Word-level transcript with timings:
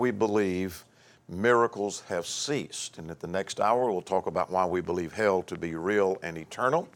we 0.00 0.10
believe 0.10 0.84
miracles 1.28 2.02
have 2.08 2.26
ceased. 2.26 2.98
And 2.98 3.10
at 3.10 3.20
the 3.20 3.26
next 3.28 3.60
hour, 3.60 3.92
we'll 3.92 4.02
talk 4.02 4.26
about 4.26 4.50
why 4.50 4.64
we 4.64 4.80
believe 4.80 5.12
hell 5.12 5.42
to 5.42 5.56
be 5.56 5.76
real 5.76 6.18
and 6.22 6.36
eternal. 6.36 6.88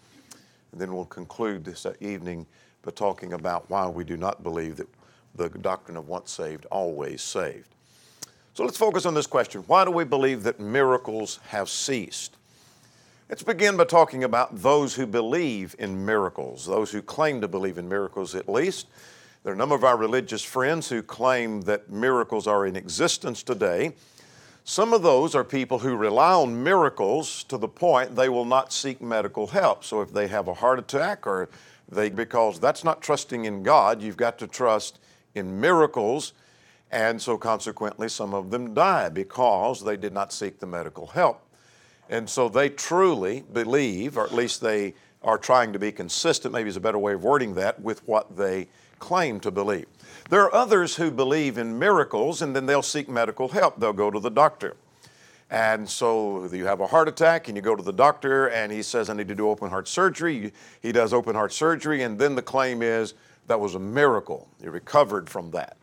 And 0.73 0.80
then 0.80 0.92
we'll 0.92 1.04
conclude 1.04 1.64
this 1.64 1.87
evening 2.01 2.46
by 2.82 2.90
talking 2.90 3.35
about 3.35 3.71
why 3.71 3.87
we 3.87 4.03
do 4.03 4.17
not 4.17 4.43
believe 4.43 4.77
that 4.79 4.88
the 5.37 5.48
doctrine 5.51 5.96
of 5.96 6.09
once 6.09 6.32
saved, 6.32 6.64
always 6.67 7.22
saved. 7.22 7.69
So 8.54 8.64
let's 8.64 8.79
focus 8.79 9.05
on 9.05 9.14
this 9.14 9.27
question 9.27 9.62
why 9.66 9.84
do 9.84 9.91
we 9.91 10.05
believe 10.05 10.43
that 10.45 10.59
miracles 10.59 11.39
have 11.48 11.68
ceased? 11.68 12.36
Let's 13.29 13.43
begin 13.43 13.77
by 13.77 13.84
talking 13.84 14.25
about 14.25 14.57
those 14.57 14.95
who 14.95 15.07
believe 15.07 15.75
in 15.79 16.05
miracles, 16.05 16.66
those 16.66 16.91
who 16.91 17.02
claim 17.02 17.41
to 17.41 17.48
believe 17.48 17.79
in 17.79 17.89
miracles 17.89 18.34
at 18.34 18.48
least. 18.48 18.86
There 19.45 19.52
are 19.52 19.54
a 19.54 19.58
number 19.58 19.74
of 19.74 19.84
our 19.84 19.98
religious 19.98 20.42
friends 20.42 20.88
who 20.88 21.02
claim 21.02 21.61
that 21.62 21.90
miracles 21.90 22.46
are 22.46 22.64
in 22.64 22.76
existence 22.76 23.43
today. 23.43 23.93
Some 24.64 24.94
of 24.94 25.02
those 25.02 25.35
are 25.35 25.44
people 25.44 25.80
who 25.80 25.96
rely 25.96 26.32
on 26.32 26.62
miracles 26.62 27.44
to 27.44 27.58
the 27.58 27.68
point 27.68 28.16
they 28.16 28.30
will 28.30 28.46
not 28.46 28.72
seek 28.72 29.02
medical 29.02 29.49
help. 29.49 29.85
So 29.85 30.00
if 30.00 30.14
they 30.14 30.29
have 30.29 30.49
a 30.49 30.54
heart 30.54 30.79
attack 30.79 31.26
or 31.26 31.50
they, 31.90 32.08
because 32.08 32.58
that's 32.58 32.84
not 32.84 33.02
trusting 33.02 33.44
in 33.44 33.62
God, 33.62 34.00
you've 34.00 34.16
got 34.16 34.38
to 34.38 34.47
trust 34.47 34.98
in 35.34 35.61
miracles. 35.61 36.33
And 36.91 37.20
so 37.20 37.36
consequently, 37.36 38.08
some 38.08 38.33
of 38.33 38.50
them 38.50 38.72
die 38.72 39.11
because 39.11 39.84
they 39.84 39.98
did 39.98 40.14
not 40.14 40.33
seek 40.33 40.58
the 40.58 40.66
medical 40.66 41.08
help. 41.08 41.47
And 42.08 42.30
so 42.30 42.48
they 42.48 42.70
truly 42.70 43.44
believe, 43.52 44.16
or 44.16 44.24
at 44.24 44.33
least 44.33 44.62
they 44.62 44.94
are 45.22 45.36
trying 45.36 45.74
to 45.74 45.78
be 45.78 45.92
consistent, 45.92 46.55
maybe 46.55 46.70
is 46.70 46.78
a 46.78 46.80
better 46.80 46.98
way 46.98 47.12
of 47.12 47.22
wording 47.22 47.52
that, 47.56 47.83
with 47.83 48.08
what 48.08 48.38
they 48.38 48.69
claim 48.98 49.41
to 49.41 49.50
believe. 49.50 49.86
There 50.30 50.42
are 50.42 50.55
others 50.55 50.97
who 50.97 51.11
believe 51.11 51.58
in 51.58 51.78
miracles 51.78 52.42
and 52.42 52.55
then 52.56 52.66
they'll 52.66 52.83
seek 52.83 53.08
medical 53.08 53.48
help. 53.48 53.78
They'll 53.78 53.92
go 53.92 54.11
to 54.11 54.20
the 54.20 54.30
doctor. 54.30 54.77
And 55.50 55.89
so 55.89 56.47
you 56.52 56.66
have 56.66 56.80
a 56.80 56.86
heart 56.86 57.06
attack 57.06 57.48
and 57.48 57.56
you 57.56 57.62
go 57.62 57.77
to 57.77 57.82
the 57.82 57.92
doctor 57.92 58.48
and 58.48 58.72
he 58.72 58.82
says, 58.82 59.10
I 59.10 59.14
need 59.14 59.28
to 59.28 59.34
do 59.34 59.48
open 59.48 59.70
heart 59.70 59.86
surgery. 59.86 60.52
He 60.80 60.91
does 60.91 61.12
open 61.12 61.34
heart 61.34 61.52
surgery, 61.52 62.02
and 62.02 62.19
then 62.19 62.34
the 62.34 62.42
claim 62.42 62.82
is 62.82 63.14
that 63.46 63.60
was 63.60 63.74
a 63.74 63.78
miracle. 63.78 64.48
He 64.60 64.69
recovered 64.69 65.28
from 65.28 65.50
that. 65.52 65.76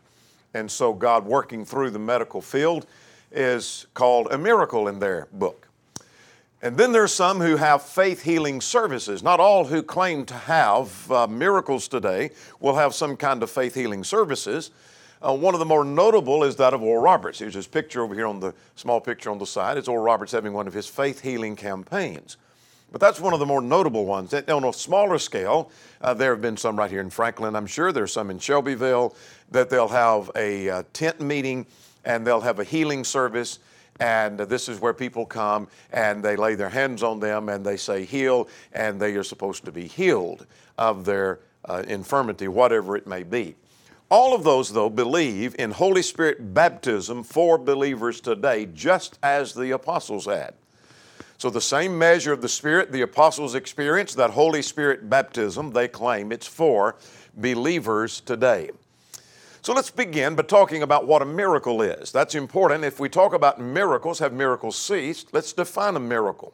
And 0.52 0.70
so 0.70 0.92
God 0.92 1.24
working 1.24 1.64
through 1.64 1.90
the 1.90 1.98
medical 1.98 2.42
field 2.42 2.86
is 3.30 3.86
called 3.94 4.30
a 4.30 4.36
miracle 4.36 4.88
in 4.88 4.98
their 4.98 5.28
book. 5.32 5.68
And 6.64 6.76
then 6.76 6.92
there's 6.92 7.12
some 7.12 7.40
who 7.40 7.56
have 7.56 7.82
faith 7.82 8.22
healing 8.22 8.60
services. 8.60 9.20
Not 9.20 9.40
all 9.40 9.64
who 9.64 9.82
claim 9.82 10.24
to 10.26 10.34
have 10.34 11.10
uh, 11.10 11.26
miracles 11.26 11.88
today 11.88 12.30
will 12.60 12.76
have 12.76 12.94
some 12.94 13.16
kind 13.16 13.42
of 13.42 13.50
faith 13.50 13.74
healing 13.74 14.04
services. 14.04 14.70
Uh, 15.20 15.34
one 15.34 15.54
of 15.54 15.58
the 15.58 15.66
more 15.66 15.84
notable 15.84 16.44
is 16.44 16.54
that 16.56 16.72
of 16.72 16.80
Oral 16.80 17.02
Roberts. 17.02 17.40
Here's 17.40 17.54
his 17.54 17.66
picture 17.66 18.02
over 18.02 18.14
here 18.14 18.28
on 18.28 18.38
the 18.38 18.54
small 18.76 19.00
picture 19.00 19.28
on 19.28 19.38
the 19.38 19.46
side. 19.46 19.76
It's 19.76 19.88
Oral 19.88 20.04
Roberts 20.04 20.30
having 20.30 20.52
one 20.52 20.68
of 20.68 20.72
his 20.72 20.86
faith 20.86 21.20
healing 21.20 21.56
campaigns. 21.56 22.36
But 22.92 23.00
that's 23.00 23.18
one 23.18 23.32
of 23.32 23.40
the 23.40 23.46
more 23.46 23.60
notable 23.60 24.04
ones. 24.04 24.32
On 24.32 24.64
a 24.64 24.72
smaller 24.72 25.18
scale, 25.18 25.72
uh, 26.00 26.14
there 26.14 26.30
have 26.30 26.42
been 26.42 26.56
some 26.56 26.78
right 26.78 26.90
here 26.90 27.00
in 27.00 27.10
Franklin, 27.10 27.56
I'm 27.56 27.66
sure. 27.66 27.90
There's 27.90 28.12
some 28.12 28.30
in 28.30 28.38
Shelbyville 28.38 29.16
that 29.50 29.68
they'll 29.68 29.88
have 29.88 30.30
a 30.36 30.70
uh, 30.70 30.82
tent 30.92 31.20
meeting 31.20 31.66
and 32.04 32.24
they'll 32.24 32.40
have 32.40 32.60
a 32.60 32.64
healing 32.64 33.02
service 33.02 33.58
and 34.02 34.38
this 34.38 34.68
is 34.68 34.80
where 34.80 34.92
people 34.92 35.24
come 35.24 35.68
and 35.92 36.24
they 36.24 36.34
lay 36.34 36.56
their 36.56 36.68
hands 36.68 37.04
on 37.04 37.20
them 37.20 37.48
and 37.48 37.64
they 37.64 37.76
say, 37.76 38.04
heal, 38.04 38.48
and 38.72 39.00
they 39.00 39.14
are 39.14 39.22
supposed 39.22 39.64
to 39.64 39.70
be 39.70 39.86
healed 39.86 40.44
of 40.76 41.04
their 41.04 41.38
uh, 41.66 41.84
infirmity, 41.86 42.48
whatever 42.48 42.96
it 42.96 43.06
may 43.06 43.22
be. 43.22 43.54
All 44.10 44.34
of 44.34 44.42
those, 44.42 44.72
though, 44.72 44.90
believe 44.90 45.54
in 45.56 45.70
Holy 45.70 46.02
Spirit 46.02 46.52
baptism 46.52 47.22
for 47.22 47.56
believers 47.56 48.20
today, 48.20 48.66
just 48.74 49.20
as 49.22 49.54
the 49.54 49.70
apostles 49.70 50.26
had. 50.26 50.54
So, 51.38 51.48
the 51.48 51.60
same 51.60 51.96
measure 51.96 52.32
of 52.32 52.42
the 52.42 52.48
Spirit 52.48 52.92
the 52.92 53.02
apostles 53.02 53.54
experienced, 53.54 54.16
that 54.16 54.30
Holy 54.30 54.62
Spirit 54.62 55.08
baptism, 55.08 55.70
they 55.70 55.88
claim 55.88 56.30
it's 56.30 56.46
for 56.46 56.96
believers 57.36 58.20
today. 58.20 58.70
So 59.64 59.72
let's 59.72 59.92
begin 59.92 60.34
by 60.34 60.42
talking 60.42 60.82
about 60.82 61.06
what 61.06 61.22
a 61.22 61.24
miracle 61.24 61.82
is. 61.82 62.10
That's 62.10 62.34
important. 62.34 62.82
If 62.82 62.98
we 62.98 63.08
talk 63.08 63.32
about 63.32 63.60
miracles, 63.60 64.18
have 64.18 64.32
miracles 64.32 64.76
ceased? 64.76 65.32
Let's 65.32 65.52
define 65.52 65.94
a 65.94 66.00
miracle. 66.00 66.52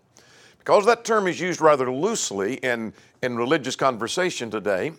Because 0.59 0.85
that 0.85 1.07
term 1.07 1.27
is 1.27 1.41
used 1.41 1.63
rather 1.63 1.91
loosely 1.91 2.57
in, 2.57 2.93
in 3.23 3.39
religious 3.39 3.77
conversation 3.77 4.51
today, 4.51 4.93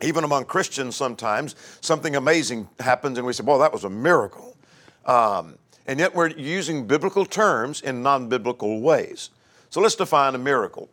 even 0.00 0.24
among 0.24 0.46
Christians 0.46 0.96
sometimes, 0.96 1.56
something 1.82 2.16
amazing 2.16 2.70
happens 2.80 3.18
and 3.18 3.26
we 3.26 3.34
say, 3.34 3.44
well, 3.44 3.58
that 3.58 3.72
was 3.72 3.84
a 3.84 3.90
miracle. 3.90 4.56
Um, 5.04 5.58
and 5.86 6.00
yet 6.00 6.14
we're 6.14 6.30
using 6.30 6.86
biblical 6.86 7.26
terms 7.26 7.82
in 7.82 8.02
non 8.02 8.30
biblical 8.30 8.80
ways. 8.80 9.28
So 9.68 9.82
let's 9.82 9.94
define 9.94 10.34
a 10.34 10.38
miracle. 10.38 10.88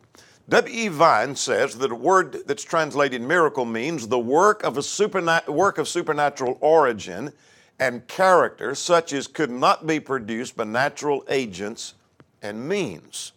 W.E. 0.48 0.88
Vine 0.88 1.34
says 1.36 1.78
that 1.78 1.90
a 1.90 1.94
word 1.94 2.42
that's 2.46 2.64
translated 2.64 3.22
miracle 3.22 3.64
means 3.64 4.08
the 4.08 4.18
work 4.18 4.62
of 4.62 4.76
a 4.76 4.82
supernat- 4.82 5.48
work 5.48 5.78
of 5.78 5.88
supernatural 5.88 6.58
origin 6.60 7.32
and 7.80 8.06
character, 8.06 8.74
such 8.74 9.14
as 9.14 9.26
could 9.26 9.50
not 9.50 9.86
be 9.86 9.98
produced 9.98 10.54
by 10.54 10.64
natural 10.64 11.24
agents 11.28 11.94
and 12.42 12.68
means. 12.68 13.32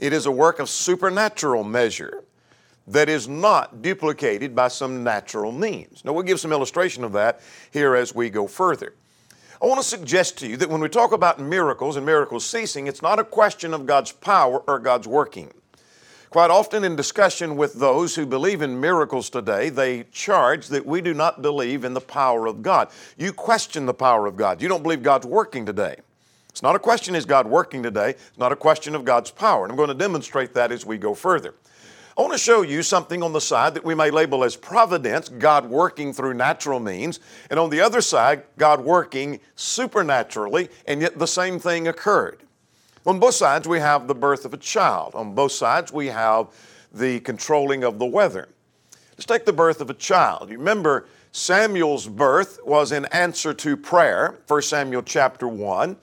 It 0.00 0.12
is 0.12 0.26
a 0.26 0.32
work 0.32 0.58
of 0.58 0.68
supernatural 0.68 1.62
measure 1.62 2.24
that 2.88 3.08
is 3.08 3.28
not 3.28 3.80
duplicated 3.80 4.54
by 4.54 4.66
some 4.66 5.04
natural 5.04 5.52
means. 5.52 6.04
Now, 6.04 6.12
we'll 6.12 6.24
give 6.24 6.40
some 6.40 6.52
illustration 6.52 7.04
of 7.04 7.12
that 7.12 7.40
here 7.70 7.94
as 7.94 8.12
we 8.12 8.30
go 8.30 8.48
further. 8.48 8.94
I 9.62 9.66
want 9.66 9.80
to 9.80 9.86
suggest 9.86 10.38
to 10.38 10.48
you 10.48 10.56
that 10.56 10.70
when 10.70 10.80
we 10.80 10.88
talk 10.88 11.12
about 11.12 11.38
miracles 11.38 11.96
and 11.96 12.04
miracles 12.04 12.44
ceasing, 12.44 12.88
it's 12.88 13.02
not 13.02 13.20
a 13.20 13.24
question 13.24 13.72
of 13.74 13.86
God's 13.86 14.10
power 14.10 14.58
or 14.66 14.80
God's 14.80 15.06
working. 15.06 15.52
Quite 16.30 16.52
often, 16.52 16.84
in 16.84 16.94
discussion 16.94 17.56
with 17.56 17.74
those 17.74 18.14
who 18.14 18.24
believe 18.24 18.62
in 18.62 18.80
miracles 18.80 19.28
today, 19.30 19.68
they 19.68 20.04
charge 20.12 20.68
that 20.68 20.86
we 20.86 21.00
do 21.00 21.12
not 21.12 21.42
believe 21.42 21.84
in 21.84 21.92
the 21.92 22.00
power 22.00 22.46
of 22.46 22.62
God. 22.62 22.88
You 23.18 23.32
question 23.32 23.84
the 23.84 23.94
power 23.94 24.26
of 24.26 24.36
God. 24.36 24.62
You 24.62 24.68
don't 24.68 24.84
believe 24.84 25.02
God's 25.02 25.26
working 25.26 25.66
today. 25.66 25.96
It's 26.50 26.62
not 26.62 26.76
a 26.76 26.78
question, 26.78 27.16
is 27.16 27.24
God 27.24 27.48
working 27.48 27.82
today? 27.82 28.10
It's 28.10 28.38
not 28.38 28.52
a 28.52 28.56
question 28.56 28.94
of 28.94 29.04
God's 29.04 29.32
power. 29.32 29.64
And 29.64 29.72
I'm 29.72 29.76
going 29.76 29.88
to 29.88 29.94
demonstrate 29.94 30.54
that 30.54 30.70
as 30.70 30.86
we 30.86 30.98
go 30.98 31.14
further. 31.14 31.54
I 32.16 32.22
want 32.22 32.32
to 32.32 32.38
show 32.38 32.62
you 32.62 32.84
something 32.84 33.24
on 33.24 33.32
the 33.32 33.40
side 33.40 33.74
that 33.74 33.84
we 33.84 33.96
may 33.96 34.12
label 34.12 34.44
as 34.44 34.54
providence, 34.54 35.28
God 35.28 35.68
working 35.68 36.12
through 36.12 36.34
natural 36.34 36.78
means, 36.78 37.18
and 37.50 37.58
on 37.58 37.70
the 37.70 37.80
other 37.80 38.00
side, 38.00 38.44
God 38.56 38.80
working 38.80 39.40
supernaturally, 39.56 40.68
and 40.86 41.00
yet 41.00 41.18
the 41.18 41.26
same 41.26 41.58
thing 41.58 41.88
occurred. 41.88 42.42
On 43.06 43.18
both 43.18 43.34
sides, 43.34 43.66
we 43.66 43.80
have 43.80 44.08
the 44.08 44.14
birth 44.14 44.44
of 44.44 44.52
a 44.52 44.58
child. 44.58 45.14
On 45.14 45.34
both 45.34 45.52
sides, 45.52 45.92
we 45.92 46.08
have 46.08 46.48
the 46.92 47.20
controlling 47.20 47.82
of 47.82 47.98
the 47.98 48.06
weather. 48.06 48.48
Let's 49.12 49.24
take 49.24 49.46
the 49.46 49.52
birth 49.52 49.80
of 49.80 49.88
a 49.88 49.94
child. 49.94 50.50
You 50.50 50.58
remember, 50.58 51.06
Samuel's 51.32 52.06
birth 52.06 52.58
was 52.64 52.92
in 52.92 53.06
answer 53.06 53.54
to 53.54 53.76
prayer, 53.76 54.40
1 54.46 54.62
Samuel 54.62 55.02
chapter 55.02 55.48
1. 55.48 55.96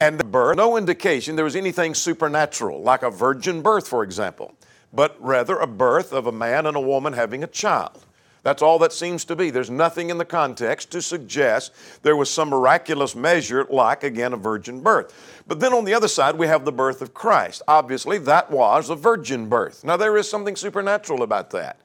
And 0.00 0.18
the 0.18 0.24
birth, 0.24 0.56
no 0.56 0.76
indication 0.76 1.34
there 1.34 1.44
was 1.44 1.56
anything 1.56 1.94
supernatural, 1.94 2.82
like 2.82 3.02
a 3.02 3.10
virgin 3.10 3.62
birth, 3.62 3.88
for 3.88 4.04
example, 4.04 4.54
but 4.92 5.16
rather 5.20 5.58
a 5.58 5.66
birth 5.66 6.12
of 6.12 6.26
a 6.26 6.32
man 6.32 6.66
and 6.66 6.76
a 6.76 6.80
woman 6.80 7.14
having 7.14 7.42
a 7.42 7.48
child. 7.48 8.04
That's 8.48 8.62
all 8.62 8.78
that 8.78 8.94
seems 8.94 9.26
to 9.26 9.36
be. 9.36 9.50
There's 9.50 9.68
nothing 9.68 10.08
in 10.08 10.16
the 10.16 10.24
context 10.24 10.90
to 10.92 11.02
suggest 11.02 11.70
there 12.02 12.16
was 12.16 12.30
some 12.30 12.48
miraculous 12.48 13.14
measure 13.14 13.66
like, 13.68 14.04
again, 14.04 14.32
a 14.32 14.38
virgin 14.38 14.80
birth. 14.80 15.42
But 15.46 15.60
then 15.60 15.74
on 15.74 15.84
the 15.84 15.92
other 15.92 16.08
side, 16.08 16.34
we 16.34 16.46
have 16.46 16.64
the 16.64 16.72
birth 16.72 17.02
of 17.02 17.12
Christ. 17.12 17.60
Obviously, 17.68 18.16
that 18.16 18.50
was 18.50 18.88
a 18.88 18.94
virgin 18.94 19.50
birth. 19.50 19.84
Now, 19.84 19.98
there 19.98 20.16
is 20.16 20.30
something 20.30 20.56
supernatural 20.56 21.22
about 21.22 21.50
that. 21.50 21.78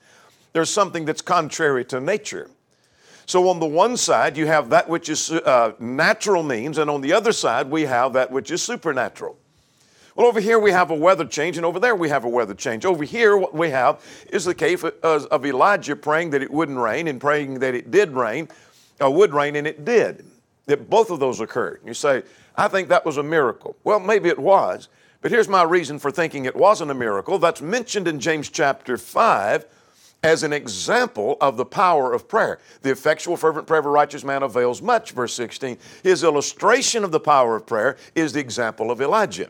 There's 0.53 0.69
something 0.69 1.03
that's 1.03 1.21
contrary 1.21 1.83
to 1.83 1.99
nature. 1.99 2.49
So, 3.25 3.49
on 3.49 3.59
the 3.59 3.65
one 3.65 3.97
side, 3.97 4.37
you 4.37 4.47
have 4.47 4.69
that 4.69 4.87
which 4.87 5.09
is 5.09 5.31
uh, 5.31 5.73
natural 5.79 6.43
means, 6.43 6.77
and 6.77 6.89
on 6.89 7.01
the 7.01 7.11
other 7.11 7.33
side, 7.33 7.69
we 7.69 7.81
have 7.81 8.13
that 8.13 8.31
which 8.31 8.51
is 8.51 8.63
supernatural. 8.63 9.35
Well, 10.15 10.27
over 10.27 10.39
here 10.39 10.59
we 10.59 10.71
have 10.71 10.91
a 10.91 10.95
weather 10.95 11.25
change, 11.25 11.57
and 11.57 11.65
over 11.65 11.79
there 11.79 11.95
we 11.95 12.09
have 12.09 12.23
a 12.23 12.29
weather 12.29 12.53
change. 12.53 12.85
Over 12.85 13.03
here, 13.03 13.35
what 13.35 13.55
we 13.55 13.71
have 13.71 13.99
is 14.29 14.45
the 14.45 14.53
case 14.53 14.83
of 14.83 15.45
Elijah 15.45 15.95
praying 15.95 16.29
that 16.31 16.43
it 16.43 16.51
wouldn't 16.51 16.77
rain 16.77 17.07
and 17.07 17.19
praying 17.19 17.59
that 17.59 17.73
it 17.73 17.89
did 17.89 18.11
rain, 18.11 18.47
uh, 19.01 19.09
would 19.09 19.33
rain, 19.33 19.55
and 19.55 19.65
it 19.65 19.85
did. 19.85 20.23
That 20.67 20.87
both 20.87 21.09
of 21.09 21.19
those 21.19 21.39
occurred. 21.39 21.81
You 21.83 21.95
say, 21.95 22.23
I 22.55 22.67
think 22.67 22.89
that 22.89 23.05
was 23.05 23.17
a 23.17 23.23
miracle. 23.23 23.75
Well, 23.83 23.99
maybe 23.99 24.29
it 24.29 24.37
was, 24.37 24.87
but 25.21 25.31
here's 25.31 25.49
my 25.49 25.63
reason 25.63 25.97
for 25.97 26.11
thinking 26.11 26.45
it 26.45 26.55
wasn't 26.55 26.91
a 26.91 26.95
miracle. 26.95 27.39
That's 27.39 27.61
mentioned 27.61 28.07
in 28.07 28.19
James 28.19 28.49
chapter 28.49 28.97
5 28.97 29.65
as 30.21 30.43
an 30.43 30.53
example 30.53 31.37
of 31.41 31.57
the 31.57 31.65
power 31.65 32.13
of 32.13 32.27
prayer. 32.27 32.59
The 32.83 32.91
effectual, 32.91 33.35
fervent 33.35 33.65
prayer 33.65 33.79
of 33.79 33.87
a 33.87 33.89
righteous 33.89 34.23
man 34.23 34.43
avails 34.43 34.79
much, 34.81 35.11
verse 35.11 35.33
16. 35.33 35.77
His 36.03 36.23
illustration 36.23 37.03
of 37.03 37.11
the 37.11 37.19
power 37.19 37.55
of 37.55 37.65
prayer 37.65 37.97
is 38.13 38.33
the 38.33 38.39
example 38.39 38.91
of 38.91 39.01
Elijah. 39.01 39.49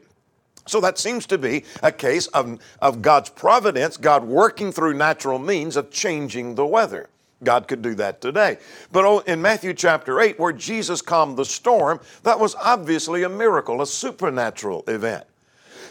So 0.66 0.80
that 0.82 0.98
seems 0.98 1.26
to 1.28 1.38
be 1.38 1.66
a 1.82 1.92
case 1.92 2.28
of, 2.28 2.60
of 2.82 3.02
God's 3.02 3.30
providence, 3.30 3.98
God 3.98 4.24
working 4.24 4.72
through 4.72 4.94
natural 4.94 5.40
means 5.40 5.76
of 5.76 5.92
changing 5.92 6.56
the 6.56 6.66
weather. 6.66 7.10
God 7.44 7.68
could 7.68 7.82
do 7.82 7.94
that 7.96 8.22
today. 8.22 8.58
But 8.92 9.28
in 9.28 9.42
Matthew 9.42 9.74
chapter 9.74 10.22
8, 10.22 10.40
where 10.40 10.54
Jesus 10.54 11.02
calmed 11.02 11.38
the 11.38 11.46
storm, 11.46 12.00
that 12.24 12.40
was 12.40 12.56
obviously 12.56 13.24
a 13.24 13.30
miracle, 13.30 13.82
a 13.82 13.88
supernatural 13.88 14.84
event. 14.88 15.26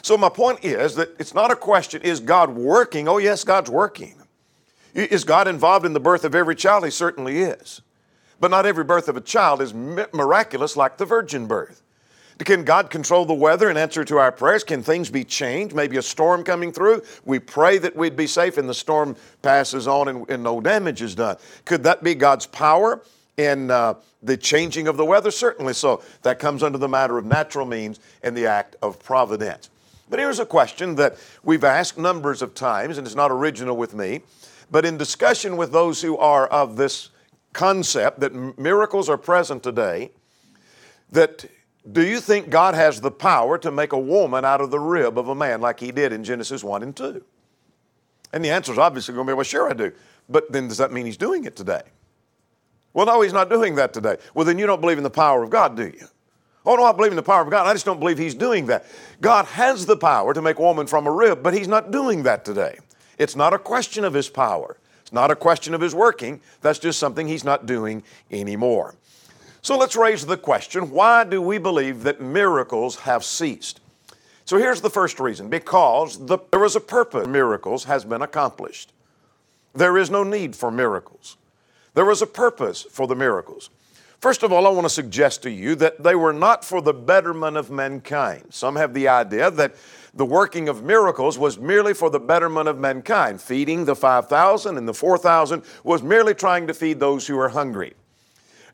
So, 0.00 0.16
my 0.16 0.30
point 0.30 0.64
is 0.64 0.96
that 0.96 1.10
it's 1.20 1.34
not 1.34 1.52
a 1.52 1.56
question, 1.56 2.02
is 2.02 2.19
God 2.19 2.50
working? 2.50 3.06
Oh, 3.06 3.19
yes, 3.19 3.44
God's 3.44 3.70
working. 3.70 4.16
Is 4.94 5.24
God 5.24 5.46
involved 5.46 5.86
in 5.86 5.92
the 5.92 6.00
birth 6.00 6.24
of 6.24 6.34
every 6.34 6.56
child? 6.56 6.84
He 6.84 6.90
certainly 6.90 7.38
is. 7.38 7.82
But 8.40 8.50
not 8.50 8.66
every 8.66 8.84
birth 8.84 9.08
of 9.08 9.16
a 9.16 9.20
child 9.20 9.62
is 9.62 9.72
miraculous 9.72 10.76
like 10.76 10.96
the 10.98 11.06
virgin 11.06 11.46
birth. 11.46 11.82
Can 12.38 12.64
God 12.64 12.90
control 12.90 13.25
the 13.25 13.34
weather 13.34 13.69
and 13.69 13.79
answer 13.79 14.05
to 14.05 14.19
our 14.19 14.32
prayers? 14.32 14.64
Can 14.64 14.82
things 14.82 15.11
be 15.11 15.25
changed? 15.25 15.75
Maybe 15.75 15.96
a 15.96 16.02
storm 16.02 16.44
coming 16.44 16.73
through. 16.73 17.02
We 17.25 17.38
pray 17.38 17.79
that 17.79 17.94
we'd 17.94 18.17
be 18.17 18.26
safe 18.26 18.58
and 18.58 18.69
the 18.69 18.75
storm 18.75 19.17
passes 19.43 19.87
on 19.87 20.08
and, 20.08 20.29
and 20.29 20.43
no 20.43 20.61
damage 20.61 21.02
is 21.02 21.14
done. 21.14 21.37
Could 21.64 21.84
that 21.84 22.02
be 22.02 22.14
God's 22.14 22.46
power 22.46 23.02
in 23.37 23.70
uh, 23.70 23.94
the 24.23 24.37
changing 24.37 24.88
of 24.88 24.96
the 24.96 25.05
weather? 25.05 25.31
Certainly 25.31 25.75
so. 25.75 26.02
That 26.23 26.38
comes 26.38 26.62
under 26.62 26.79
the 26.79 26.88
matter 26.88 27.19
of 27.19 27.25
natural 27.25 27.67
means 27.67 28.00
and 28.23 28.37
the 28.37 28.46
act 28.46 28.76
of 28.82 28.99
providence. 28.99 29.70
But 30.08 30.19
here's 30.19 30.40
a 30.40 30.46
question 30.46 30.96
that 30.96 31.17
we've 31.43 31.64
asked 31.64 31.96
numbers 31.96 32.43
of 32.43 32.55
times, 32.55 32.99
and 32.99 33.06
it's 33.06 33.17
not 33.17 33.31
original 33.31 33.76
with 33.76 33.94
me, 33.94 34.20
but 34.70 34.84
in 34.84 34.96
discussion 34.96 35.56
with 35.56 35.73
those 35.73 36.02
who 36.02 36.19
are 36.19 36.46
of 36.49 36.76
this 36.76 37.11
concept 37.52 38.20
that 38.20 38.58
miracles 38.58 39.08
are 39.08 39.19
present 39.19 39.62
today, 39.62 40.11
that 41.11 41.46
do 41.90 42.06
you 42.06 42.20
think 42.20 42.49
God 42.49 42.75
has 42.75 43.00
the 43.00 43.11
power 43.11 43.58
to 43.58 43.70
make 43.70 43.93
a 43.93 43.99
woman 43.99 44.44
out 44.44 44.61
of 44.61 44.70
the 44.70 44.79
rib 44.79 45.19
of 45.19 45.29
a 45.29 45.34
man 45.34 45.61
like 45.61 45.81
he 45.81 45.90
did 45.90 46.12
in 46.12 46.23
Genesis 46.23 46.62
1 46.62 46.82
and 46.82 46.94
2? 46.94 47.25
And 48.32 48.44
the 48.44 48.50
answer 48.50 48.73
is 48.73 48.79
obviously 48.79 49.14
going 49.14 49.26
to 49.26 49.32
be, 49.32 49.34
well, 49.34 49.44
sure 49.44 49.69
I 49.69 49.73
do. 49.73 49.93
But 50.29 50.52
then 50.52 50.69
does 50.69 50.79
that 50.79 50.93
mean 50.93 51.06
he's 51.06 51.17
doing 51.17 51.44
it 51.44 51.56
today? 51.56 51.82
Well, 52.94 53.06
no, 53.06 53.20
he's 53.23 53.32
not 53.32 53.50
doing 53.50 53.75
that 53.76 53.93
today. 53.93 54.17
Well, 54.34 54.44
then 54.44 54.58
you 54.58 54.67
don't 54.67 54.81
believe 54.81 54.99
in 54.99 55.05
the 55.05 55.11
power 55.11 55.43
of 55.43 55.50
God, 55.50 55.76
do 55.76 55.84
you? 55.84 56.06
Oh, 56.64 56.76
no, 56.76 56.84
I 56.84 56.93
believe 56.93 57.11
in 57.11 57.17
the 57.17 57.23
power 57.23 57.43
of 57.43 57.50
God. 57.50 57.67
I 57.67 57.73
just 57.73 57.84
don't 57.84 57.99
believe 57.99 58.19
he's 58.19 58.34
doing 58.34 58.67
that. 58.67 58.87
God 59.20 59.46
has 59.46 59.84
the 59.87 59.96
power 59.96 60.32
to 60.32 60.40
make 60.40 60.58
a 60.58 60.62
woman 60.62 60.87
from 60.87 61.06
a 61.06 61.11
rib, 61.11 61.43
but 61.43 61.55
he's 61.55 61.67
not 61.67 61.90
doing 61.90 62.23
that 62.23 62.44
today. 62.44 62.79
It's 63.19 63.34
not 63.34 63.52
a 63.52 63.58
question 63.58 64.05
of 64.05 64.14
his 64.14 64.29
power. 64.29 64.76
It's 65.00 65.12
not 65.12 65.31
a 65.31 65.37
question 65.37 65.75
of 65.75 65.81
his 65.81 65.94
working. 65.94 66.40
That's 66.61 66.79
just 66.79 67.00
something 67.00 67.26
he's 67.26 67.44
not 67.44 67.67
doing 67.67 68.05
anymore. 68.31 68.94
So 69.62 69.78
let's 69.78 69.94
raise 69.94 70.26
the 70.26 70.36
question 70.36 70.90
why 70.90 71.22
do 71.22 71.40
we 71.40 71.58
believe 71.58 72.02
that 72.02 72.20
miracles 72.20 72.96
have 73.00 73.24
ceased? 73.24 73.80
So 74.44 74.58
here's 74.58 74.80
the 74.80 74.90
first 74.90 75.20
reason 75.20 75.48
because 75.48 76.26
the, 76.26 76.38
there 76.50 76.58
was 76.58 76.74
a 76.74 76.80
purpose 76.80 77.28
miracles 77.28 77.84
has 77.84 78.04
been 78.04 78.22
accomplished. 78.22 78.92
There 79.72 79.96
is 79.96 80.10
no 80.10 80.24
need 80.24 80.56
for 80.56 80.72
miracles. 80.72 81.36
There 81.94 82.04
was 82.04 82.22
a 82.22 82.26
purpose 82.26 82.82
for 82.82 83.06
the 83.06 83.14
miracles. 83.14 83.70
First 84.18 84.42
of 84.42 84.52
all, 84.52 84.66
I 84.66 84.70
want 84.70 84.84
to 84.84 84.90
suggest 84.90 85.42
to 85.44 85.50
you 85.50 85.76
that 85.76 86.02
they 86.02 86.16
were 86.16 86.32
not 86.32 86.64
for 86.64 86.82
the 86.82 86.92
betterment 86.92 87.56
of 87.56 87.70
mankind. 87.70 88.46
Some 88.50 88.74
have 88.76 88.94
the 88.94 89.08
idea 89.08 89.50
that 89.50 89.76
the 90.12 90.26
working 90.26 90.68
of 90.68 90.82
miracles 90.82 91.38
was 91.38 91.58
merely 91.58 91.94
for 91.94 92.10
the 92.10 92.20
betterment 92.20 92.68
of 92.68 92.78
mankind. 92.78 93.40
Feeding 93.40 93.84
the 93.84 93.96
5,000 93.96 94.76
and 94.76 94.88
the 94.88 94.94
4,000 94.94 95.62
was 95.84 96.02
merely 96.02 96.34
trying 96.34 96.66
to 96.66 96.74
feed 96.74 96.98
those 96.98 97.26
who 97.26 97.38
are 97.38 97.48
hungry. 97.48 97.94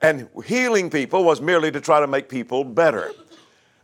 And 0.01 0.29
healing 0.45 0.91
people 0.91 1.25
was 1.25 1.41
merely 1.41 1.71
to 1.73 1.81
try 1.81 2.01
to 2.01 2.07
make 2.07 2.29
people 2.29 2.65
better. 2.65 3.13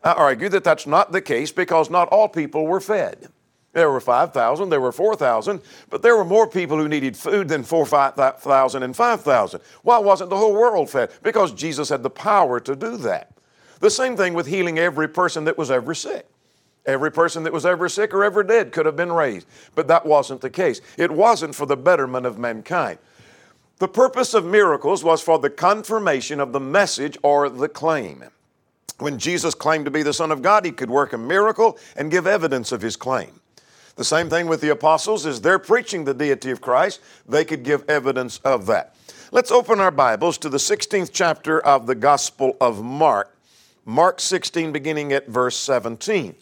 I 0.02 0.12
argue 0.12 0.48
that 0.50 0.64
that's 0.64 0.86
not 0.86 1.12
the 1.12 1.20
case 1.20 1.50
because 1.50 1.90
not 1.90 2.08
all 2.08 2.28
people 2.28 2.66
were 2.66 2.80
fed. 2.80 3.28
There 3.72 3.90
were 3.90 4.00
5,000, 4.00 4.68
there 4.68 4.80
were 4.80 4.92
4,000, 4.92 5.60
but 5.90 6.02
there 6.02 6.16
were 6.16 6.24
more 6.24 6.46
people 6.46 6.76
who 6.76 6.88
needed 6.88 7.16
food 7.16 7.48
than 7.48 7.64
4,000 7.64 8.82
and 8.82 8.96
5,000. 8.96 9.60
Why 9.82 9.98
wasn't 9.98 10.30
the 10.30 10.36
whole 10.36 10.52
world 10.52 10.90
fed? 10.90 11.10
Because 11.24 11.52
Jesus 11.52 11.88
had 11.88 12.04
the 12.04 12.10
power 12.10 12.60
to 12.60 12.76
do 12.76 12.96
that. 12.98 13.32
The 13.80 13.90
same 13.90 14.16
thing 14.16 14.34
with 14.34 14.46
healing 14.46 14.78
every 14.78 15.08
person 15.08 15.44
that 15.44 15.58
was 15.58 15.72
ever 15.72 15.92
sick. 15.94 16.28
Every 16.86 17.10
person 17.10 17.42
that 17.44 17.52
was 17.52 17.66
ever 17.66 17.88
sick 17.88 18.14
or 18.14 18.22
ever 18.22 18.42
dead 18.44 18.70
could 18.70 18.86
have 18.86 18.94
been 18.94 19.10
raised, 19.10 19.48
but 19.74 19.88
that 19.88 20.06
wasn't 20.06 20.42
the 20.42 20.50
case. 20.50 20.80
It 20.98 21.10
wasn't 21.10 21.54
for 21.54 21.64
the 21.66 21.76
betterment 21.76 22.26
of 22.26 22.38
mankind. 22.38 22.98
The 23.78 23.88
purpose 23.88 24.34
of 24.34 24.44
miracles 24.44 25.02
was 25.02 25.20
for 25.20 25.38
the 25.38 25.50
confirmation 25.50 26.38
of 26.38 26.52
the 26.52 26.60
message 26.60 27.18
or 27.22 27.48
the 27.48 27.68
claim. 27.68 28.24
When 28.98 29.18
Jesus 29.18 29.54
claimed 29.54 29.84
to 29.86 29.90
be 29.90 30.04
the 30.04 30.12
Son 30.12 30.30
of 30.30 30.42
God, 30.42 30.64
he 30.64 30.70
could 30.70 30.90
work 30.90 31.12
a 31.12 31.18
miracle 31.18 31.76
and 31.96 32.10
give 32.10 32.26
evidence 32.26 32.70
of 32.70 32.82
his 32.82 32.94
claim. 32.94 33.40
The 33.96 34.04
same 34.04 34.30
thing 34.30 34.46
with 34.46 34.60
the 34.60 34.70
apostles 34.70 35.26
is 35.26 35.40
they're 35.40 35.58
preaching 35.58 36.04
the 36.04 36.14
deity 36.14 36.52
of 36.52 36.60
Christ, 36.60 37.00
they 37.28 37.44
could 37.44 37.64
give 37.64 37.88
evidence 37.88 38.38
of 38.38 38.66
that. 38.66 38.94
Let's 39.32 39.50
open 39.50 39.80
our 39.80 39.90
Bibles 39.90 40.38
to 40.38 40.48
the 40.48 40.58
16th 40.58 41.10
chapter 41.12 41.60
of 41.60 41.86
the 41.86 41.96
Gospel 41.96 42.56
of 42.60 42.82
Mark. 42.82 43.36
Mark 43.84 44.20
16 44.20 44.70
beginning 44.70 45.12
at 45.12 45.26
verse 45.26 45.56
17. 45.56 46.36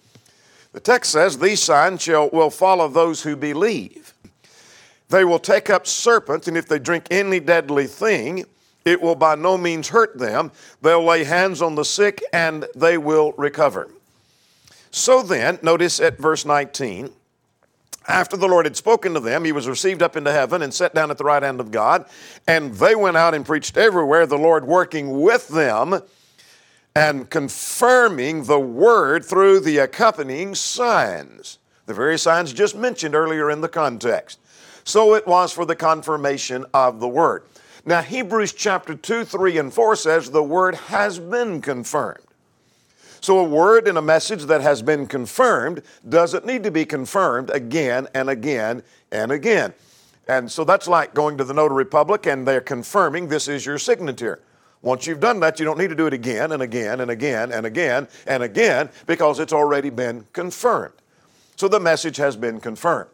The 0.73 0.81
text 0.81 1.11
says, 1.11 1.39
These 1.39 1.63
signs 1.63 2.03
shall 2.03 2.29
will 2.31 2.51
follow 2.51 2.89
those 2.89 3.23
who 3.23 3.37
believe. 3.37 4.12
They 5.13 5.27
will 5.27 5.39
take 5.39 5.69
up 5.69 5.87
serpents, 5.87 6.49
and 6.49 6.57
if 6.57 6.67
they 6.67 6.79
drink 6.79 7.07
any 7.11 7.39
deadly 7.39 7.87
thing, 7.87 8.47
it 8.87 9.03
will 9.03 9.15
by 9.15 9.35
no 9.35 9.59
means 9.59 9.89
hurt 9.89 10.19
them. 10.19 10.51
They'll 10.81 11.05
lay 11.05 11.25
hands 11.25 11.61
on 11.61 11.75
the 11.75 11.85
sick, 11.85 12.23
and 12.33 12.65
they 12.75 12.97
will 12.97 13.33
recover. 13.33 13.91
So 14.91 15.23
then, 15.23 15.59
notice 15.61 16.01
at 16.01 16.17
verse 16.17 16.47
19, 16.47 17.11
after 18.09 18.39
the 18.39 18.49
Lord 18.49 18.65
had 18.65 18.75
spoken 18.75 19.13
to 19.13 19.21
them, 19.21 19.45
he 19.45 19.53
was 19.53 19.69
received 19.69 20.03
up 20.03 20.17
into 20.17 20.33
heaven 20.33 20.63
and 20.63 20.73
set 20.73 20.95
down 20.95 21.11
at 21.11 21.19
the 21.19 21.25
right 21.25 21.43
hand 21.43 21.61
of 21.61 21.71
God. 21.71 22.07
And 22.49 22.75
they 22.77 22.95
went 22.95 23.19
out 23.19 23.35
and 23.35 23.45
preached 23.45 23.77
everywhere, 23.77 24.25
the 24.25 24.39
Lord 24.39 24.65
working 24.65 25.21
with 25.21 25.47
them 25.49 26.01
and 26.97 27.29
confirming 27.29 28.45
the 28.45 28.59
word 28.59 29.27
through 29.27 29.61
the 29.61 29.77
accompanying 29.77 30.55
signs. 30.55 31.59
The 31.93 31.97
very 31.97 32.19
signs 32.19 32.55
just 32.55 32.75
mentioned 32.75 33.15
earlier 33.15 33.51
in 33.51 33.61
the 33.61 33.69
context. 33.69 34.39
So 34.83 35.15
it 35.15 35.27
was 35.27 35.53
for 35.53 35.67
the 35.67 35.77
confirmation 35.77 36.65
of 36.73 37.01
the 37.01 37.07
word. 37.07 37.43
Now, 37.85 38.01
Hebrews 38.01 38.55
chapter 38.55 38.95
2, 38.95 39.27
3, 39.27 39.59
and 39.59 39.71
4 39.71 39.97
says 39.97 40.31
the 40.31 40.43
word 40.43 40.75
has 40.75 41.19
been 41.19 41.61
confirmed. 41.61 42.25
So, 43.21 43.41
a 43.41 43.45
word 43.45 43.89
and 43.89 43.99
a 43.99 44.03
message 44.03 44.45
that 44.45 44.63
has 44.63 44.81
been 44.81 45.07
confirmed 45.07 45.83
doesn't 46.09 46.47
need 46.47 46.63
to 46.63 46.71
be 46.71 46.87
confirmed 46.87 47.51
again 47.51 48.09
and 48.15 48.31
again 48.31 48.83
and 49.11 49.31
again. 49.31 49.75
And 50.29 50.51
so 50.51 50.65
that's 50.65 50.89
like 50.89 51.13
going 51.13 51.37
to 51.37 51.45
the 51.45 51.53
notary 51.53 51.85
public 51.85 52.25
and 52.25 52.49
they're 52.49 52.63
confirming 52.63 53.29
this 53.29 53.49
is 53.49 53.67
your 53.67 53.79
signature. 53.79 54.41
Once 54.81 55.07
you've 55.07 55.21
done 55.21 55.41
that, 55.41 55.59
you 55.59 55.67
don't 55.67 55.77
need 55.77 55.91
to 55.91 55.95
do 55.95 56.07
it 56.07 56.15
again 56.15 56.53
and 56.53 56.63
again 56.63 57.03
and 57.03 57.11
again 57.11 57.53
and 57.53 57.67
again 57.67 58.09
and 58.27 58.43
again 58.43 58.89
because 59.07 59.39
it's 59.41 59.53
already 59.53 59.91
been 59.91 60.25
confirmed. 60.33 60.95
So 61.63 61.69
the 61.69 61.79
message 61.79 62.17
has 62.17 62.35
been 62.35 62.59
confirmed. 62.59 63.09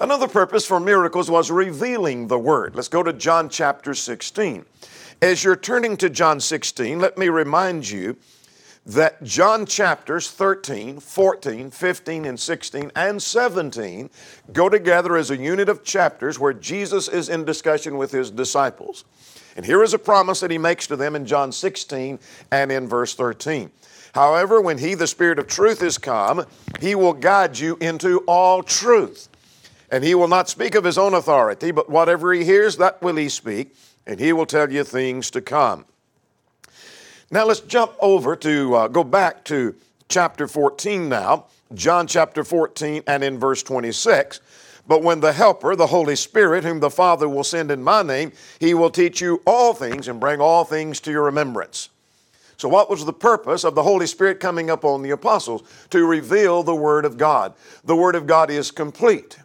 Another 0.00 0.26
purpose 0.26 0.64
for 0.64 0.80
miracles 0.80 1.30
was 1.30 1.50
revealing 1.50 2.28
the 2.28 2.38
Word. 2.38 2.74
Let's 2.74 2.88
go 2.88 3.02
to 3.02 3.12
John 3.12 3.50
chapter 3.50 3.92
16. 3.92 4.64
As 5.20 5.44
you're 5.44 5.54
turning 5.54 5.98
to 5.98 6.08
John 6.08 6.40
16, 6.40 6.98
let 6.98 7.18
me 7.18 7.28
remind 7.28 7.90
you 7.90 8.16
that 8.86 9.22
John 9.22 9.66
chapters 9.66 10.30
13, 10.30 10.98
14, 10.98 11.70
15, 11.70 12.24
and 12.24 12.40
16, 12.40 12.90
and 12.96 13.22
17 13.22 14.08
go 14.50 14.70
together 14.70 15.18
as 15.18 15.30
a 15.30 15.36
unit 15.36 15.68
of 15.68 15.84
chapters 15.84 16.38
where 16.38 16.54
Jesus 16.54 17.06
is 17.06 17.28
in 17.28 17.44
discussion 17.44 17.98
with 17.98 18.12
his 18.12 18.30
disciples. 18.30 19.04
And 19.56 19.66
here 19.66 19.82
is 19.82 19.92
a 19.92 19.98
promise 19.98 20.40
that 20.40 20.50
he 20.50 20.56
makes 20.56 20.86
to 20.86 20.96
them 20.96 21.14
in 21.14 21.26
John 21.26 21.52
16 21.52 22.18
and 22.50 22.72
in 22.72 22.88
verse 22.88 23.14
13. 23.14 23.70
However, 24.14 24.60
when 24.60 24.78
he, 24.78 24.94
the 24.94 25.06
Spirit 25.06 25.38
of 25.38 25.46
truth, 25.46 25.82
is 25.82 25.98
come, 25.98 26.44
he 26.80 26.94
will 26.94 27.12
guide 27.12 27.58
you 27.58 27.76
into 27.80 28.18
all 28.26 28.62
truth. 28.62 29.28
And 29.90 30.04
he 30.04 30.14
will 30.14 30.28
not 30.28 30.48
speak 30.48 30.74
of 30.74 30.84
his 30.84 30.98
own 30.98 31.14
authority, 31.14 31.70
but 31.70 31.90
whatever 31.90 32.32
he 32.32 32.44
hears, 32.44 32.76
that 32.76 33.02
will 33.02 33.16
he 33.16 33.28
speak, 33.28 33.74
and 34.06 34.20
he 34.20 34.32
will 34.32 34.46
tell 34.46 34.72
you 34.72 34.84
things 34.84 35.30
to 35.32 35.40
come. 35.40 35.84
Now 37.30 37.44
let's 37.44 37.60
jump 37.60 37.92
over 38.00 38.34
to 38.36 38.74
uh, 38.74 38.88
go 38.88 39.04
back 39.04 39.44
to 39.44 39.76
chapter 40.08 40.48
14 40.48 41.08
now, 41.08 41.46
John 41.74 42.08
chapter 42.08 42.42
14 42.42 43.04
and 43.06 43.22
in 43.22 43.38
verse 43.38 43.62
26. 43.62 44.40
But 44.88 45.04
when 45.04 45.20
the 45.20 45.32
Helper, 45.32 45.76
the 45.76 45.86
Holy 45.86 46.16
Spirit, 46.16 46.64
whom 46.64 46.80
the 46.80 46.90
Father 46.90 47.28
will 47.28 47.44
send 47.44 47.70
in 47.70 47.84
my 47.84 48.02
name, 48.02 48.32
he 48.58 48.74
will 48.74 48.90
teach 48.90 49.20
you 49.20 49.40
all 49.46 49.72
things 49.72 50.08
and 50.08 50.18
bring 50.18 50.40
all 50.40 50.64
things 50.64 50.98
to 51.00 51.12
your 51.12 51.22
remembrance. 51.22 51.90
So, 52.60 52.68
what 52.68 52.90
was 52.90 53.06
the 53.06 53.12
purpose 53.14 53.64
of 53.64 53.74
the 53.74 53.82
Holy 53.82 54.06
Spirit 54.06 54.38
coming 54.38 54.68
up 54.68 54.84
on 54.84 55.00
the 55.00 55.12
apostles? 55.12 55.62
To 55.88 56.04
reveal 56.04 56.62
the 56.62 56.74
Word 56.74 57.06
of 57.06 57.16
God. 57.16 57.54
The 57.84 57.96
Word 57.96 58.14
of 58.14 58.26
God 58.26 58.50
is 58.50 58.70
complete. 58.70 59.38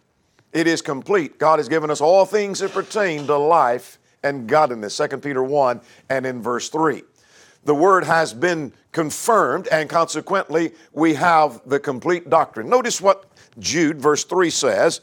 It 0.51 0.67
is 0.67 0.81
complete. 0.81 1.39
God 1.39 1.59
has 1.59 1.69
given 1.69 1.89
us 1.89 2.01
all 2.01 2.25
things 2.25 2.59
that 2.59 2.71
pertain 2.71 3.25
to 3.27 3.37
life 3.37 3.99
and 4.21 4.49
godliness. 4.49 4.97
2 4.97 5.19
Peter 5.19 5.41
1 5.41 5.79
and 6.09 6.25
in 6.25 6.41
verse 6.41 6.67
3. 6.67 7.03
The 7.63 7.73
word 7.73 8.03
has 8.03 8.33
been 8.33 8.73
confirmed, 8.91 9.69
and 9.69 9.89
consequently, 9.89 10.73
we 10.91 11.13
have 11.13 11.61
the 11.65 11.79
complete 11.79 12.29
doctrine. 12.29 12.67
Notice 12.67 12.99
what 12.99 13.31
Jude, 13.59 14.01
verse 14.01 14.25
3 14.25 14.49
says. 14.49 14.99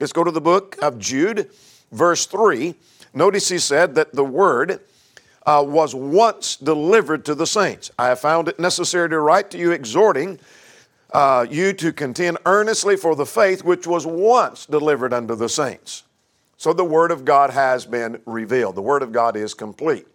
Let's 0.00 0.12
go 0.12 0.24
to 0.24 0.32
the 0.32 0.40
book 0.40 0.78
of 0.82 0.98
Jude, 0.98 1.48
verse 1.92 2.26
3. 2.26 2.74
Notice 3.14 3.50
he 3.50 3.60
said 3.60 3.94
that 3.94 4.14
the 4.14 4.24
word 4.24 4.80
uh, 5.46 5.64
was 5.66 5.94
once 5.94 6.56
delivered 6.56 7.24
to 7.24 7.34
the 7.34 7.46
saints. 7.46 7.90
I 7.98 8.08
have 8.08 8.20
found 8.20 8.48
it 8.48 8.58
necessary 8.58 9.08
to 9.10 9.18
write 9.18 9.50
to 9.50 9.58
you, 9.58 9.72
exhorting 9.72 10.38
uh, 11.12 11.46
you 11.50 11.72
to 11.74 11.92
contend 11.92 12.38
earnestly 12.46 12.96
for 12.96 13.14
the 13.14 13.26
faith 13.26 13.64
which 13.64 13.86
was 13.86 14.06
once 14.06 14.66
delivered 14.66 15.12
unto 15.12 15.34
the 15.34 15.48
saints. 15.48 16.04
So 16.56 16.72
the 16.72 16.84
Word 16.84 17.10
of 17.10 17.24
God 17.24 17.50
has 17.50 17.84
been 17.84 18.20
revealed. 18.24 18.76
The 18.76 18.82
Word 18.82 19.02
of 19.02 19.12
God 19.12 19.36
is 19.36 19.52
complete. 19.52 20.06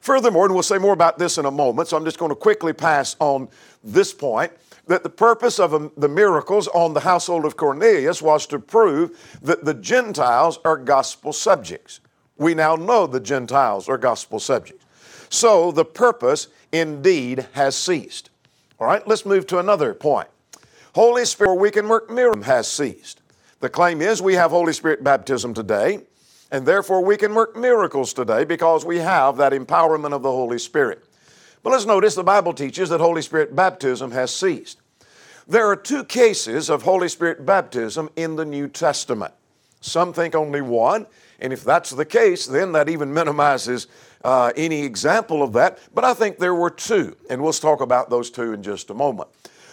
Furthermore, 0.00 0.44
and 0.44 0.52
we'll 0.52 0.62
say 0.62 0.76
more 0.76 0.92
about 0.92 1.18
this 1.18 1.38
in 1.38 1.46
a 1.46 1.50
moment, 1.50 1.88
so 1.88 1.96
I'm 1.96 2.04
just 2.04 2.18
going 2.18 2.30
to 2.30 2.36
quickly 2.36 2.72
pass 2.74 3.16
on 3.20 3.48
this 3.82 4.12
point 4.12 4.52
that 4.86 5.02
the 5.02 5.08
purpose 5.08 5.58
of 5.58 5.72
um, 5.72 5.92
the 5.96 6.08
miracles 6.08 6.68
on 6.68 6.92
the 6.92 7.00
household 7.00 7.46
of 7.46 7.56
Cornelius 7.56 8.20
was 8.20 8.46
to 8.48 8.58
prove 8.58 9.38
that 9.40 9.64
the 9.64 9.72
Gentiles 9.72 10.58
are 10.64 10.76
gospel 10.76 11.32
subjects. 11.32 12.00
We 12.36 12.54
now 12.54 12.76
know 12.76 13.06
the 13.06 13.20
Gentiles 13.20 13.88
are 13.88 13.98
gospel 13.98 14.40
subjects. 14.40 14.84
So 15.30 15.72
the 15.72 15.84
purpose 15.84 16.48
indeed 16.72 17.46
has 17.52 17.76
ceased. 17.76 18.30
All 18.78 18.86
right, 18.86 19.06
let's 19.06 19.24
move 19.24 19.46
to 19.48 19.58
another 19.58 19.94
point. 19.94 20.28
Holy 20.94 21.24
Spirit, 21.24 21.54
we 21.54 21.70
can 21.70 21.88
work 21.88 22.10
miracles, 22.10 22.46
has 22.46 22.68
ceased. 22.68 23.20
The 23.60 23.68
claim 23.68 24.00
is 24.02 24.20
we 24.20 24.34
have 24.34 24.50
Holy 24.50 24.72
Spirit 24.72 25.02
baptism 25.02 25.54
today, 25.54 26.00
and 26.50 26.66
therefore 26.66 27.04
we 27.04 27.16
can 27.16 27.34
work 27.34 27.56
miracles 27.56 28.12
today 28.12 28.44
because 28.44 28.84
we 28.84 28.98
have 28.98 29.36
that 29.38 29.52
empowerment 29.52 30.12
of 30.12 30.22
the 30.22 30.30
Holy 30.30 30.58
Spirit. 30.58 31.04
But 31.62 31.70
let's 31.70 31.86
notice 31.86 32.14
the 32.14 32.22
Bible 32.22 32.52
teaches 32.52 32.90
that 32.90 33.00
Holy 33.00 33.22
Spirit 33.22 33.56
baptism 33.56 34.10
has 34.10 34.34
ceased. 34.34 34.78
There 35.48 35.66
are 35.66 35.76
two 35.76 36.04
cases 36.04 36.68
of 36.68 36.82
Holy 36.82 37.08
Spirit 37.08 37.44
baptism 37.46 38.10
in 38.16 38.36
the 38.36 38.44
New 38.44 38.68
Testament. 38.68 39.32
Some 39.80 40.12
think 40.12 40.34
only 40.34 40.60
one, 40.62 41.06
and 41.44 41.52
if 41.52 41.62
that's 41.62 41.90
the 41.90 42.06
case, 42.06 42.46
then 42.46 42.72
that 42.72 42.88
even 42.88 43.12
minimizes 43.12 43.86
uh, 44.24 44.50
any 44.56 44.82
example 44.82 45.42
of 45.42 45.52
that. 45.52 45.78
But 45.94 46.02
I 46.02 46.14
think 46.14 46.38
there 46.38 46.54
were 46.54 46.70
two, 46.70 47.18
and 47.28 47.42
we'll 47.42 47.52
talk 47.52 47.82
about 47.82 48.08
those 48.08 48.30
two 48.30 48.54
in 48.54 48.62
just 48.62 48.88
a 48.88 48.94
moment. 48.94 49.28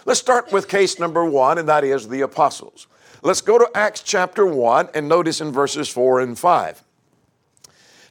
Let's 0.05 0.19
start 0.19 0.51
with 0.51 0.67
case 0.67 0.99
number 0.99 1.23
one, 1.23 1.57
and 1.57 1.69
that 1.69 1.85
is 1.85 2.09
the 2.09 2.21
apostles. 2.21 2.87
Let's 3.23 3.39
go 3.39 3.57
to 3.57 3.69
Acts 3.73 4.01
chapter 4.03 4.45
1 4.45 4.89
and 4.93 5.07
notice 5.07 5.39
in 5.39 5.53
verses 5.53 5.87
4 5.87 6.19
and 6.19 6.37
5. 6.37 6.83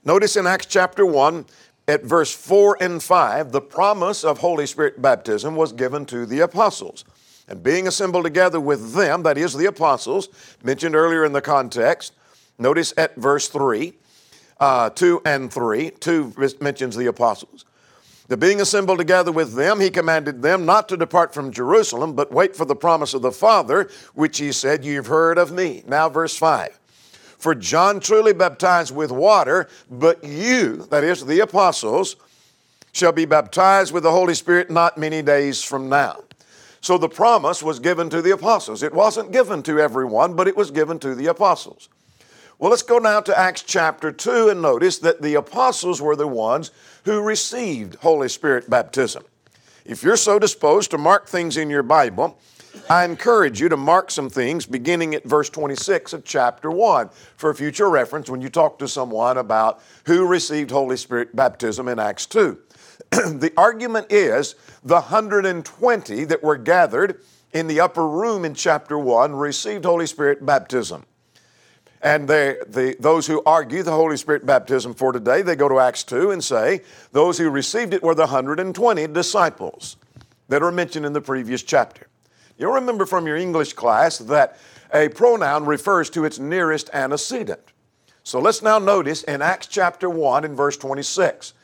Notice 0.06 0.36
in 0.36 0.46
Acts 0.46 0.66
chapter 0.66 1.04
1, 1.04 1.44
at 1.86 2.02
verse 2.02 2.32
4 2.32 2.78
and 2.80 3.02
5, 3.02 3.52
the 3.52 3.60
promise 3.60 4.24
of 4.24 4.38
Holy 4.38 4.64
Spirit 4.64 5.02
baptism 5.02 5.54
was 5.54 5.72
given 5.72 6.06
to 6.06 6.24
the 6.24 6.40
apostles. 6.40 7.04
And 7.46 7.62
being 7.62 7.86
assembled 7.86 8.24
together 8.24 8.60
with 8.60 8.94
them, 8.94 9.22
that 9.24 9.36
is 9.36 9.52
the 9.52 9.66
apostles, 9.66 10.30
mentioned 10.62 10.94
earlier 10.94 11.26
in 11.26 11.32
the 11.32 11.42
context, 11.42 12.14
notice 12.60 12.94
at 12.96 13.16
verse 13.16 13.48
3, 13.48 13.94
uh, 14.60 14.90
2 14.90 15.22
and 15.24 15.52
3, 15.52 15.90
2 15.90 16.34
mentions 16.60 16.96
the 16.96 17.06
apostles. 17.06 17.64
The 18.28 18.36
being 18.36 18.60
assembled 18.60 18.98
together 18.98 19.32
with 19.32 19.54
them, 19.54 19.80
he 19.80 19.90
commanded 19.90 20.40
them 20.40 20.64
not 20.64 20.88
to 20.90 20.96
depart 20.96 21.34
from 21.34 21.50
Jerusalem, 21.50 22.12
but 22.12 22.30
wait 22.30 22.54
for 22.54 22.64
the 22.64 22.76
promise 22.76 23.12
of 23.12 23.22
the 23.22 23.32
Father, 23.32 23.90
which 24.14 24.38
he 24.38 24.52
said, 24.52 24.84
You've 24.84 25.08
heard 25.08 25.36
of 25.36 25.50
me. 25.50 25.82
Now, 25.84 26.08
verse 26.08 26.36
5. 26.36 26.78
For 27.38 27.56
John 27.56 27.98
truly 27.98 28.32
baptized 28.32 28.94
with 28.94 29.10
water, 29.10 29.68
but 29.90 30.22
you, 30.22 30.86
that 30.90 31.02
is, 31.02 31.26
the 31.26 31.40
apostles, 31.40 32.14
shall 32.92 33.12
be 33.12 33.24
baptized 33.24 33.92
with 33.92 34.04
the 34.04 34.12
Holy 34.12 34.34
Spirit 34.34 34.70
not 34.70 34.96
many 34.96 35.22
days 35.22 35.60
from 35.60 35.88
now. 35.88 36.22
So 36.80 36.98
the 36.98 37.08
promise 37.08 37.62
was 37.62 37.80
given 37.80 38.10
to 38.10 38.22
the 38.22 38.30
apostles. 38.30 38.82
It 38.82 38.94
wasn't 38.94 39.32
given 39.32 39.62
to 39.64 39.80
everyone, 39.80 40.34
but 40.34 40.48
it 40.48 40.56
was 40.56 40.70
given 40.70 40.98
to 41.00 41.14
the 41.14 41.26
apostles. 41.26 41.88
Well, 42.60 42.68
let's 42.68 42.82
go 42.82 42.98
now 42.98 43.22
to 43.22 43.38
Acts 43.38 43.62
chapter 43.62 44.12
2 44.12 44.50
and 44.50 44.60
notice 44.60 44.98
that 44.98 45.22
the 45.22 45.36
apostles 45.36 46.02
were 46.02 46.14
the 46.14 46.28
ones 46.28 46.70
who 47.06 47.22
received 47.22 47.94
Holy 47.94 48.28
Spirit 48.28 48.68
baptism. 48.68 49.24
If 49.86 50.02
you're 50.02 50.18
so 50.18 50.38
disposed 50.38 50.90
to 50.90 50.98
mark 50.98 51.26
things 51.26 51.56
in 51.56 51.70
your 51.70 51.82
Bible, 51.82 52.38
I 52.90 53.06
encourage 53.06 53.62
you 53.62 53.70
to 53.70 53.78
mark 53.78 54.10
some 54.10 54.28
things 54.28 54.66
beginning 54.66 55.14
at 55.14 55.24
verse 55.24 55.48
26 55.48 56.12
of 56.12 56.22
chapter 56.22 56.70
1 56.70 57.08
for 57.38 57.54
future 57.54 57.88
reference 57.88 58.28
when 58.28 58.42
you 58.42 58.50
talk 58.50 58.78
to 58.80 58.88
someone 58.88 59.38
about 59.38 59.80
who 60.04 60.26
received 60.26 60.70
Holy 60.70 60.98
Spirit 60.98 61.34
baptism 61.34 61.88
in 61.88 61.98
Acts 61.98 62.26
2. 62.26 62.58
the 63.10 63.54
argument 63.56 64.08
is 64.10 64.54
the 64.84 65.00
120 65.00 66.24
that 66.24 66.42
were 66.42 66.58
gathered 66.58 67.22
in 67.54 67.68
the 67.68 67.80
upper 67.80 68.06
room 68.06 68.44
in 68.44 68.52
chapter 68.52 68.98
1 68.98 69.34
received 69.34 69.86
Holy 69.86 70.06
Spirit 70.06 70.44
baptism. 70.44 71.06
And 72.02 72.26
they, 72.26 72.56
the, 72.66 72.96
those 72.98 73.26
who 73.26 73.42
argue 73.44 73.82
the 73.82 73.92
Holy 73.92 74.16
Spirit 74.16 74.46
baptism 74.46 74.94
for 74.94 75.12
today, 75.12 75.42
they 75.42 75.54
go 75.54 75.68
to 75.68 75.78
Acts 75.78 76.02
2 76.04 76.30
and 76.30 76.42
say, 76.42 76.80
those 77.12 77.36
who 77.36 77.50
received 77.50 77.92
it 77.92 78.02
were 78.02 78.14
the 78.14 78.22
120 78.22 79.06
disciples 79.08 79.96
that 80.48 80.62
are 80.62 80.72
mentioned 80.72 81.04
in 81.04 81.12
the 81.12 81.20
previous 81.20 81.62
chapter. 81.62 82.06
You'll 82.56 82.72
remember 82.72 83.06
from 83.06 83.26
your 83.26 83.36
English 83.36 83.74
class 83.74 84.18
that 84.18 84.58
a 84.92 85.08
pronoun 85.08 85.66
refers 85.66 86.10
to 86.10 86.24
its 86.24 86.38
nearest 86.38 86.90
antecedent. 86.92 87.72
So 88.22 88.38
let's 88.38 88.62
now 88.62 88.78
notice 88.78 89.22
in 89.22 89.42
Acts 89.42 89.66
chapter 89.66 90.10
1 90.10 90.44
and 90.44 90.56
verse 90.56 90.76
26 90.76 91.54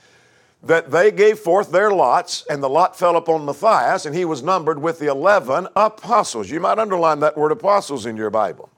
that 0.63 0.91
they 0.91 1.11
gave 1.11 1.39
forth 1.39 1.71
their 1.71 1.91
lots, 1.93 2.45
and 2.49 2.63
the 2.63 2.69
lot 2.69 2.99
fell 2.99 3.17
upon 3.17 3.45
Matthias, 3.45 4.07
and 4.07 4.15
he 4.15 4.25
was 4.25 4.43
numbered 4.43 4.81
with 4.81 4.99
the 4.99 5.07
11 5.07 5.69
apostles. 5.77 6.51
You 6.51 6.61
might 6.61 6.79
underline 6.79 7.21
that 7.21 7.37
word 7.37 7.53
apostles 7.53 8.07
in 8.07 8.17
your 8.17 8.31
Bible. 8.31 8.71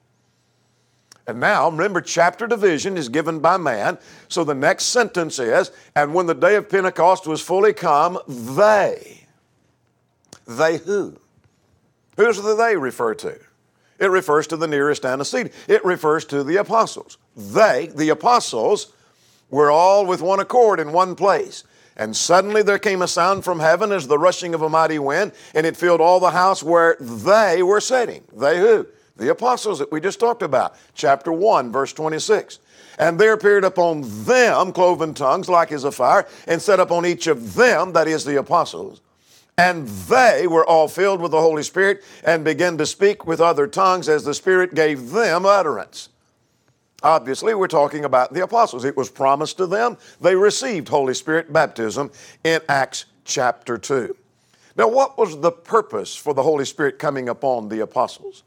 And 1.28 1.40
now, 1.40 1.68
remember, 1.68 2.00
chapter 2.00 2.46
division 2.46 2.96
is 2.96 3.10
given 3.10 3.38
by 3.38 3.58
man. 3.58 3.98
So 4.28 4.44
the 4.44 4.54
next 4.54 4.84
sentence 4.84 5.38
is, 5.38 5.70
and 5.94 6.14
when 6.14 6.24
the 6.24 6.34
day 6.34 6.56
of 6.56 6.70
Pentecost 6.70 7.26
was 7.26 7.42
fully 7.42 7.74
come, 7.74 8.18
they. 8.26 9.26
They 10.46 10.78
who? 10.78 11.18
Who's 12.16 12.40
the 12.40 12.56
they 12.56 12.76
refer 12.76 13.14
to? 13.16 13.38
It 13.98 14.10
refers 14.10 14.46
to 14.46 14.56
the 14.56 14.66
nearest 14.66 15.04
antecedent. 15.04 15.54
It 15.68 15.84
refers 15.84 16.24
to 16.26 16.42
the 16.42 16.56
apostles. 16.56 17.18
They, 17.36 17.90
the 17.94 18.08
apostles, 18.08 18.94
were 19.50 19.70
all 19.70 20.06
with 20.06 20.22
one 20.22 20.40
accord 20.40 20.80
in 20.80 20.92
one 20.92 21.14
place. 21.14 21.62
And 21.94 22.16
suddenly 22.16 22.62
there 22.62 22.78
came 22.78 23.02
a 23.02 23.08
sound 23.08 23.44
from 23.44 23.60
heaven 23.60 23.92
as 23.92 24.06
the 24.06 24.18
rushing 24.18 24.54
of 24.54 24.62
a 24.62 24.68
mighty 24.70 24.98
wind, 24.98 25.32
and 25.54 25.66
it 25.66 25.76
filled 25.76 26.00
all 26.00 26.20
the 26.20 26.30
house 26.30 26.62
where 26.62 26.96
they 26.98 27.62
were 27.62 27.80
sitting. 27.80 28.24
They 28.34 28.58
who? 28.58 28.86
The 29.18 29.30
apostles 29.30 29.78
that 29.80 29.92
we 29.92 30.00
just 30.00 30.20
talked 30.20 30.42
about, 30.42 30.76
chapter 30.94 31.32
1, 31.32 31.70
verse 31.70 31.92
26. 31.92 32.60
And 32.98 33.18
there 33.18 33.32
appeared 33.32 33.64
upon 33.64 34.02
them 34.24 34.72
cloven 34.72 35.14
tongues 35.14 35.48
like 35.48 35.70
as 35.72 35.84
a 35.84 35.92
fire, 35.92 36.26
and 36.46 36.62
set 36.62 36.80
upon 36.80 37.04
each 37.04 37.26
of 37.26 37.54
them, 37.54 37.92
that 37.92 38.08
is 38.08 38.24
the 38.24 38.38
apostles. 38.38 39.00
And 39.56 39.88
they 39.88 40.46
were 40.46 40.64
all 40.64 40.86
filled 40.86 41.20
with 41.20 41.32
the 41.32 41.40
Holy 41.40 41.64
Spirit 41.64 42.04
and 42.24 42.44
began 42.44 42.78
to 42.78 42.86
speak 42.86 43.26
with 43.26 43.40
other 43.40 43.66
tongues 43.66 44.08
as 44.08 44.24
the 44.24 44.34
Spirit 44.34 44.74
gave 44.74 45.10
them 45.10 45.44
utterance. 45.44 46.08
Obviously, 47.02 47.54
we're 47.54 47.68
talking 47.68 48.04
about 48.04 48.32
the 48.32 48.42
apostles. 48.42 48.84
It 48.84 48.96
was 48.96 49.10
promised 49.10 49.56
to 49.58 49.66
them. 49.66 49.96
They 50.20 50.34
received 50.34 50.88
Holy 50.88 51.14
Spirit 51.14 51.52
baptism 51.52 52.10
in 52.44 52.60
Acts 52.68 53.06
chapter 53.24 53.78
2. 53.78 54.16
Now, 54.76 54.88
what 54.88 55.18
was 55.18 55.40
the 55.40 55.52
purpose 55.52 56.14
for 56.14 56.34
the 56.34 56.42
Holy 56.42 56.64
Spirit 56.64 57.00
coming 57.00 57.28
upon 57.28 57.68
the 57.68 57.80
apostles? 57.80 58.44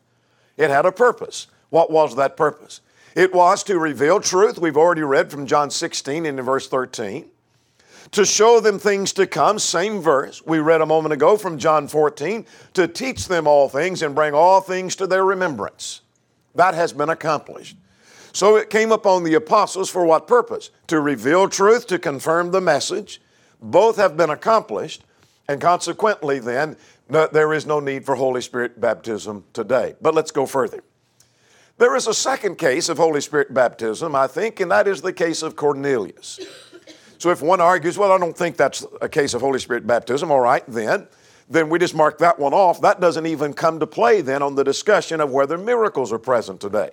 It 0.61 0.69
had 0.69 0.85
a 0.85 0.91
purpose. 0.91 1.47
What 1.71 1.89
was 1.89 2.15
that 2.17 2.37
purpose? 2.37 2.81
It 3.15 3.33
was 3.33 3.63
to 3.63 3.79
reveal 3.79 4.19
truth. 4.19 4.59
We've 4.59 4.77
already 4.77 5.01
read 5.01 5.31
from 5.31 5.47
John 5.47 5.71
16 5.71 6.23
into 6.23 6.43
verse 6.43 6.67
13. 6.67 7.25
To 8.11 8.25
show 8.25 8.59
them 8.59 8.77
things 8.77 9.11
to 9.13 9.25
come, 9.25 9.57
same 9.57 10.01
verse 10.01 10.45
we 10.45 10.59
read 10.59 10.81
a 10.81 10.85
moment 10.85 11.13
ago 11.13 11.35
from 11.35 11.57
John 11.57 11.87
14, 11.87 12.45
to 12.75 12.87
teach 12.87 13.27
them 13.27 13.47
all 13.47 13.69
things 13.69 14.03
and 14.03 14.13
bring 14.13 14.35
all 14.35 14.61
things 14.61 14.95
to 14.97 15.07
their 15.07 15.25
remembrance. 15.25 16.01
That 16.53 16.75
has 16.75 16.93
been 16.93 17.09
accomplished. 17.09 17.75
So 18.31 18.55
it 18.55 18.69
came 18.69 18.91
upon 18.91 19.23
the 19.23 19.33
apostles 19.33 19.89
for 19.89 20.05
what 20.05 20.27
purpose? 20.27 20.69
To 20.87 20.99
reveal 20.99 21.49
truth, 21.49 21.87
to 21.87 21.97
confirm 21.97 22.51
the 22.51 22.61
message. 22.61 23.19
Both 23.59 23.95
have 23.95 24.15
been 24.15 24.29
accomplished, 24.29 25.03
and 25.47 25.59
consequently, 25.59 26.37
then, 26.37 26.77
no, 27.11 27.27
there 27.27 27.53
is 27.53 27.65
no 27.65 27.81
need 27.81 28.05
for 28.05 28.15
Holy 28.15 28.41
Spirit 28.41 28.79
baptism 28.79 29.43
today. 29.51 29.95
But 30.01 30.15
let's 30.15 30.31
go 30.31 30.45
further. 30.45 30.81
There 31.77 31.95
is 31.95 32.07
a 32.07 32.13
second 32.13 32.57
case 32.57 32.87
of 32.87 32.97
Holy 32.97 33.19
Spirit 33.19 33.53
baptism, 33.53 34.15
I 34.15 34.27
think, 34.27 34.61
and 34.61 34.71
that 34.71 34.87
is 34.87 35.01
the 35.01 35.11
case 35.11 35.41
of 35.41 35.57
Cornelius. 35.57 36.39
So 37.17 37.29
if 37.29 37.41
one 37.41 37.59
argues, 37.59 37.97
well, 37.97 38.13
I 38.13 38.17
don't 38.17 38.37
think 38.37 38.55
that's 38.55 38.85
a 39.01 39.09
case 39.09 39.33
of 39.33 39.41
Holy 39.41 39.59
Spirit 39.59 39.85
baptism, 39.85 40.31
all 40.31 40.39
right, 40.39 40.63
then, 40.67 41.05
then 41.49 41.69
we 41.69 41.79
just 41.79 41.95
mark 41.95 42.17
that 42.19 42.39
one 42.39 42.53
off. 42.53 42.79
That 42.79 43.01
doesn't 43.01 43.25
even 43.25 43.53
come 43.53 43.79
to 43.81 43.87
play 43.87 44.21
then 44.21 44.41
on 44.41 44.55
the 44.55 44.63
discussion 44.63 45.19
of 45.19 45.31
whether 45.31 45.57
miracles 45.57 46.13
are 46.13 46.19
present 46.19 46.61
today. 46.61 46.91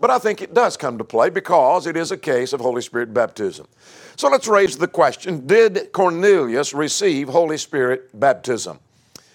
But 0.00 0.10
I 0.10 0.18
think 0.18 0.42
it 0.42 0.54
does 0.54 0.76
come 0.76 0.98
to 0.98 1.04
play 1.04 1.30
because 1.30 1.86
it 1.86 1.96
is 1.96 2.10
a 2.10 2.18
case 2.18 2.52
of 2.52 2.60
Holy 2.60 2.82
Spirit 2.82 3.14
baptism. 3.14 3.68
So 4.16 4.28
let's 4.28 4.48
raise 4.48 4.76
the 4.76 4.88
question 4.88 5.46
Did 5.46 5.92
Cornelius 5.92 6.74
receive 6.74 7.28
Holy 7.28 7.58
Spirit 7.58 8.18
baptism? 8.18 8.80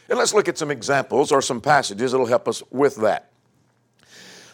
And 0.10 0.20
let's 0.20 0.34
look 0.34 0.48
at 0.48 0.58
some 0.58 0.72
examples 0.72 1.32
or 1.32 1.42
some 1.42 1.62
passages 1.62 2.12
that'll 2.12 2.28
help 2.28 2.48
us 2.48 2.62
with 2.72 2.98
that. 2.98 3.32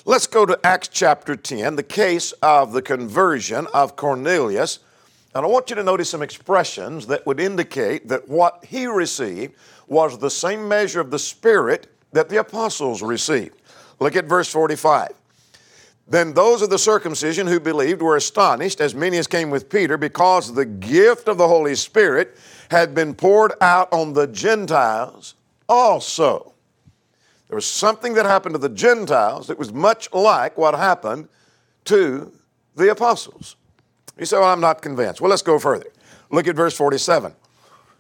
Let's 0.06 0.26
go 0.26 0.46
to 0.46 0.60
Acts 0.64 0.88
chapter 0.88 1.36
10, 1.36 1.76
the 1.76 1.84
case 1.84 2.32
of 2.42 2.74
the 2.74 2.82
conversion 2.82 3.68
of 3.74 3.96
Cornelius. 3.96 4.80
And 5.36 5.46
I 5.46 5.48
want 5.48 5.70
you 5.70 5.76
to 5.76 5.84
notice 5.84 6.10
some 6.10 6.22
expressions 6.22 7.08
that 7.08 7.26
would 7.26 7.40
indicate 7.40 8.08
that 8.08 8.28
what 8.28 8.66
he 8.66 8.88
received 8.88 9.56
was 9.88 10.18
the 10.18 10.30
same 10.30 10.68
measure 10.68 11.00
of 11.00 11.12
the 11.12 11.20
Spirit 11.20 11.88
that 12.14 12.30
the 12.30 12.38
apostles 12.38 13.02
received. 13.02 13.62
Look 14.00 14.16
at 14.16 14.26
verse 14.26 14.50
45. 14.50 15.10
Then 16.08 16.34
those 16.34 16.62
of 16.62 16.70
the 16.70 16.80
circumcision 16.80 17.46
who 17.48 17.60
believed 17.60 18.02
were 18.02 18.16
astonished, 18.16 18.82
as 18.82 18.96
many 18.96 19.18
as 19.18 19.28
came 19.28 19.50
with 19.50 19.70
Peter, 19.70 19.98
because 19.98 20.54
the 20.54 20.66
gift 20.66 21.28
of 21.28 21.38
the 21.38 21.48
Holy 21.48 21.76
Spirit 21.76 22.38
had 22.70 22.96
been 22.96 23.14
poured 23.14 23.54
out 23.62 23.92
on 23.94 24.14
the 24.14 24.28
Gentiles 24.28 25.36
also. 25.72 26.54
There 27.48 27.56
was 27.56 27.66
something 27.66 28.14
that 28.16 28.26
happened 28.26 28.56
to 28.56 28.60
the 28.60 28.70
Gentiles 28.70 29.48
that 29.48 29.58
was 29.58 29.72
much 29.72 30.12
like 30.14 30.58
what 30.58 30.76
happened 30.76 31.30
to 31.86 32.32
the 32.76 32.92
apostles. 32.92 33.56
You 34.20 34.26
say, 34.26 34.38
Well, 34.38 34.50
I'm 34.50 34.60
not 34.60 34.82
convinced. 34.82 35.22
Well, 35.22 35.30
let's 35.30 35.42
go 35.42 35.58
further. 35.58 35.88
Look 36.30 36.48
at 36.48 36.56
verse 36.56 36.76
47. 36.76 37.34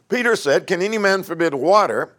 Peter 0.10 0.36
said, 0.36 0.68
Can 0.68 0.82
any 0.82 0.98
man 0.98 1.24
forbid 1.24 1.54
water 1.54 2.13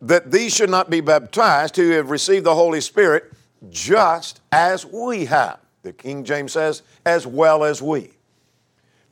that 0.00 0.32
these 0.32 0.54
should 0.54 0.70
not 0.70 0.90
be 0.90 1.00
baptized 1.00 1.76
who 1.76 1.90
have 1.90 2.10
received 2.10 2.44
the 2.44 2.54
Holy 2.54 2.80
Spirit 2.80 3.32
just 3.70 4.40
as 4.50 4.86
we 4.86 5.26
have? 5.26 5.58
The 5.82 5.92
King 5.92 6.24
James 6.24 6.52
says, 6.52 6.82
as 7.04 7.26
well 7.26 7.64
as 7.64 7.80
we. 7.80 8.10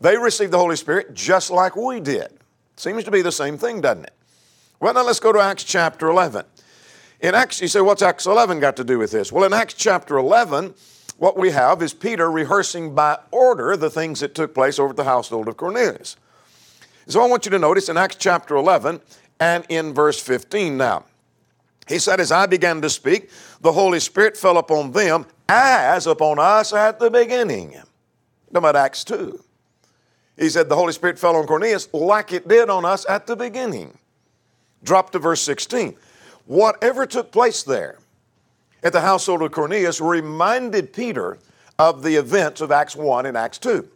They 0.00 0.16
received 0.16 0.52
the 0.52 0.58
Holy 0.58 0.76
Spirit 0.76 1.14
just 1.14 1.50
like 1.50 1.76
we 1.76 2.00
did. 2.00 2.28
Seems 2.76 3.04
to 3.04 3.10
be 3.10 3.22
the 3.22 3.32
same 3.32 3.56
thing, 3.56 3.80
doesn't 3.80 4.04
it? 4.04 4.12
Well, 4.84 4.92
now 4.92 5.02
let's 5.02 5.18
go 5.18 5.32
to 5.32 5.40
Acts 5.40 5.64
chapter 5.64 6.08
11. 6.08 6.44
In 7.20 7.34
Acts, 7.34 7.62
you 7.62 7.68
say, 7.68 7.80
what's 7.80 8.02
Acts 8.02 8.26
11 8.26 8.60
got 8.60 8.76
to 8.76 8.84
do 8.84 8.98
with 8.98 9.12
this? 9.12 9.32
Well, 9.32 9.44
in 9.44 9.54
Acts 9.54 9.72
chapter 9.72 10.18
11, 10.18 10.74
what 11.16 11.38
we 11.38 11.52
have 11.52 11.80
is 11.80 11.94
Peter 11.94 12.30
rehearsing 12.30 12.94
by 12.94 13.18
order 13.30 13.78
the 13.78 13.88
things 13.88 14.20
that 14.20 14.34
took 14.34 14.52
place 14.52 14.78
over 14.78 14.90
at 14.90 14.96
the 14.96 15.04
household 15.04 15.48
of 15.48 15.56
Cornelius. 15.56 16.16
So 17.06 17.22
I 17.22 17.26
want 17.26 17.46
you 17.46 17.50
to 17.52 17.58
notice 17.58 17.88
in 17.88 17.96
Acts 17.96 18.16
chapter 18.16 18.56
11 18.56 19.00
and 19.40 19.64
in 19.70 19.94
verse 19.94 20.20
15 20.20 20.76
now. 20.76 21.06
He 21.88 21.98
said, 21.98 22.20
As 22.20 22.30
I 22.30 22.44
began 22.44 22.82
to 22.82 22.90
speak, 22.90 23.30
the 23.62 23.72
Holy 23.72 24.00
Spirit 24.00 24.36
fell 24.36 24.58
upon 24.58 24.92
them 24.92 25.24
as 25.48 26.06
upon 26.06 26.38
us 26.38 26.74
at 26.74 26.98
the 26.98 27.10
beginning. 27.10 27.74
About 28.52 28.76
Acts 28.76 29.02
2. 29.04 29.42
He 30.36 30.50
said, 30.50 30.68
The 30.68 30.76
Holy 30.76 30.92
Spirit 30.92 31.18
fell 31.18 31.36
on 31.36 31.46
Cornelius 31.46 31.88
like 31.94 32.34
it 32.34 32.46
did 32.46 32.68
on 32.68 32.84
us 32.84 33.06
at 33.08 33.26
the 33.26 33.34
beginning. 33.34 33.96
Drop 34.84 35.10
to 35.10 35.18
verse 35.18 35.42
16. 35.42 35.96
Whatever 36.46 37.06
took 37.06 37.32
place 37.32 37.62
there 37.62 37.98
at 38.82 38.92
the 38.92 39.00
household 39.00 39.42
of 39.42 39.50
Cornelius 39.50 40.00
reminded 40.00 40.92
Peter 40.92 41.38
of 41.78 42.02
the 42.02 42.16
events 42.16 42.60
of 42.60 42.70
Acts 42.70 42.94
1 42.94 43.26
and 43.26 43.36
Acts 43.36 43.58
2. 43.58 43.88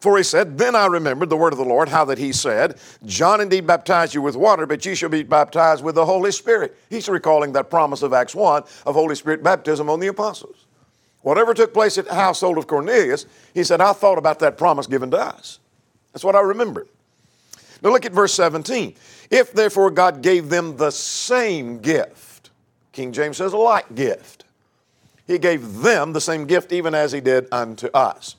For 0.00 0.18
he 0.18 0.22
said, 0.22 0.58
Then 0.58 0.76
I 0.76 0.84
remembered 0.84 1.30
the 1.30 1.36
word 1.36 1.54
of 1.54 1.58
the 1.58 1.64
Lord, 1.64 1.88
how 1.88 2.04
that 2.04 2.18
he 2.18 2.30
said, 2.30 2.78
John 3.06 3.40
indeed 3.40 3.66
baptized 3.66 4.12
you 4.12 4.20
with 4.20 4.36
water, 4.36 4.66
but 4.66 4.84
ye 4.84 4.94
shall 4.94 5.08
be 5.08 5.22
baptized 5.22 5.82
with 5.82 5.94
the 5.94 6.04
Holy 6.04 6.30
Spirit. 6.30 6.76
He's 6.90 7.08
recalling 7.08 7.52
that 7.52 7.70
promise 7.70 8.02
of 8.02 8.12
Acts 8.12 8.34
1 8.34 8.64
of 8.84 8.94
Holy 8.94 9.14
Spirit 9.14 9.42
baptism 9.42 9.88
on 9.88 10.00
the 10.00 10.08
apostles. 10.08 10.66
Whatever 11.22 11.54
took 11.54 11.72
place 11.72 11.96
at 11.96 12.04
the 12.04 12.14
household 12.14 12.58
of 12.58 12.66
Cornelius, 12.66 13.24
he 13.54 13.64
said, 13.64 13.80
I 13.80 13.94
thought 13.94 14.18
about 14.18 14.40
that 14.40 14.58
promise 14.58 14.86
given 14.86 15.10
to 15.12 15.18
us. 15.18 15.58
That's 16.12 16.22
what 16.22 16.36
I 16.36 16.40
remembered. 16.40 16.88
Now 17.82 17.90
look 17.90 18.04
at 18.04 18.12
verse 18.12 18.34
17. 18.34 18.94
If 19.30 19.52
therefore 19.52 19.90
God 19.90 20.22
gave 20.22 20.48
them 20.48 20.76
the 20.76 20.90
same 20.90 21.78
gift, 21.80 22.50
King 22.92 23.12
James 23.12 23.36
says, 23.36 23.52
a 23.52 23.56
like 23.56 23.94
gift, 23.94 24.44
he 25.26 25.38
gave 25.38 25.80
them 25.80 26.12
the 26.12 26.20
same 26.20 26.46
gift 26.46 26.72
even 26.72 26.94
as 26.94 27.12
he 27.12 27.20
did 27.20 27.48
unto 27.50 27.88
us. 27.88 28.36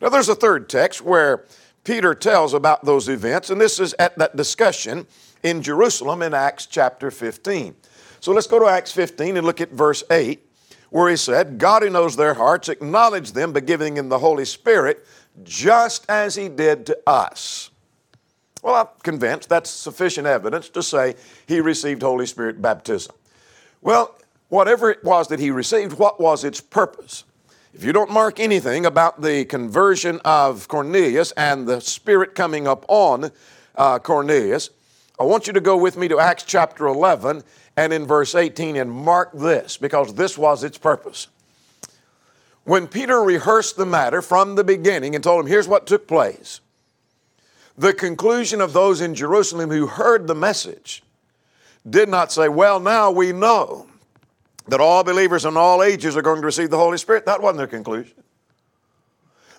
Now 0.00 0.08
there's 0.08 0.28
a 0.28 0.34
third 0.34 0.68
text 0.68 1.02
where 1.02 1.44
Peter 1.84 2.14
tells 2.14 2.54
about 2.54 2.84
those 2.84 3.08
events, 3.08 3.50
and 3.50 3.60
this 3.60 3.78
is 3.78 3.94
at 3.98 4.16
that 4.18 4.36
discussion 4.36 5.06
in 5.42 5.62
Jerusalem 5.62 6.22
in 6.22 6.32
Acts 6.32 6.66
chapter 6.66 7.10
15. 7.10 7.76
So 8.20 8.32
let's 8.32 8.46
go 8.46 8.58
to 8.58 8.66
Acts 8.66 8.90
15 8.90 9.36
and 9.36 9.46
look 9.46 9.60
at 9.60 9.70
verse 9.70 10.02
8, 10.10 10.40
where 10.88 11.10
he 11.10 11.16
said, 11.16 11.58
God 11.58 11.82
who 11.82 11.90
knows 11.90 12.16
their 12.16 12.34
hearts 12.34 12.70
acknowledged 12.70 13.34
them 13.34 13.52
by 13.52 13.60
giving 13.60 13.94
them 13.94 14.08
the 14.08 14.18
Holy 14.18 14.46
Spirit, 14.46 15.06
just 15.42 16.08
as 16.08 16.34
he 16.34 16.48
did 16.48 16.86
to 16.86 16.98
us. 17.06 17.70
Well, 18.64 18.76
I'm 18.76 18.86
convinced 19.02 19.50
that's 19.50 19.68
sufficient 19.68 20.26
evidence 20.26 20.70
to 20.70 20.82
say 20.82 21.16
he 21.46 21.60
received 21.60 22.00
Holy 22.00 22.24
Spirit 22.24 22.62
baptism. 22.62 23.14
Well, 23.82 24.16
whatever 24.48 24.90
it 24.90 25.04
was 25.04 25.28
that 25.28 25.38
he 25.38 25.50
received, 25.50 25.98
what 25.98 26.18
was 26.18 26.44
its 26.44 26.62
purpose? 26.62 27.24
If 27.74 27.84
you 27.84 27.92
don't 27.92 28.10
mark 28.10 28.40
anything 28.40 28.86
about 28.86 29.20
the 29.20 29.44
conversion 29.44 30.18
of 30.24 30.66
Cornelius 30.66 31.30
and 31.32 31.68
the 31.68 31.82
Spirit 31.82 32.34
coming 32.34 32.66
up 32.66 32.86
on 32.88 33.32
uh, 33.76 33.98
Cornelius, 33.98 34.70
I 35.20 35.24
want 35.24 35.46
you 35.46 35.52
to 35.52 35.60
go 35.60 35.76
with 35.76 35.98
me 35.98 36.08
to 36.08 36.18
Acts 36.18 36.44
chapter 36.44 36.86
11 36.86 37.42
and 37.76 37.92
in 37.92 38.06
verse 38.06 38.34
18 38.34 38.76
and 38.76 38.90
mark 38.90 39.32
this 39.34 39.76
because 39.76 40.14
this 40.14 40.38
was 40.38 40.64
its 40.64 40.78
purpose. 40.78 41.26
When 42.64 42.86
Peter 42.86 43.20
rehearsed 43.20 43.76
the 43.76 43.84
matter 43.84 44.22
from 44.22 44.54
the 44.54 44.64
beginning 44.64 45.14
and 45.14 45.22
told 45.22 45.44
him, 45.44 45.50
here's 45.50 45.68
what 45.68 45.86
took 45.86 46.08
place, 46.08 46.60
the 47.76 47.92
conclusion 47.92 48.60
of 48.60 48.72
those 48.72 49.00
in 49.00 49.14
Jerusalem 49.14 49.70
who 49.70 49.86
heard 49.86 50.26
the 50.26 50.34
message 50.34 51.02
did 51.88 52.08
not 52.08 52.32
say, 52.32 52.48
Well, 52.48 52.80
now 52.80 53.10
we 53.10 53.32
know 53.32 53.86
that 54.68 54.80
all 54.80 55.04
believers 55.04 55.44
in 55.44 55.56
all 55.56 55.82
ages 55.82 56.16
are 56.16 56.22
going 56.22 56.40
to 56.40 56.46
receive 56.46 56.70
the 56.70 56.78
Holy 56.78 56.98
Spirit. 56.98 57.26
That 57.26 57.42
wasn't 57.42 57.58
their 57.58 57.66
conclusion. 57.66 58.14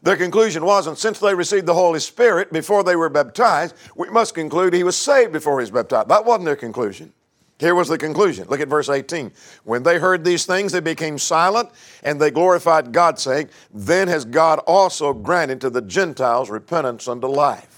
Their 0.01 0.15
conclusion 0.15 0.63
wasn't 0.65 0.97
since 0.99 1.19
they 1.19 1.33
received 1.33 1.65
the 1.65 1.73
Holy 1.73 1.99
Spirit 1.99 2.53
before 2.53 2.83
they 2.83 2.95
were 2.95 3.09
baptized, 3.09 3.75
we 3.95 4.09
must 4.09 4.35
conclude 4.35 4.73
he 4.73 4.83
was 4.83 4.95
saved 4.95 5.31
before 5.33 5.59
he 5.59 5.63
was 5.63 5.71
baptized. 5.71 6.09
That 6.09 6.25
wasn't 6.25 6.45
their 6.45 6.55
conclusion. 6.55 7.11
Here 7.57 7.73
was 7.73 7.87
the 7.87 7.97
conclusion. 7.97 8.47
Look 8.49 8.59
at 8.59 8.67
verse 8.67 8.89
18. 8.89 9.31
When 9.63 9.81
they 9.83 9.97
heard 9.97 10.23
these 10.23 10.45
things, 10.45 10.73
they 10.73 10.81
became 10.81 11.17
silent 11.17 11.69
and 12.03 12.19
they 12.19 12.29
glorified 12.29 12.91
God, 12.91 13.17
saying, 13.17 13.49
Then 13.73 14.07
has 14.09 14.25
God 14.25 14.59
also 14.67 15.13
granted 15.13 15.61
to 15.61 15.69
the 15.69 15.81
Gentiles 15.81 16.49
repentance 16.49 17.07
unto 17.07 17.27
life. 17.27 17.74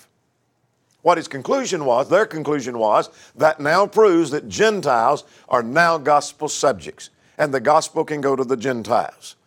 What 1.07 1.17
his 1.17 1.29
conclusion 1.29 1.85
was, 1.85 2.09
their 2.09 2.25
conclusion 2.25 2.77
was, 2.77 3.09
that 3.33 3.61
now 3.61 3.87
proves 3.87 4.29
that 4.31 4.49
Gentiles 4.49 5.23
are 5.47 5.63
now 5.63 5.97
gospel 5.97 6.49
subjects 6.49 7.11
and 7.37 7.53
the 7.53 7.61
gospel 7.61 8.03
can 8.03 8.19
go 8.19 8.35
to 8.35 8.43
the 8.43 8.57
Gentiles. 8.57 9.37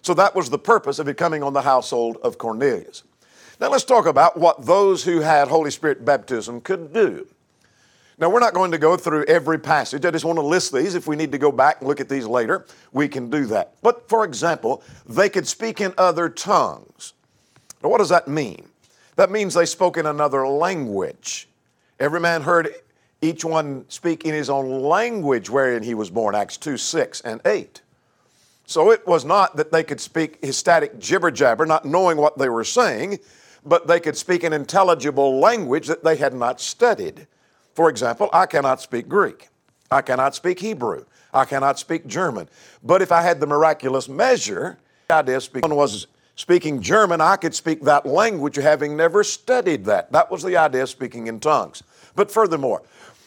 So 0.00 0.14
that 0.14 0.34
was 0.34 0.48
the 0.48 0.58
purpose 0.58 0.98
of 0.98 1.06
it 1.06 1.18
coming 1.18 1.42
on 1.42 1.52
the 1.52 1.60
household 1.60 2.16
of 2.22 2.38
Cornelius. 2.38 3.02
Now 3.60 3.68
let's 3.68 3.84
talk 3.84 4.06
about 4.06 4.38
what 4.38 4.64
those 4.64 5.04
who 5.04 5.20
had 5.20 5.48
Holy 5.48 5.70
Spirit 5.70 6.06
baptism 6.06 6.62
could 6.62 6.94
do. 6.94 7.26
Now, 8.18 8.30
we're 8.30 8.40
not 8.40 8.54
going 8.54 8.70
to 8.70 8.78
go 8.78 8.96
through 8.96 9.26
every 9.26 9.58
passage. 9.58 10.06
I 10.06 10.10
just 10.10 10.24
want 10.24 10.38
to 10.38 10.42
list 10.42 10.72
these. 10.72 10.94
If 10.94 11.06
we 11.06 11.16
need 11.16 11.32
to 11.32 11.38
go 11.38 11.52
back 11.52 11.80
and 11.80 11.88
look 11.88 12.00
at 12.00 12.08
these 12.08 12.26
later, 12.26 12.64
we 12.92 13.08
can 13.08 13.28
do 13.28 13.44
that. 13.46 13.74
But 13.82 14.08
for 14.08 14.24
example, 14.24 14.82
they 15.06 15.28
could 15.28 15.46
speak 15.46 15.82
in 15.82 15.92
other 15.98 16.30
tongues. 16.30 17.12
Now, 17.82 17.90
what 17.90 17.98
does 17.98 18.08
that 18.08 18.26
mean? 18.26 18.70
That 19.18 19.32
means 19.32 19.54
they 19.54 19.66
spoke 19.66 19.96
in 19.96 20.06
another 20.06 20.46
language. 20.46 21.48
Every 21.98 22.20
man 22.20 22.40
heard 22.40 22.72
each 23.20 23.44
one 23.44 23.84
speak 23.88 24.24
in 24.24 24.32
his 24.32 24.48
own 24.48 24.70
language 24.80 25.50
wherein 25.50 25.82
he 25.82 25.92
was 25.94 26.08
born, 26.08 26.36
Acts 26.36 26.56
2 26.56 26.76
6 26.76 27.22
and 27.22 27.40
8. 27.44 27.82
So 28.64 28.92
it 28.92 29.04
was 29.08 29.24
not 29.24 29.56
that 29.56 29.72
they 29.72 29.82
could 29.82 30.00
speak 30.00 30.38
ecstatic 30.44 31.00
jibber 31.00 31.32
jabber, 31.32 31.66
not 31.66 31.84
knowing 31.84 32.16
what 32.16 32.38
they 32.38 32.48
were 32.48 32.62
saying, 32.62 33.18
but 33.66 33.88
they 33.88 33.98
could 33.98 34.16
speak 34.16 34.44
an 34.44 34.52
intelligible 34.52 35.40
language 35.40 35.88
that 35.88 36.04
they 36.04 36.14
had 36.14 36.32
not 36.32 36.60
studied. 36.60 37.26
For 37.74 37.90
example, 37.90 38.30
I 38.32 38.46
cannot 38.46 38.80
speak 38.80 39.08
Greek, 39.08 39.48
I 39.90 40.00
cannot 40.00 40.36
speak 40.36 40.60
Hebrew, 40.60 41.06
I 41.34 41.44
cannot 41.44 41.80
speak 41.80 42.06
German. 42.06 42.48
But 42.84 43.02
if 43.02 43.10
I 43.10 43.22
had 43.22 43.40
the 43.40 43.48
miraculous 43.48 44.08
measure, 44.08 44.78
the 45.08 45.14
idea 45.14 45.38
of 45.38 45.42
speaking 45.42 45.74
was 45.74 46.06
speaking 46.38 46.80
German, 46.80 47.20
I 47.20 47.34
could 47.34 47.52
speak 47.52 47.82
that 47.82 48.06
language 48.06 48.56
having 48.56 48.96
never 48.96 49.24
studied 49.24 49.84
that. 49.86 50.12
That 50.12 50.30
was 50.30 50.44
the 50.44 50.56
idea 50.56 50.84
of 50.84 50.88
speaking 50.88 51.26
in 51.26 51.40
tongues. 51.40 51.82
But 52.14 52.30
furthermore, 52.30 52.82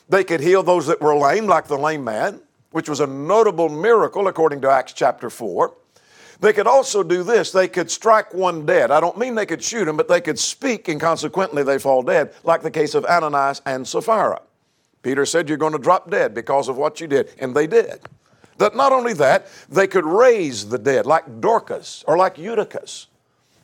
they 0.08 0.24
could 0.24 0.40
heal 0.40 0.64
those 0.64 0.88
that 0.88 1.02
were 1.02 1.16
lame, 1.16 1.46
like 1.46 1.68
the 1.68 1.78
lame 1.78 2.06
man, 2.06 2.40
which 2.72 2.88
was 2.88 3.02
a 3.02 3.08
notable 3.08 3.68
miracle 3.68 4.30
according 4.30 4.62
to 4.62 4.70
Acts 4.70 4.94
chapter 4.94 5.30
4. 5.30 5.76
They 6.40 6.54
could 6.54 6.68
also 6.68 7.04
do 7.04 7.22
this. 7.22 7.52
They 7.52 7.68
could 7.68 7.92
strike 7.92 8.34
one 8.34 8.66
dead. 8.66 8.92
I 8.92 9.02
don't 9.02 9.18
mean 9.18 9.36
they 9.36 9.46
could 9.46 9.62
shoot 9.62 9.88
him, 9.90 9.98
but 9.98 10.08
they 10.08 10.22
could 10.22 10.40
speak 10.40 10.88
and 10.88 11.00
consequently 11.00 11.64
they 11.64 11.80
fall 11.80 12.04
dead, 12.04 12.34
like 12.44 12.62
the 12.62 12.72
case 12.72 12.96
of 12.96 13.04
Ananias 13.06 13.62
and 13.66 13.86
Sapphira. 13.86 14.42
Peter 15.04 15.26
said, 15.26 15.50
You're 15.50 15.58
going 15.58 15.74
to 15.74 15.80
drop 15.80 16.10
dead 16.10 16.34
because 16.34 16.70
of 16.70 16.78
what 16.78 17.02
you 17.02 17.08
did. 17.08 17.30
And 17.40 17.54
they 17.54 17.68
did. 17.68 18.00
That 18.62 18.76
not 18.76 18.92
only 18.92 19.14
that, 19.14 19.48
they 19.70 19.88
could 19.88 20.06
raise 20.06 20.70
the 20.70 20.78
dead, 20.78 21.08
like 21.08 21.42
Dorcas 21.42 22.04
or 22.08 22.16
like 22.16 22.38
Eutychus. 22.38 23.08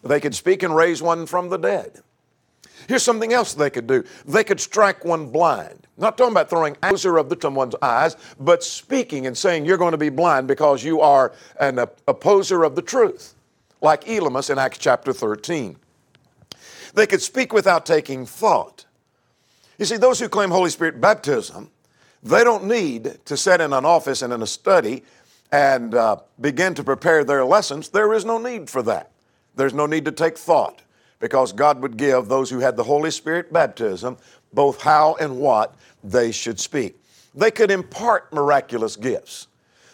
They 0.03 0.19
could 0.19 0.33
speak 0.33 0.63
and 0.63 0.75
raise 0.75 1.03
one 1.03 1.27
from 1.27 1.49
the 1.49 1.57
dead. 1.57 2.01
Here's 2.87 3.03
something 3.03 3.31
else 3.31 3.53
they 3.53 3.69
could 3.69 3.85
do. 3.85 4.03
They 4.25 4.43
could 4.43 4.59
strike 4.59 5.05
one 5.05 5.29
blind. 5.29 5.85
Not 5.97 6.17
talking 6.17 6.33
about 6.33 6.49
throwing 6.49 6.75
accuser 6.81 7.17
of 7.17 7.29
the 7.29 7.37
someone's 7.39 7.75
eyes, 7.79 8.17
but 8.39 8.63
speaking 8.63 9.27
and 9.27 9.37
saying 9.37 9.65
you're 9.65 9.77
going 9.77 9.91
to 9.91 9.99
be 9.99 10.09
blind 10.09 10.47
because 10.47 10.83
you 10.83 10.99
are 11.01 11.31
an 11.59 11.77
opposer 12.07 12.63
of 12.63 12.75
the 12.75 12.81
truth, 12.81 13.35
like 13.81 14.03
Elymas 14.05 14.49
in 14.49 14.57
Acts 14.57 14.79
chapter 14.79 15.13
13. 15.13 15.77
They 16.95 17.05
could 17.05 17.21
speak 17.21 17.53
without 17.53 17.85
taking 17.85 18.25
thought. 18.25 18.85
You 19.77 19.85
see, 19.85 19.97
those 19.97 20.19
who 20.19 20.27
claim 20.27 20.49
Holy 20.49 20.71
Spirit 20.71 20.99
baptism, 20.99 21.69
they 22.27 22.43
don't 22.43 22.65
need 22.65 23.19
to 23.25 23.37
sit 23.37 23.61
in 23.61 23.73
an 23.73 23.85
office 23.85 24.21
and 24.21 24.33
in 24.33 24.41
a 24.41 24.47
study 24.47 25.03
and 25.51 25.95
uh, 25.95 26.17
begin 26.39 26.73
to 26.75 26.83
prepare 26.83 27.23
their 27.23 27.45
lessons. 27.45 27.89
There 27.89 28.13
is 28.13 28.25
no 28.25 28.37
need 28.37 28.69
for 28.69 28.81
that. 28.83 29.11
There's 29.55 29.73
no 29.73 29.85
need 29.85 30.05
to 30.05 30.11
take 30.11 30.37
thought 30.37 30.81
because 31.19 31.51
God 31.51 31.81
would 31.81 31.97
give 31.97 32.27
those 32.27 32.49
who 32.49 32.59
had 32.59 32.77
the 32.77 32.83
Holy 32.83 33.11
Spirit 33.11 33.51
baptism 33.51 34.17
both 34.53 34.81
how 34.81 35.15
and 35.19 35.39
what 35.39 35.75
they 36.03 36.31
should 36.31 36.59
speak. 36.59 36.95
They 37.33 37.51
could 37.51 37.71
impart 37.71 38.31
miraculous 38.33 38.95
gifts. 38.95 39.47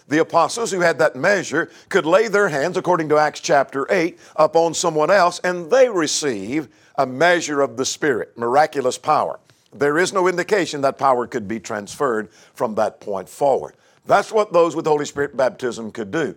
The 0.08 0.20
apostles 0.20 0.72
who 0.72 0.82
had 0.82 1.00
that 1.00 1.16
measure 1.16 1.72
could 1.90 2.06
lay 2.06 2.28
their 2.28 2.50
hands, 2.50 2.78
according 2.78 3.10
to 3.10 3.18
Acts 3.18 3.40
chapter 3.40 3.88
8, 3.90 4.20
upon 4.36 4.74
someone 4.74 5.10
else, 5.10 5.40
and 5.40 5.72
they 5.72 5.90
receive 5.90 6.68
a 6.98 7.06
measure 7.06 7.62
of 7.62 7.78
the 7.78 7.86
Spirit, 7.86 8.38
miraculous 8.38 8.98
power. 8.98 9.40
There 9.74 9.98
is 9.98 10.14
no 10.14 10.28
indication 10.28 10.82
that 10.82 10.98
power 10.98 11.28
could 11.28 11.48
be 11.48 11.60
transferred 11.60 12.32
from 12.54 12.76
that 12.76 13.00
point 13.00 13.30
forward. 13.30 13.76
That's 14.06 14.32
what 14.32 14.54
those 14.54 14.76
with 14.76 14.86
Holy 14.86 15.06
Spirit 15.06 15.36
baptism 15.36 15.92
could 15.92 16.12
do. 16.12 16.36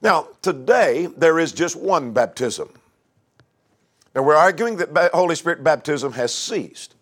Now, 0.00 0.28
today, 0.42 1.06
there 1.16 1.38
is 1.38 1.52
just 1.52 1.76
one 1.76 2.12
baptism. 2.12 2.68
Now, 4.14 4.22
we're 4.22 4.36
arguing 4.36 4.76
that 4.76 5.10
Holy 5.12 5.34
Spirit 5.34 5.62
baptism 5.62 6.12
has 6.12 6.34
ceased. 6.34 6.94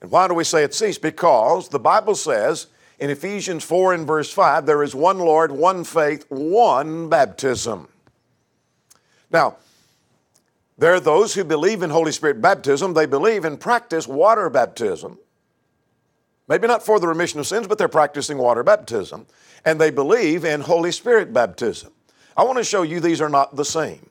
And 0.00 0.10
why 0.10 0.28
do 0.28 0.34
we 0.34 0.44
say 0.44 0.62
it 0.62 0.74
ceased? 0.74 1.02
Because 1.02 1.68
the 1.68 1.78
Bible 1.78 2.14
says 2.14 2.68
in 2.98 3.10
Ephesians 3.10 3.64
4 3.64 3.94
and 3.94 4.06
verse 4.06 4.32
5, 4.32 4.66
there 4.66 4.82
is 4.82 4.94
one 4.94 5.18
Lord, 5.18 5.52
one 5.52 5.84
faith, 5.84 6.24
one 6.28 7.08
baptism. 7.08 7.88
Now, 9.30 9.56
there 10.78 10.94
are 10.94 11.00
those 11.00 11.34
who 11.34 11.44
believe 11.44 11.82
in 11.82 11.90
Holy 11.90 12.12
Spirit 12.12 12.40
baptism. 12.40 12.94
They 12.94 13.06
believe 13.06 13.44
and 13.44 13.58
practice 13.58 14.06
water 14.06 14.48
baptism. 14.48 15.18
Maybe 16.46 16.66
not 16.66 16.84
for 16.84 17.00
the 17.00 17.08
remission 17.08 17.40
of 17.40 17.46
sins, 17.46 17.66
but 17.66 17.78
they're 17.78 17.88
practicing 17.88 18.38
water 18.38 18.62
baptism. 18.62 19.26
And 19.64 19.80
they 19.80 19.90
believe 19.90 20.44
in 20.44 20.60
Holy 20.60 20.92
Spirit 20.92 21.32
baptism. 21.32 21.92
I 22.36 22.44
want 22.44 22.58
to 22.58 22.64
show 22.64 22.82
you 22.82 23.00
these 23.00 23.20
are 23.20 23.28
not 23.28 23.56
the 23.56 23.64
same. 23.64 24.08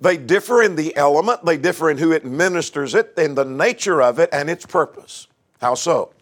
They 0.00 0.16
differ 0.16 0.62
in 0.62 0.76
the 0.76 0.96
element, 0.96 1.44
they 1.44 1.56
differ 1.56 1.90
in 1.90 1.98
who 1.98 2.12
administers 2.12 2.94
it, 2.94 3.14
in 3.16 3.34
the 3.34 3.44
nature 3.44 4.02
of 4.02 4.18
it, 4.18 4.28
and 4.32 4.50
its 4.50 4.66
purpose. 4.66 5.26
How 5.60 5.74
so? 5.74 6.12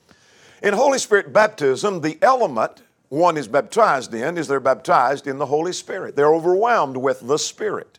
In 0.62 0.74
Holy 0.74 0.98
Spirit 0.98 1.32
baptism, 1.32 2.00
the 2.00 2.18
element 2.22 2.82
one 3.08 3.36
is 3.36 3.48
baptized 3.48 4.12
in 4.14 4.36
is 4.36 4.48
they're 4.48 4.60
baptized 4.60 5.26
in 5.26 5.38
the 5.38 5.46
Holy 5.46 5.72
Spirit. 5.72 6.16
They're 6.16 6.34
overwhelmed 6.34 6.96
with 6.96 7.20
the 7.20 7.38
Spirit. 7.38 7.98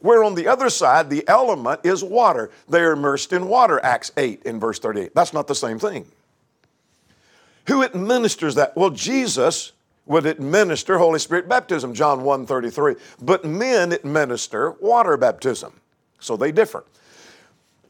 Where 0.00 0.22
on 0.22 0.34
the 0.34 0.46
other 0.46 0.70
side, 0.70 1.10
the 1.10 1.26
element 1.28 1.80
is 1.84 2.04
water. 2.04 2.50
They're 2.68 2.92
immersed 2.92 3.32
in 3.32 3.48
water, 3.48 3.80
Acts 3.82 4.12
8 4.16 4.42
in 4.44 4.60
verse 4.60 4.78
38. 4.78 5.14
That's 5.14 5.32
not 5.32 5.46
the 5.46 5.54
same 5.54 5.78
thing. 5.78 6.06
Who 7.66 7.82
administers 7.82 8.54
that? 8.54 8.76
Well, 8.76 8.90
Jesus 8.90 9.72
would 10.06 10.24
administer 10.24 10.98
Holy 10.98 11.18
Spirit 11.18 11.48
baptism, 11.48 11.94
John 11.94 12.22
1 12.22 12.46
33. 12.46 12.94
But 13.20 13.44
men 13.44 13.92
administer 13.92 14.70
water 14.80 15.16
baptism. 15.16 15.80
So 16.18 16.36
they 16.36 16.50
differ. 16.50 16.84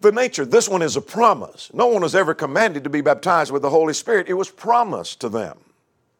The 0.00 0.12
nature, 0.12 0.44
this 0.44 0.68
one 0.68 0.82
is 0.82 0.96
a 0.96 1.00
promise. 1.00 1.70
No 1.72 1.86
one 1.86 2.02
was 2.02 2.14
ever 2.14 2.34
commanded 2.34 2.84
to 2.84 2.90
be 2.90 3.00
baptized 3.00 3.50
with 3.50 3.62
the 3.62 3.70
Holy 3.70 3.94
Spirit. 3.94 4.28
It 4.28 4.34
was 4.34 4.50
promised 4.50 5.20
to 5.20 5.28
them. 5.28 5.58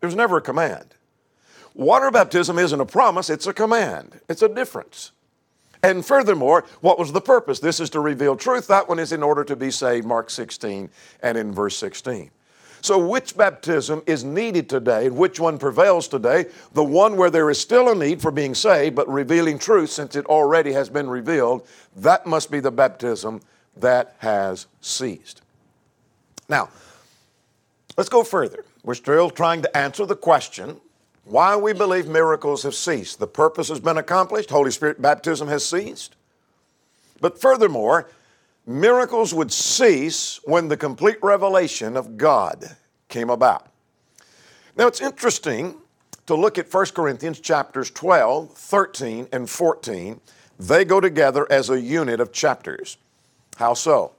It 0.02 0.06
was 0.06 0.16
never 0.16 0.38
a 0.38 0.42
command. 0.42 0.94
Water 1.74 2.10
baptism 2.10 2.58
isn't 2.58 2.80
a 2.80 2.86
promise, 2.86 3.30
it's 3.30 3.46
a 3.46 3.52
command. 3.52 4.20
It's 4.28 4.42
a 4.42 4.48
difference. 4.48 5.12
And 5.82 6.04
furthermore, 6.04 6.64
what 6.80 6.98
was 6.98 7.12
the 7.12 7.20
purpose? 7.20 7.60
This 7.60 7.80
is 7.80 7.90
to 7.90 8.00
reveal 8.00 8.36
truth. 8.36 8.66
That 8.66 8.88
one 8.88 8.98
is 8.98 9.12
in 9.12 9.22
order 9.22 9.44
to 9.44 9.56
be 9.56 9.70
saved, 9.70 10.06
Mark 10.06 10.30
16 10.30 10.90
and 11.22 11.38
in 11.38 11.52
verse 11.52 11.76
16. 11.76 12.30
So, 12.80 12.98
which 12.98 13.36
baptism 13.36 14.02
is 14.06 14.22
needed 14.22 14.68
today 14.68 15.06
and 15.06 15.16
which 15.16 15.40
one 15.40 15.58
prevails 15.58 16.06
today? 16.06 16.46
The 16.74 16.84
one 16.84 17.16
where 17.16 17.30
there 17.30 17.50
is 17.50 17.60
still 17.60 17.90
a 17.90 17.94
need 17.94 18.22
for 18.22 18.30
being 18.30 18.54
saved, 18.54 18.94
but 18.94 19.08
revealing 19.08 19.58
truth 19.58 19.90
since 19.90 20.14
it 20.14 20.26
already 20.26 20.72
has 20.72 20.88
been 20.88 21.08
revealed, 21.08 21.66
that 21.96 22.26
must 22.26 22.50
be 22.50 22.60
the 22.60 22.70
baptism 22.70 23.40
that 23.76 24.14
has 24.18 24.66
ceased. 24.80 25.42
Now, 26.48 26.68
let's 27.96 28.08
go 28.08 28.22
further. 28.22 28.64
We're 28.84 28.94
still 28.94 29.30
trying 29.30 29.62
to 29.62 29.76
answer 29.76 30.06
the 30.06 30.16
question 30.16 30.80
why 31.28 31.56
we 31.56 31.72
believe 31.72 32.06
miracles 32.06 32.62
have 32.62 32.74
ceased. 32.74 33.18
The 33.18 33.26
purpose 33.26 33.68
has 33.68 33.80
been 33.80 33.98
accomplished, 33.98 34.50
Holy 34.50 34.70
Spirit 34.70 35.00
baptism 35.00 35.48
has 35.48 35.64
ceased. 35.64 36.16
But 37.20 37.40
furthermore, 37.40 38.08
miracles 38.66 39.34
would 39.34 39.52
cease 39.52 40.40
when 40.44 40.68
the 40.68 40.76
complete 40.76 41.18
revelation 41.22 41.96
of 41.96 42.16
God 42.16 42.76
came 43.08 43.30
about. 43.30 43.66
Now 44.76 44.86
it's 44.86 45.00
interesting 45.00 45.76
to 46.26 46.34
look 46.34 46.58
at 46.58 46.72
1 46.72 46.86
Corinthians 46.94 47.40
chapters 47.40 47.90
12, 47.90 48.52
13, 48.52 49.28
and 49.32 49.48
14. 49.48 50.20
They 50.58 50.84
go 50.84 51.00
together 51.00 51.50
as 51.50 51.70
a 51.70 51.80
unit 51.80 52.20
of 52.20 52.32
chapters. 52.32 52.96
How 53.56 53.74
so? 53.74 54.12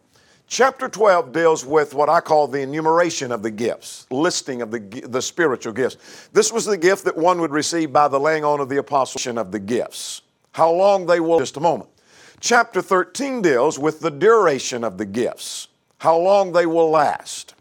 Chapter 0.49 0.89
12 0.89 1.31
deals 1.31 1.63
with 1.63 1.93
what 1.93 2.09
I 2.09 2.21
call 2.21 2.47
the 2.47 2.61
enumeration 2.61 3.31
of 3.31 3.43
the 3.43 3.51
gifts, 3.51 4.07
listing 4.09 4.63
of 4.63 4.71
the, 4.71 4.79
the 4.79 5.21
spiritual 5.21 5.73
gifts. 5.73 6.27
This 6.33 6.51
was 6.51 6.65
the 6.65 6.75
gift 6.75 7.05
that 7.05 7.15
one 7.15 7.39
would 7.39 7.51
receive 7.51 7.93
by 7.93 8.07
the 8.07 8.19
laying 8.19 8.43
on 8.43 8.59
of 8.59 8.67
the 8.67 8.77
apostleship 8.77 9.37
of 9.37 9.51
the 9.51 9.59
gifts. 9.59 10.23
How 10.53 10.71
long 10.71 11.05
they 11.05 11.19
will, 11.19 11.37
just 11.37 11.57
a 11.57 11.59
moment. 11.59 11.91
Chapter 12.39 12.81
13 12.81 13.43
deals 13.43 13.77
with 13.77 13.99
the 13.99 14.09
duration 14.09 14.83
of 14.83 14.97
the 14.97 15.05
gifts, 15.05 15.67
how 15.99 16.17
long 16.17 16.51
they 16.51 16.65
will 16.65 16.89
last. 16.89 17.53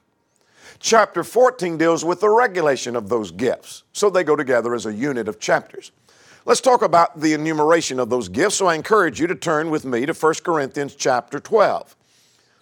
Chapter 0.81 1.22
14 1.22 1.77
deals 1.77 2.07
with 2.07 2.20
the 2.20 2.31
regulation 2.31 2.96
of 2.96 3.11
those 3.11 3.31
gifts. 3.31 3.83
So 3.92 4.09
they 4.09 4.24
go 4.24 4.35
together 4.35 4.74
as 4.74 4.87
a 4.87 4.94
unit 4.94 5.29
of 5.29 5.38
chapters. 5.38 5.92
Let's 6.46 6.62
talk 6.62 6.81
about 6.81 7.20
the 7.20 7.35
enumeration 7.35 8.01
of 8.01 8.09
those 8.09 8.31
gifts. 8.31 8.55
So 8.55 8.66
I 8.66 8.77
encourage 8.77 9.20
you 9.20 9.27
to 9.27 9.35
turn 9.35 9.68
with 9.68 9.85
me 9.85 10.07
to 10.07 10.14
1 10.14 10.35
Corinthians 10.42 10.94
chapter 10.94 11.38
12. 11.38 11.94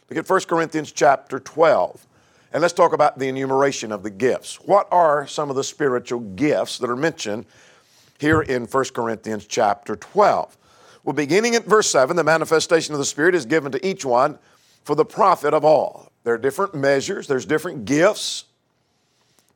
Look 0.09 0.19
at 0.19 0.29
1 0.29 0.41
Corinthians 0.43 0.93
chapter 0.93 1.41
12. 1.41 2.07
And 2.53 2.63
let's 2.63 2.75
talk 2.75 2.93
about 2.93 3.19
the 3.19 3.29
enumeration 3.29 3.91
of 3.91 4.03
the 4.03 4.11
gifts. 4.11 4.57
What 4.57 4.87
are 4.93 5.27
some 5.27 5.51
of 5.51 5.57
the 5.57 5.65
spiritual 5.65 6.21
gifts 6.21 6.79
that 6.79 6.89
are 6.89 6.97
mentioned 6.97 7.45
here 8.19 8.41
in 8.41 8.67
1 8.67 8.85
Corinthians 8.95 9.47
chapter 9.47 9.97
12? 9.97 10.57
Well, 11.03 11.13
beginning 11.13 11.57
at 11.57 11.65
verse 11.65 11.91
7, 11.91 12.17
the 12.17 12.25
manifestation 12.25 12.95
of 12.95 12.99
the 12.99 13.05
Spirit 13.05 13.35
is 13.35 13.47
given 13.47 13.73
to 13.73 13.85
each 13.87 14.05
one 14.05 14.39
for 14.85 14.95
the 14.95 15.05
profit 15.05 15.53
of 15.53 15.65
all. 15.65 16.13
There 16.23 16.35
are 16.35 16.39
different 16.39 16.75
measures, 16.75 17.27
there's 17.27 17.47
different 17.47 17.85
gifts, 17.85 18.45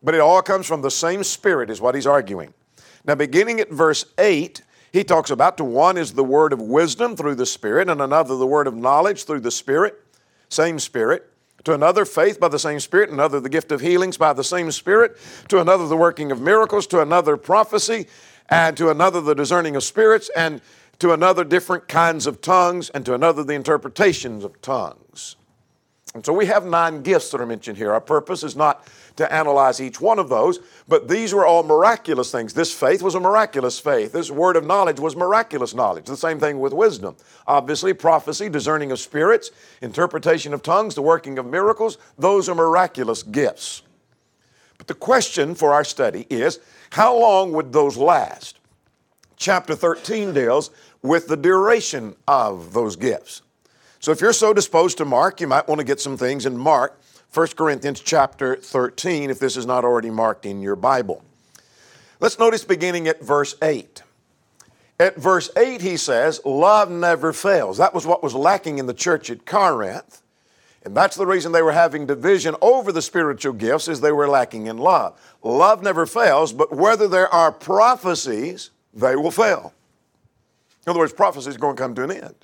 but 0.02 0.14
it 0.14 0.20
all 0.20 0.42
comes 0.42 0.66
from 0.66 0.82
the 0.82 0.90
same 0.90 1.22
Spirit, 1.24 1.70
is 1.70 1.80
what 1.80 1.94
he's 1.94 2.06
arguing. 2.06 2.54
Now, 3.04 3.14
beginning 3.14 3.60
at 3.60 3.70
verse 3.70 4.04
8, 4.18 4.62
he 4.92 5.04
talks 5.04 5.30
about 5.30 5.56
to 5.58 5.64
one 5.64 5.96
is 5.96 6.12
the 6.12 6.24
word 6.24 6.52
of 6.52 6.60
wisdom 6.60 7.16
through 7.16 7.36
the 7.36 7.46
Spirit, 7.46 7.88
and 7.88 8.02
another 8.02 8.36
the 8.36 8.46
word 8.46 8.66
of 8.66 8.74
knowledge 8.74 9.24
through 9.24 9.40
the 9.40 9.50
Spirit 9.50 10.00
same 10.50 10.78
Spirit. 10.78 11.26
To 11.64 11.74
another, 11.74 12.04
faith 12.04 12.40
by 12.40 12.48
the 12.48 12.58
same 12.58 12.80
Spirit. 12.80 13.10
Another, 13.10 13.40
the 13.40 13.48
gift 13.48 13.72
of 13.72 13.80
healings 13.80 14.16
by 14.16 14.32
the 14.32 14.44
same 14.44 14.70
Spirit. 14.70 15.16
To 15.48 15.60
another, 15.60 15.86
the 15.86 15.96
working 15.96 16.32
of 16.32 16.40
miracles. 16.40 16.86
To 16.88 17.00
another, 17.00 17.36
prophecy. 17.36 18.06
And 18.48 18.76
to 18.76 18.90
another, 18.90 19.20
the 19.20 19.34
discerning 19.34 19.76
of 19.76 19.84
spirits. 19.84 20.30
And 20.36 20.60
to 20.98 21.12
another, 21.12 21.44
different 21.44 21.88
kinds 21.88 22.26
of 22.26 22.40
tongues. 22.40 22.90
And 22.90 23.06
to 23.06 23.14
another, 23.14 23.44
the 23.44 23.54
interpretations 23.54 24.44
of 24.44 24.60
tongues. 24.60 25.36
And 26.12 26.26
so 26.26 26.32
we 26.32 26.46
have 26.46 26.66
nine 26.66 27.02
gifts 27.02 27.30
that 27.30 27.40
are 27.40 27.46
mentioned 27.46 27.78
here. 27.78 27.92
Our 27.92 28.00
purpose 28.00 28.42
is 28.42 28.56
not 28.56 28.84
to 29.14 29.32
analyze 29.32 29.80
each 29.80 30.00
one 30.00 30.18
of 30.18 30.28
those, 30.28 30.58
but 30.88 31.06
these 31.06 31.32
were 31.32 31.46
all 31.46 31.62
miraculous 31.62 32.32
things. 32.32 32.52
This 32.52 32.74
faith 32.74 33.00
was 33.00 33.14
a 33.14 33.20
miraculous 33.20 33.78
faith. 33.78 34.12
This 34.12 34.28
word 34.28 34.56
of 34.56 34.66
knowledge 34.66 34.98
was 34.98 35.14
miraculous 35.14 35.72
knowledge. 35.72 36.06
The 36.06 36.16
same 36.16 36.40
thing 36.40 36.58
with 36.58 36.72
wisdom. 36.72 37.14
Obviously, 37.46 37.94
prophecy, 37.94 38.48
discerning 38.48 38.90
of 38.90 38.98
spirits, 38.98 39.52
interpretation 39.82 40.52
of 40.52 40.64
tongues, 40.64 40.96
the 40.96 41.02
working 41.02 41.38
of 41.38 41.46
miracles, 41.46 41.96
those 42.18 42.48
are 42.48 42.56
miraculous 42.56 43.22
gifts. 43.22 43.82
But 44.78 44.88
the 44.88 44.94
question 44.94 45.54
for 45.54 45.72
our 45.72 45.84
study 45.84 46.26
is 46.28 46.58
how 46.90 47.16
long 47.16 47.52
would 47.52 47.72
those 47.72 47.96
last? 47.96 48.58
Chapter 49.36 49.76
13 49.76 50.34
deals 50.34 50.70
with 51.02 51.28
the 51.28 51.36
duration 51.36 52.16
of 52.26 52.72
those 52.72 52.96
gifts. 52.96 53.42
So 54.00 54.12
if 54.12 54.22
you're 54.22 54.32
so 54.32 54.54
disposed 54.54 54.96
to 54.98 55.04
mark, 55.04 55.42
you 55.42 55.46
might 55.46 55.68
want 55.68 55.78
to 55.78 55.84
get 55.84 56.00
some 56.00 56.16
things 56.16 56.46
in 56.46 56.56
Mark, 56.56 56.98
1 57.34 57.48
Corinthians 57.48 58.00
chapter 58.00 58.56
13, 58.56 59.28
if 59.28 59.38
this 59.38 59.58
is 59.58 59.66
not 59.66 59.84
already 59.84 60.08
marked 60.08 60.46
in 60.46 60.62
your 60.62 60.74
Bible. 60.74 61.22
Let's 62.18 62.38
notice 62.38 62.64
beginning 62.64 63.08
at 63.08 63.22
verse 63.22 63.54
8. 63.60 64.02
At 64.98 65.16
verse 65.16 65.50
8, 65.54 65.82
he 65.82 65.98
says, 65.98 66.40
Love 66.46 66.90
never 66.90 67.34
fails. 67.34 67.76
That 67.76 67.92
was 67.92 68.06
what 68.06 68.22
was 68.22 68.34
lacking 68.34 68.78
in 68.78 68.86
the 68.86 68.94
church 68.94 69.28
at 69.28 69.44
Corinth. 69.44 70.22
And 70.82 70.96
that's 70.96 71.16
the 71.16 71.26
reason 71.26 71.52
they 71.52 71.60
were 71.60 71.72
having 71.72 72.06
division 72.06 72.56
over 72.62 72.92
the 72.92 73.02
spiritual 73.02 73.52
gifts 73.52 73.86
is 73.86 74.00
they 74.00 74.12
were 74.12 74.28
lacking 74.28 74.66
in 74.66 74.78
love. 74.78 75.20
Love 75.42 75.82
never 75.82 76.06
fails, 76.06 76.54
but 76.54 76.74
whether 76.74 77.06
there 77.06 77.28
are 77.28 77.52
prophecies, 77.52 78.70
they 78.94 79.14
will 79.14 79.30
fail. 79.30 79.74
In 80.86 80.90
other 80.90 81.00
words, 81.00 81.12
prophecy 81.12 81.50
is 81.50 81.58
going 81.58 81.76
to 81.76 81.82
come 81.82 81.94
to 81.96 82.04
an 82.04 82.10
end. 82.12 82.34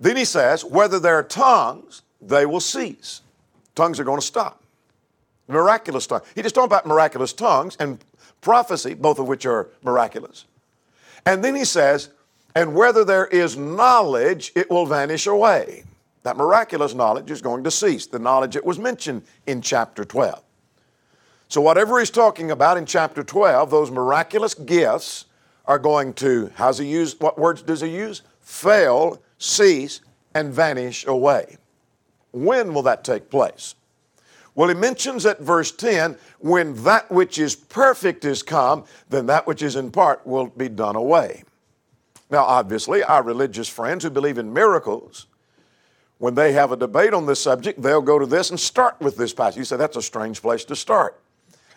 Then 0.00 0.16
he 0.16 0.24
says, 0.24 0.64
whether 0.64 0.98
there 0.98 1.16
are 1.16 1.22
tongues, 1.22 2.02
they 2.22 2.46
will 2.46 2.60
cease. 2.60 3.20
Tongues 3.74 4.00
are 4.00 4.04
going 4.04 4.20
to 4.20 4.26
stop. 4.26 4.62
Miraculous 5.46 6.06
tongues. 6.06 6.24
He 6.34 6.42
just 6.42 6.54
talked 6.54 6.66
about 6.66 6.86
miraculous 6.86 7.32
tongues 7.34 7.76
and 7.78 8.02
prophecy, 8.40 8.94
both 8.94 9.18
of 9.18 9.28
which 9.28 9.44
are 9.44 9.68
miraculous. 9.82 10.46
And 11.26 11.44
then 11.44 11.54
he 11.54 11.66
says, 11.66 12.08
and 12.54 12.74
whether 12.74 13.04
there 13.04 13.26
is 13.26 13.56
knowledge, 13.56 14.52
it 14.54 14.70
will 14.70 14.86
vanish 14.86 15.26
away. 15.26 15.84
That 16.22 16.36
miraculous 16.36 16.94
knowledge 16.94 17.30
is 17.30 17.42
going 17.42 17.64
to 17.64 17.70
cease, 17.70 18.06
the 18.06 18.18
knowledge 18.18 18.54
that 18.54 18.64
was 18.64 18.78
mentioned 18.78 19.22
in 19.46 19.62
chapter 19.62 20.04
12. 20.04 20.42
So, 21.48 21.60
whatever 21.60 21.98
he's 21.98 22.10
talking 22.10 22.50
about 22.50 22.76
in 22.76 22.86
chapter 22.86 23.22
12, 23.22 23.70
those 23.70 23.90
miraculous 23.90 24.54
gifts 24.54 25.24
are 25.64 25.78
going 25.78 26.12
to, 26.14 26.50
how's 26.54 26.78
he 26.78 26.86
use, 26.86 27.18
what 27.18 27.38
words 27.38 27.62
does 27.62 27.80
he 27.80 27.88
use? 27.88 28.22
Fail, 28.40 29.20
cease, 29.40 30.00
and 30.34 30.52
vanish 30.52 31.04
away. 31.06 31.56
When 32.30 32.72
will 32.72 32.82
that 32.82 33.02
take 33.02 33.30
place? 33.30 33.74
Well, 34.54 34.68
he 34.68 34.74
mentions 34.74 35.26
at 35.26 35.40
verse 35.40 35.72
10 35.72 36.16
when 36.38 36.74
that 36.84 37.10
which 37.10 37.38
is 37.38 37.56
perfect 37.56 38.24
is 38.24 38.42
come, 38.42 38.84
then 39.08 39.26
that 39.26 39.46
which 39.46 39.62
is 39.62 39.74
in 39.74 39.90
part 39.90 40.24
will 40.26 40.46
be 40.46 40.68
done 40.68 40.94
away. 40.94 41.42
Now, 42.30 42.44
obviously, 42.44 43.02
our 43.02 43.22
religious 43.22 43.68
friends 43.68 44.04
who 44.04 44.10
believe 44.10 44.38
in 44.38 44.52
miracles, 44.52 45.26
when 46.18 46.34
they 46.34 46.52
have 46.52 46.70
a 46.70 46.76
debate 46.76 47.14
on 47.14 47.26
this 47.26 47.40
subject, 47.40 47.80
they'll 47.80 48.02
go 48.02 48.18
to 48.18 48.26
this 48.26 48.50
and 48.50 48.60
start 48.60 49.00
with 49.00 49.16
this 49.16 49.32
passage. 49.32 49.58
You 49.58 49.64
say 49.64 49.76
that's 49.76 49.96
a 49.96 50.02
strange 50.02 50.42
place 50.42 50.64
to 50.66 50.76
start. 50.76 51.18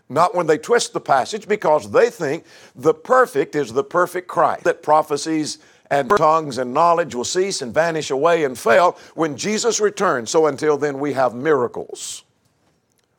Not 0.10 0.36
when 0.36 0.45
they 0.45 0.58
twist 0.58 0.93
the 0.93 0.99
passage, 0.99 1.47
because 1.47 1.89
they 1.89 2.10
think 2.10 2.43
the 2.76 2.93
perfect 2.93 3.56
is 3.56 3.71
the 3.71 3.84
perfect 3.84 4.28
Christ, 4.28 4.65
that 4.65 4.84
prophecies 4.84 5.60
and 5.89 6.10
tongues 6.10 6.58
and 6.58 6.74
knowledge 6.74 7.13
will 7.15 7.24
cease 7.24 7.62
and 7.62 7.74
vanish 7.74 8.10
away 8.10 8.43
and 8.43 8.58
fail 8.58 8.98
when 9.15 9.38
Jesus 9.38 9.80
returns. 9.80 10.32
So 10.32 10.48
until 10.48 10.78
then, 10.78 11.00
we 11.00 11.13
have 11.13 11.36
miracles. 11.36 12.24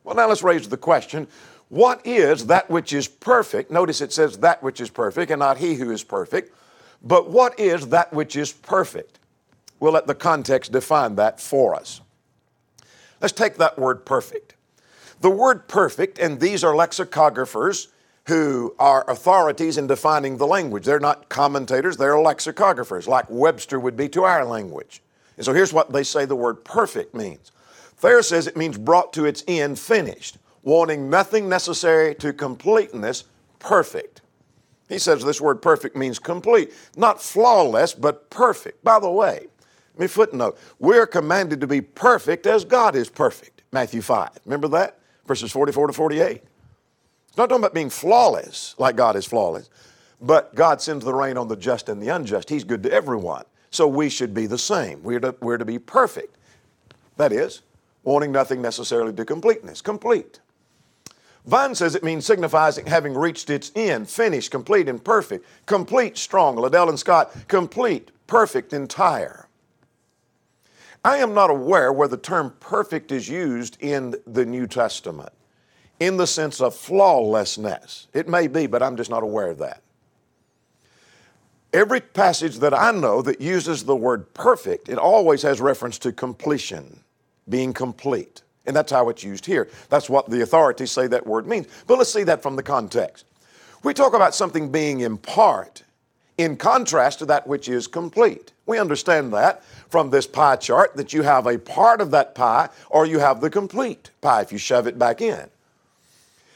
Well, 0.03 0.15
now 0.15 0.27
let's 0.27 0.43
raise 0.43 0.67
the 0.67 0.77
question 0.77 1.27
what 1.69 2.05
is 2.05 2.45
that 2.47 2.69
which 2.69 2.93
is 2.93 3.07
perfect? 3.07 3.71
Notice 3.71 3.99
it 3.99 4.13
says 4.13 4.37
that 4.37 4.61
which 4.61 4.79
is 4.79 4.89
perfect 4.89 5.31
and 5.31 5.39
not 5.39 5.57
he 5.57 5.75
who 5.75 5.91
is 5.91 6.03
perfect. 6.03 6.53
But 7.01 7.29
what 7.29 7.59
is 7.59 7.89
that 7.89 8.13
which 8.13 8.35
is 8.35 8.51
perfect? 8.51 9.19
We'll 9.79 9.93
let 9.93 10.07
the 10.07 10.15
context 10.15 10.71
define 10.71 11.15
that 11.15 11.39
for 11.39 11.75
us. 11.75 12.01
Let's 13.19 13.33
take 13.33 13.57
that 13.57 13.79
word 13.79 14.05
perfect. 14.05 14.55
The 15.21 15.29
word 15.29 15.67
perfect, 15.67 16.19
and 16.19 16.39
these 16.39 16.63
are 16.63 16.73
lexicographers 16.73 17.87
who 18.27 18.75
are 18.79 19.09
authorities 19.09 19.77
in 19.77 19.87
defining 19.87 20.37
the 20.37 20.47
language. 20.47 20.85
They're 20.85 20.99
not 20.99 21.29
commentators, 21.29 21.97
they're 21.97 22.13
lexicographers, 22.13 23.07
like 23.07 23.25
Webster 23.29 23.79
would 23.79 23.95
be 23.95 24.09
to 24.09 24.23
our 24.23 24.43
language. 24.45 25.01
And 25.37 25.45
so 25.45 25.53
here's 25.53 25.73
what 25.73 25.91
they 25.91 26.03
say 26.03 26.25
the 26.25 26.35
word 26.35 26.63
perfect 26.63 27.13
means 27.13 27.51
Thayer 27.97 28.21
says 28.21 28.47
it 28.47 28.57
means 28.57 28.77
brought 28.77 29.13
to 29.13 29.25
its 29.25 29.43
end, 29.47 29.79
finished, 29.79 30.37
wanting 30.63 31.09
nothing 31.09 31.47
necessary 31.47 32.15
to 32.15 32.33
completeness, 32.33 33.25
perfect. 33.59 34.21
He 34.89 34.99
says 34.99 35.23
this 35.23 35.41
word 35.41 35.61
perfect 35.61 35.95
means 35.95 36.19
complete, 36.19 36.73
not 36.95 37.21
flawless, 37.21 37.93
but 37.93 38.29
perfect. 38.29 38.83
By 38.83 38.99
the 38.99 39.09
way, 39.09 39.47
let 39.93 39.99
me 39.99 40.07
footnote, 40.07 40.57
we're 40.79 41.07
commanded 41.07 41.61
to 41.61 41.67
be 41.67 41.81
perfect 41.81 42.45
as 42.45 42.65
God 42.65 42.95
is 42.95 43.09
perfect. 43.09 43.61
Matthew 43.71 44.01
5. 44.01 44.29
Remember 44.45 44.67
that? 44.69 44.99
Verses 45.25 45.51
44 45.51 45.87
to 45.87 45.93
48. 45.93 46.41
It's 47.35 47.37
not 47.37 47.49
talking 47.49 47.63
about 47.65 47.73
being 47.73 47.89
flawless, 47.89 48.75
like 48.77 48.95
God 48.95 49.17
is 49.17 49.25
flawless, 49.25 49.69
but 50.21 50.55
God 50.55 50.81
sends 50.81 51.03
the 51.03 51.13
rain 51.13 51.35
on 51.35 51.49
the 51.49 51.57
just 51.57 51.89
and 51.89 52.01
the 52.01 52.07
unjust. 52.07 52.49
He's 52.49 52.63
good 52.63 52.81
to 52.83 52.91
everyone. 52.93 53.43
So 53.71 53.89
we 53.89 54.07
should 54.07 54.33
be 54.33 54.45
the 54.45 54.57
same. 54.57 55.03
We're 55.03 55.19
to, 55.19 55.35
we're 55.41 55.57
to 55.57 55.65
be 55.65 55.77
perfect. 55.77 56.37
That 57.17 57.33
is, 57.33 57.61
wanting 58.05 58.31
nothing 58.31 58.61
necessarily 58.61 59.11
to 59.11 59.25
completeness. 59.25 59.81
Complete. 59.81 60.39
Vine 61.45 61.75
says 61.75 61.93
it 61.93 62.05
means 62.05 62.25
signifies 62.25 62.77
having 62.77 63.13
reached 63.13 63.49
its 63.49 63.69
end, 63.75 64.09
finished, 64.09 64.49
complete, 64.49 64.87
and 64.87 65.03
perfect. 65.03 65.45
Complete, 65.65 66.17
strong. 66.17 66.55
Liddell 66.55 66.87
and 66.87 66.97
Scott, 66.97 67.35
complete, 67.49 68.11
perfect, 68.27 68.71
entire. 68.71 69.49
I 71.03 71.17
am 71.17 71.33
not 71.33 71.49
aware 71.49 71.91
where 71.91 72.07
the 72.07 72.15
term 72.15 72.55
perfect 72.61 73.11
is 73.11 73.27
used 73.27 73.75
in 73.81 74.15
the 74.25 74.45
New 74.45 74.67
Testament 74.67 75.33
in 75.99 76.17
the 76.17 76.27
sense 76.27 76.61
of 76.61 76.75
flawlessness. 76.75 78.07
It 78.13 78.27
may 78.27 78.47
be, 78.47 78.67
but 78.67 78.83
I'm 78.83 78.97
just 78.97 79.09
not 79.09 79.23
aware 79.23 79.49
of 79.49 79.59
that. 79.59 79.81
Every 81.73 81.99
passage 81.99 82.59
that 82.59 82.73
I 82.73 82.91
know 82.91 83.21
that 83.21 83.41
uses 83.41 83.83
the 83.83 83.95
word 83.95 84.33
perfect, 84.33 84.87
it 84.87 84.97
always 84.97 85.41
has 85.41 85.59
reference 85.59 85.97
to 85.99 86.11
completion 86.11 87.01
being 87.49 87.73
complete. 87.73 88.41
And 88.65 88.75
that's 88.75 88.91
how 88.91 89.09
it's 89.09 89.23
used 89.23 89.45
here. 89.45 89.69
That's 89.89 90.09
what 90.09 90.29
the 90.29 90.41
authorities 90.41 90.91
say 90.91 91.07
that 91.07 91.27
word 91.27 91.45
means. 91.45 91.67
But 91.85 91.97
let's 91.97 92.11
see 92.11 92.23
that 92.23 92.41
from 92.41 92.55
the 92.55 92.63
context. 92.63 93.25
We 93.83 93.93
talk 93.93 94.13
about 94.13 94.33
something 94.33 94.71
being 94.71 95.01
in 95.01 95.17
part 95.17 95.83
in 96.37 96.57
contrast 96.57 97.19
to 97.19 97.25
that 97.27 97.47
which 97.47 97.69
is 97.69 97.87
complete. 97.87 98.51
We 98.65 98.79
understand 98.79 99.33
that 99.33 99.63
from 99.89 100.09
this 100.09 100.25
pie 100.27 100.55
chart 100.55 100.95
that 100.95 101.13
you 101.13 101.21
have 101.21 101.45
a 101.45 101.59
part 101.59 102.01
of 102.01 102.11
that 102.11 102.35
pie 102.35 102.69
or 102.89 103.05
you 103.05 103.19
have 103.19 103.41
the 103.41 103.49
complete 103.49 104.09
pie 104.21 104.41
if 104.41 104.51
you 104.51 104.57
shove 104.57 104.87
it 104.87 104.97
back 104.97 105.21
in. 105.21 105.49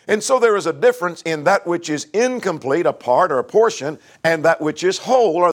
And 0.09 0.23
so 0.23 0.39
there 0.39 0.57
is 0.57 0.65
a 0.65 0.73
difference 0.73 1.21
in 1.21 1.43
that 1.43 1.67
which 1.67 1.87
is 1.87 2.05
incomplete, 2.13 2.87
a 2.87 2.93
part 2.93 3.31
or 3.31 3.37
a 3.37 3.43
portion, 3.43 3.99
and 4.23 4.43
that 4.43 4.59
which 4.59 4.83
is 4.83 4.97
whole. 4.97 5.51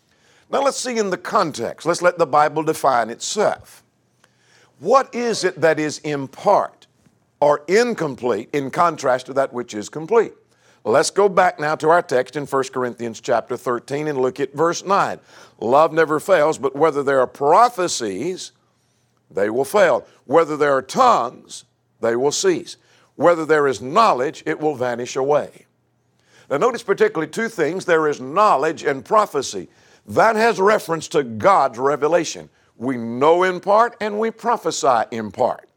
Now 0.50 0.62
let's 0.62 0.78
see 0.78 0.96
in 0.96 1.10
the 1.10 1.18
context. 1.18 1.86
Let's 1.86 2.00
let 2.00 2.16
the 2.16 2.26
Bible 2.26 2.62
define 2.62 3.10
itself. 3.10 3.84
What 4.80 5.14
is 5.14 5.44
it 5.44 5.60
that 5.60 5.78
is 5.78 5.98
in 5.98 6.26
part 6.26 6.86
or 7.38 7.64
incomplete 7.68 8.48
in 8.54 8.70
contrast 8.70 9.26
to 9.26 9.34
that 9.34 9.52
which 9.52 9.74
is 9.74 9.90
complete? 9.90 10.32
Let's 10.84 11.10
go 11.10 11.28
back 11.28 11.60
now 11.60 11.74
to 11.74 11.90
our 11.90 12.00
text 12.00 12.34
in 12.34 12.46
1 12.46 12.64
Corinthians 12.72 13.20
chapter 13.20 13.58
13 13.58 14.08
and 14.08 14.18
look 14.18 14.40
at 14.40 14.54
verse 14.54 14.82
9. 14.82 15.20
Love 15.60 15.92
never 15.92 16.18
fails, 16.18 16.56
but 16.56 16.74
whether 16.74 17.02
there 17.02 17.20
are 17.20 17.26
prophecies, 17.26 18.52
they 19.30 19.50
will 19.50 19.64
fail. 19.66 20.06
Whether 20.24 20.56
there 20.56 20.74
are 20.74 20.82
tongues, 20.82 21.64
they 22.00 22.16
will 22.16 22.32
cease. 22.32 22.78
Whether 23.16 23.44
there 23.44 23.66
is 23.66 23.82
knowledge, 23.82 24.42
it 24.46 24.60
will 24.60 24.74
vanish 24.74 25.16
away. 25.16 25.66
Now, 26.48 26.58
notice 26.58 26.82
particularly 26.82 27.30
two 27.30 27.48
things 27.48 27.84
there 27.84 28.06
is 28.06 28.20
knowledge 28.20 28.84
and 28.84 29.04
prophecy. 29.04 29.68
That 30.06 30.36
has 30.36 30.60
reference 30.60 31.08
to 31.08 31.24
God's 31.24 31.78
revelation. 31.78 32.48
We 32.76 32.96
know 32.96 33.42
in 33.42 33.60
part 33.60 33.96
and 34.00 34.20
we 34.20 34.30
prophesy 34.30 35.04
in 35.10 35.32
part. 35.32 35.68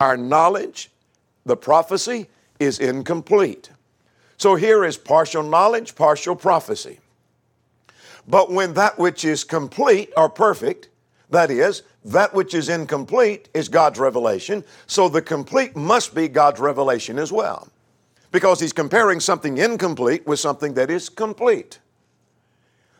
Our 0.00 0.16
knowledge, 0.16 0.90
the 1.44 1.56
prophecy, 1.56 2.28
is 2.58 2.78
incomplete. 2.78 3.70
So 4.36 4.54
here 4.54 4.84
is 4.84 4.96
partial 4.96 5.42
knowledge, 5.42 5.94
partial 5.94 6.34
prophecy. 6.34 6.98
But 8.26 8.50
when 8.50 8.74
that 8.74 8.98
which 8.98 9.24
is 9.24 9.44
complete 9.44 10.10
or 10.16 10.28
perfect, 10.28 10.88
that 11.30 11.50
is, 11.50 11.82
that 12.04 12.34
which 12.34 12.54
is 12.54 12.68
incomplete 12.68 13.48
is 13.54 13.68
God's 13.68 13.98
revelation, 13.98 14.64
so 14.86 15.08
the 15.08 15.22
complete 15.22 15.76
must 15.76 16.14
be 16.14 16.28
God's 16.28 16.60
revelation 16.60 17.18
as 17.18 17.32
well. 17.32 17.68
Because 18.32 18.60
he's 18.60 18.72
comparing 18.72 19.20
something 19.20 19.58
incomplete 19.58 20.26
with 20.26 20.38
something 20.38 20.74
that 20.74 20.90
is 20.90 21.08
complete. 21.08 21.80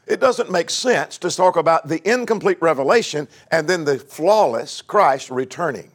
It 0.06 0.18
doesn't 0.18 0.50
make 0.50 0.70
sense 0.70 1.18
to 1.18 1.30
talk 1.30 1.56
about 1.56 1.86
the 1.86 2.00
incomplete 2.08 2.58
revelation 2.60 3.28
and 3.50 3.68
then 3.68 3.84
the 3.84 3.98
flawless 3.98 4.82
Christ 4.82 5.30
returning. 5.30 5.92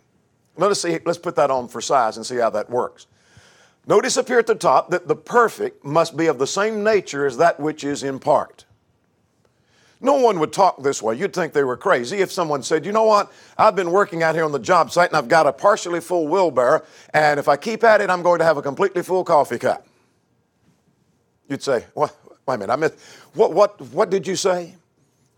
Let's 0.58 0.82
see, 0.82 1.00
let's 1.06 1.18
put 1.18 1.36
that 1.36 1.52
on 1.52 1.68
for 1.68 1.82
size 1.82 2.16
and 2.16 2.26
see 2.26 2.38
how 2.38 2.50
that 2.52 2.70
works. 2.70 3.08
Notice 3.88 4.18
up 4.18 4.28
here 4.28 4.40
at 4.40 4.48
the 4.48 4.56
top 4.56 4.90
that 4.90 5.08
the 5.08 5.16
perfect 5.16 5.86
must 5.86 6.18
be 6.18 6.28
of 6.28 6.40
the 6.40 6.48
same 6.48 6.84
nature 6.84 7.26
as 7.26 7.38
that 7.38 7.60
which 7.60 7.84
is 7.84 8.04
in 8.04 8.20
part. 8.20 8.65
No 10.02 10.14
one 10.16 10.40
would 10.40 10.52
talk 10.52 10.84
this 10.84 11.02
way. 11.02 11.16
You'd 11.16 11.34
think 11.34 11.54
they 11.54 11.64
were 11.64 11.78
crazy 11.78 12.18
if 12.18 12.32
someone 12.32 12.64
said, 12.64 12.86
You 12.86 12.92
know 12.92 13.04
what? 13.04 13.32
I've 13.58 13.76
been 13.76 13.92
working 13.92 14.24
out 14.24 14.36
here 14.36 14.44
on 14.44 14.52
the 14.52 14.60
job 14.60 14.92
site 14.92 15.10
and 15.10 15.18
I've 15.18 15.28
got 15.28 15.48
a 15.48 15.54
partially 15.54 16.02
full 16.02 16.28
wheelbarrow, 16.28 16.84
and 17.14 17.40
if 17.40 17.48
I 17.48 17.58
keep 17.58 17.84
at 17.84 18.02
it, 18.02 18.10
I'm 18.10 18.22
going 18.22 18.40
to 18.40 18.46
have 18.46 18.58
a 18.58 18.62
completely 18.62 19.04
full 19.04 19.24
coffee 19.24 19.58
cup. 19.58 19.88
You'd 21.48 21.64
say, 21.64 21.86
What? 21.94 22.16
Wait 22.48 22.56
a 22.56 22.58
minute, 22.60 22.74
I 22.74 22.76
missed. 22.76 23.00
What, 23.34 23.54
what, 23.54 23.82
what 23.82 24.10
did 24.10 24.28
you 24.28 24.36
say? 24.36 24.76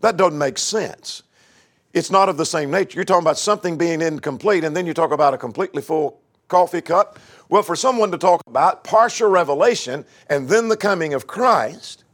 That 0.00 0.16
doesn't 0.16 0.38
make 0.38 0.58
sense. 0.58 1.22
It's 1.94 2.10
not 2.10 2.28
of 2.28 2.36
the 2.36 2.44
same 2.44 2.70
nature. 2.70 2.96
You're 2.98 3.04
talking 3.04 3.24
about 3.24 3.38
something 3.38 3.78
being 3.78 4.02
incomplete, 4.02 4.62
and 4.62 4.76
then 4.76 4.86
you 4.86 4.92
talk 4.92 5.10
about 5.10 5.32
a 5.32 5.38
completely 5.38 5.80
full 5.80 6.20
coffee 6.48 6.82
cup. 6.82 7.18
Well, 7.48 7.62
for 7.62 7.76
someone 7.76 8.10
to 8.10 8.18
talk 8.18 8.42
about 8.46 8.84
partial 8.84 9.30
revelation 9.30 10.04
and 10.28 10.48
then 10.48 10.68
the 10.68 10.76
coming 10.76 11.14
of 11.14 11.26
Christ, 11.26 12.04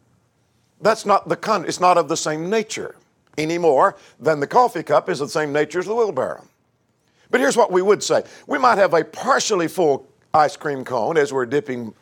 That's 0.85 1.07
not 1.07 1.31
the 1.31 1.37
con- 1.37 1.65
it's 1.65 1.81
not 1.81 1.97
of 1.97 2.09
the 2.09 2.17
same 2.17 2.51
nature 2.51 2.95
any 3.39 3.57
more 3.57 3.97
than 4.21 4.39
the 4.39 4.47
coffee 4.47 4.83
cup 4.83 5.09
is 5.09 5.23
of 5.23 5.29
the 5.29 5.33
same 5.33 5.51
nature 5.51 5.79
as 5.79 5.87
the 5.87 5.95
wheelbarrow. 5.95 6.45
But 7.31 7.41
here's 7.41 7.57
what 7.57 7.73
we 7.73 7.81
would 7.81 8.03
say. 8.03 8.23
We 8.47 8.59
might 8.59 8.77
have 8.77 8.93
a 8.93 9.03
partially 9.03 9.67
full 9.67 10.07
ice 10.35 10.59
cream 10.59 10.85
cone 10.85 11.17
as 11.17 11.33
we're 11.33 11.47
dipping 11.47 11.95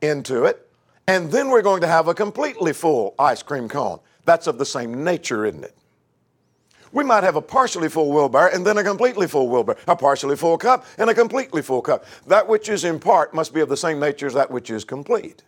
into 0.00 0.44
it, 0.44 0.64
and 1.08 1.32
then 1.32 1.50
we're 1.50 1.60
going 1.60 1.80
to 1.80 1.88
have 1.88 2.06
a 2.06 2.14
completely 2.14 2.72
full 2.72 3.16
ice 3.18 3.42
cream 3.42 3.68
cone. 3.68 3.98
That's 4.26 4.46
of 4.46 4.58
the 4.58 4.64
same 4.64 5.02
nature, 5.02 5.44
isn't 5.44 5.64
it? 5.64 5.74
We 6.92 7.02
might 7.02 7.24
have 7.24 7.34
a 7.34 7.42
partially 7.42 7.88
full 7.88 8.12
wheelbarrow 8.12 8.54
and 8.54 8.64
then 8.64 8.78
a 8.78 8.84
completely 8.84 9.26
full 9.26 9.48
wheelbarrow, 9.48 9.78
a 9.88 9.96
partially 9.96 10.36
full 10.36 10.56
cup 10.56 10.86
and 10.98 11.10
a 11.10 11.14
completely 11.14 11.62
full 11.62 11.82
cup. 11.82 12.04
That 12.28 12.46
which 12.46 12.68
is 12.68 12.84
in 12.84 13.00
part 13.00 13.34
must 13.34 13.52
be 13.52 13.60
of 13.60 13.68
the 13.68 13.76
same 13.76 13.98
nature 13.98 14.28
as 14.28 14.34
that 14.34 14.52
which 14.52 14.70
is 14.70 14.84
complete. 14.84 15.42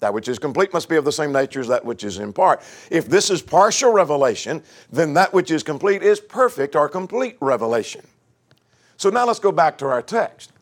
That 0.00 0.14
which 0.14 0.28
is 0.28 0.38
complete 0.38 0.72
must 0.72 0.88
be 0.88 0.96
of 0.96 1.04
the 1.04 1.12
same 1.12 1.32
nature 1.32 1.60
as 1.60 1.68
that 1.68 1.84
which 1.84 2.04
is 2.04 2.18
in 2.18 2.32
part. 2.32 2.62
If 2.90 3.08
this 3.08 3.30
is 3.30 3.42
partial 3.42 3.92
revelation, 3.92 4.62
then 4.92 5.14
that 5.14 5.32
which 5.32 5.50
is 5.50 5.62
complete 5.62 6.02
is 6.02 6.20
perfect 6.20 6.76
or 6.76 6.88
complete 6.88 7.36
revelation. 7.40 8.06
So 8.96 9.10
now 9.10 9.26
let's 9.26 9.40
go 9.40 9.52
back 9.52 9.78
to 9.78 9.86
our 9.86 10.02
text. 10.02 10.52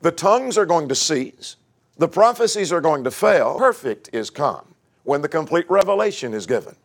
The 0.00 0.12
tongues 0.12 0.56
are 0.56 0.66
going 0.66 0.88
to 0.88 0.94
cease, 0.94 1.56
the 1.96 2.08
prophecies 2.08 2.72
are 2.72 2.80
going 2.80 3.02
to 3.04 3.10
fail. 3.10 3.58
Perfect 3.58 4.10
is 4.12 4.30
come 4.30 4.74
when 5.02 5.22
the 5.22 5.28
complete 5.28 5.68
revelation 5.68 6.32
is 6.32 6.46
given. 6.46 6.76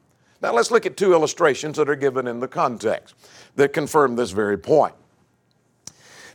Now 0.42 0.54
let's 0.54 0.72
look 0.72 0.86
at 0.86 0.98
two 0.98 1.14
illustrations 1.14 1.78
that 1.78 1.90
are 1.90 1.96
given 1.96 2.26
in 2.28 2.40
the 2.40 2.48
context 2.48 3.16
that 3.56 3.72
confirm 3.72 4.16
this 4.16 4.32
very 4.32 4.58
point. 4.58 4.96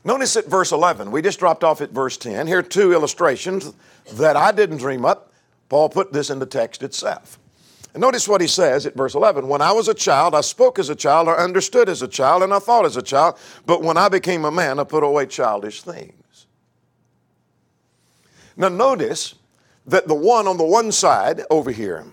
Notice 0.05 0.37
at 0.37 0.47
verse 0.47 0.71
11, 0.71 1.11
we 1.11 1.21
just 1.21 1.39
dropped 1.39 1.65
off 1.65 1.81
at 1.81 1.91
verse 1.91 2.17
10. 2.17 2.47
Here 2.47 2.59
are 2.59 2.63
two 2.63 2.93
illustrations 2.93 3.73
that 4.13 4.37
I 4.37 4.53
didn't 4.53 4.79
dream 4.79 5.05
up. 5.05 5.28
Paul 5.69 5.89
put 5.89 6.13
this 6.13 6.31
in 6.31 6.39
the 6.39 6.47
text 6.47 6.83
itself. 6.83 7.39
And 7.95 8.01
notice 8.01 8.29
what 8.29 8.41
he 8.41 8.47
says 8.47 8.87
at 8.87 8.95
verse 8.95 9.15
11 9.15 9.49
When 9.49 9.63
I 9.63 9.73
was 9.73 9.89
a 9.89 9.95
child, 9.95 10.35
I 10.35 10.41
spoke 10.43 10.79
as 10.79 10.89
a 10.89 10.95
child, 10.95 11.29
I 11.29 11.33
understood 11.33 11.89
as 11.89 12.03
a 12.03 12.09
child, 12.09 12.43
and 12.43 12.53
I 12.53 12.59
thought 12.59 12.85
as 12.85 12.97
a 12.97 13.03
child. 13.03 13.39
But 13.67 13.83
when 13.83 13.97
I 13.97 14.09
became 14.09 14.45
a 14.45 14.51
man, 14.51 14.79
I 14.79 14.85
put 14.85 15.03
away 15.03 15.27
childish 15.27 15.83
things. 15.83 16.47
Now, 18.57 18.69
notice 18.69 19.35
that 19.87 20.09
the 20.09 20.15
one 20.15 20.47
on 20.47 20.57
the 20.57 20.65
one 20.65 20.93
side 20.93 21.43
over 21.51 21.71
here, 21.71 22.05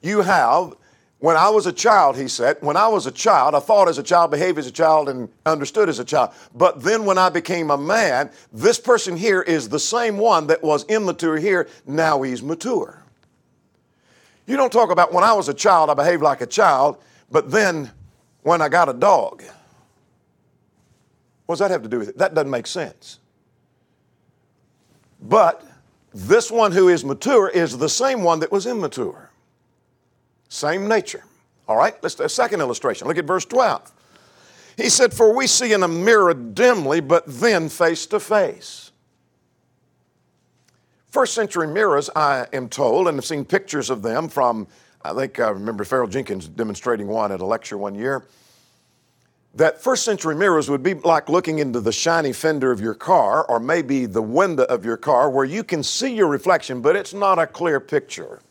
you 0.00 0.22
have 0.22 0.74
when 1.22 1.36
I 1.36 1.50
was 1.50 1.66
a 1.66 1.72
child, 1.72 2.16
he 2.16 2.26
said, 2.26 2.56
when 2.62 2.76
I 2.76 2.88
was 2.88 3.06
a 3.06 3.12
child, 3.12 3.54
I 3.54 3.60
thought 3.60 3.86
as 3.86 3.96
a 3.96 4.02
child, 4.02 4.32
behaved 4.32 4.58
as 4.58 4.66
a 4.66 4.72
child, 4.72 5.08
and 5.08 5.28
understood 5.46 5.88
as 5.88 6.00
a 6.00 6.04
child. 6.04 6.32
But 6.52 6.82
then 6.82 7.04
when 7.04 7.16
I 7.16 7.28
became 7.28 7.70
a 7.70 7.78
man, 7.78 8.28
this 8.52 8.80
person 8.80 9.16
here 9.16 9.40
is 9.40 9.68
the 9.68 9.78
same 9.78 10.18
one 10.18 10.48
that 10.48 10.64
was 10.64 10.84
immature 10.86 11.36
here. 11.36 11.68
Now 11.86 12.22
he's 12.22 12.42
mature. 12.42 13.04
You 14.48 14.56
don't 14.56 14.72
talk 14.72 14.90
about 14.90 15.12
when 15.12 15.22
I 15.22 15.32
was 15.32 15.48
a 15.48 15.54
child, 15.54 15.90
I 15.90 15.94
behaved 15.94 16.24
like 16.24 16.40
a 16.40 16.46
child, 16.46 17.00
but 17.30 17.52
then 17.52 17.92
when 18.42 18.60
I 18.60 18.68
got 18.68 18.88
a 18.88 18.92
dog. 18.92 19.44
What 21.46 21.54
does 21.54 21.60
that 21.60 21.70
have 21.70 21.84
to 21.84 21.88
do 21.88 22.00
with 22.00 22.08
it? 22.08 22.18
That 22.18 22.34
doesn't 22.34 22.50
make 22.50 22.66
sense. 22.66 23.20
But 25.20 25.64
this 26.12 26.50
one 26.50 26.72
who 26.72 26.88
is 26.88 27.04
mature 27.04 27.48
is 27.48 27.78
the 27.78 27.88
same 27.88 28.24
one 28.24 28.40
that 28.40 28.50
was 28.50 28.66
immature. 28.66 29.28
Same 30.52 30.86
nature. 30.86 31.24
All 31.66 31.78
right, 31.78 31.94
let's 32.02 32.14
do 32.14 32.24
a 32.24 32.28
second 32.28 32.60
illustration. 32.60 33.08
Look 33.08 33.16
at 33.16 33.24
verse 33.24 33.46
12. 33.46 33.90
He 34.76 34.90
said, 34.90 35.14
For 35.14 35.34
we 35.34 35.46
see 35.46 35.72
in 35.72 35.82
a 35.82 35.88
mirror 35.88 36.34
dimly, 36.34 37.00
but 37.00 37.24
then 37.26 37.70
face 37.70 38.04
to 38.08 38.20
face. 38.20 38.90
First 41.08 41.32
century 41.32 41.66
mirrors, 41.68 42.10
I 42.14 42.48
am 42.52 42.68
told, 42.68 43.08
and 43.08 43.16
I've 43.16 43.24
seen 43.24 43.46
pictures 43.46 43.88
of 43.88 44.02
them 44.02 44.28
from, 44.28 44.68
I 45.02 45.14
think 45.14 45.40
I 45.40 45.48
remember 45.48 45.84
Ferrell 45.84 46.06
Jenkins 46.06 46.48
demonstrating 46.48 47.06
one 47.06 47.32
at 47.32 47.40
a 47.40 47.46
lecture 47.46 47.78
one 47.78 47.94
year, 47.94 48.26
that 49.54 49.82
first 49.82 50.04
century 50.04 50.34
mirrors 50.34 50.68
would 50.68 50.82
be 50.82 50.92
like 50.92 51.30
looking 51.30 51.60
into 51.60 51.80
the 51.80 51.92
shiny 51.92 52.34
fender 52.34 52.70
of 52.70 52.78
your 52.78 52.94
car 52.94 53.46
or 53.46 53.58
maybe 53.58 54.04
the 54.04 54.22
window 54.22 54.64
of 54.64 54.84
your 54.84 54.98
car 54.98 55.30
where 55.30 55.46
you 55.46 55.64
can 55.64 55.82
see 55.82 56.14
your 56.14 56.28
reflection, 56.28 56.82
but 56.82 56.94
it's 56.94 57.14
not 57.14 57.38
a 57.38 57.46
clear 57.46 57.80
picture. 57.80 58.42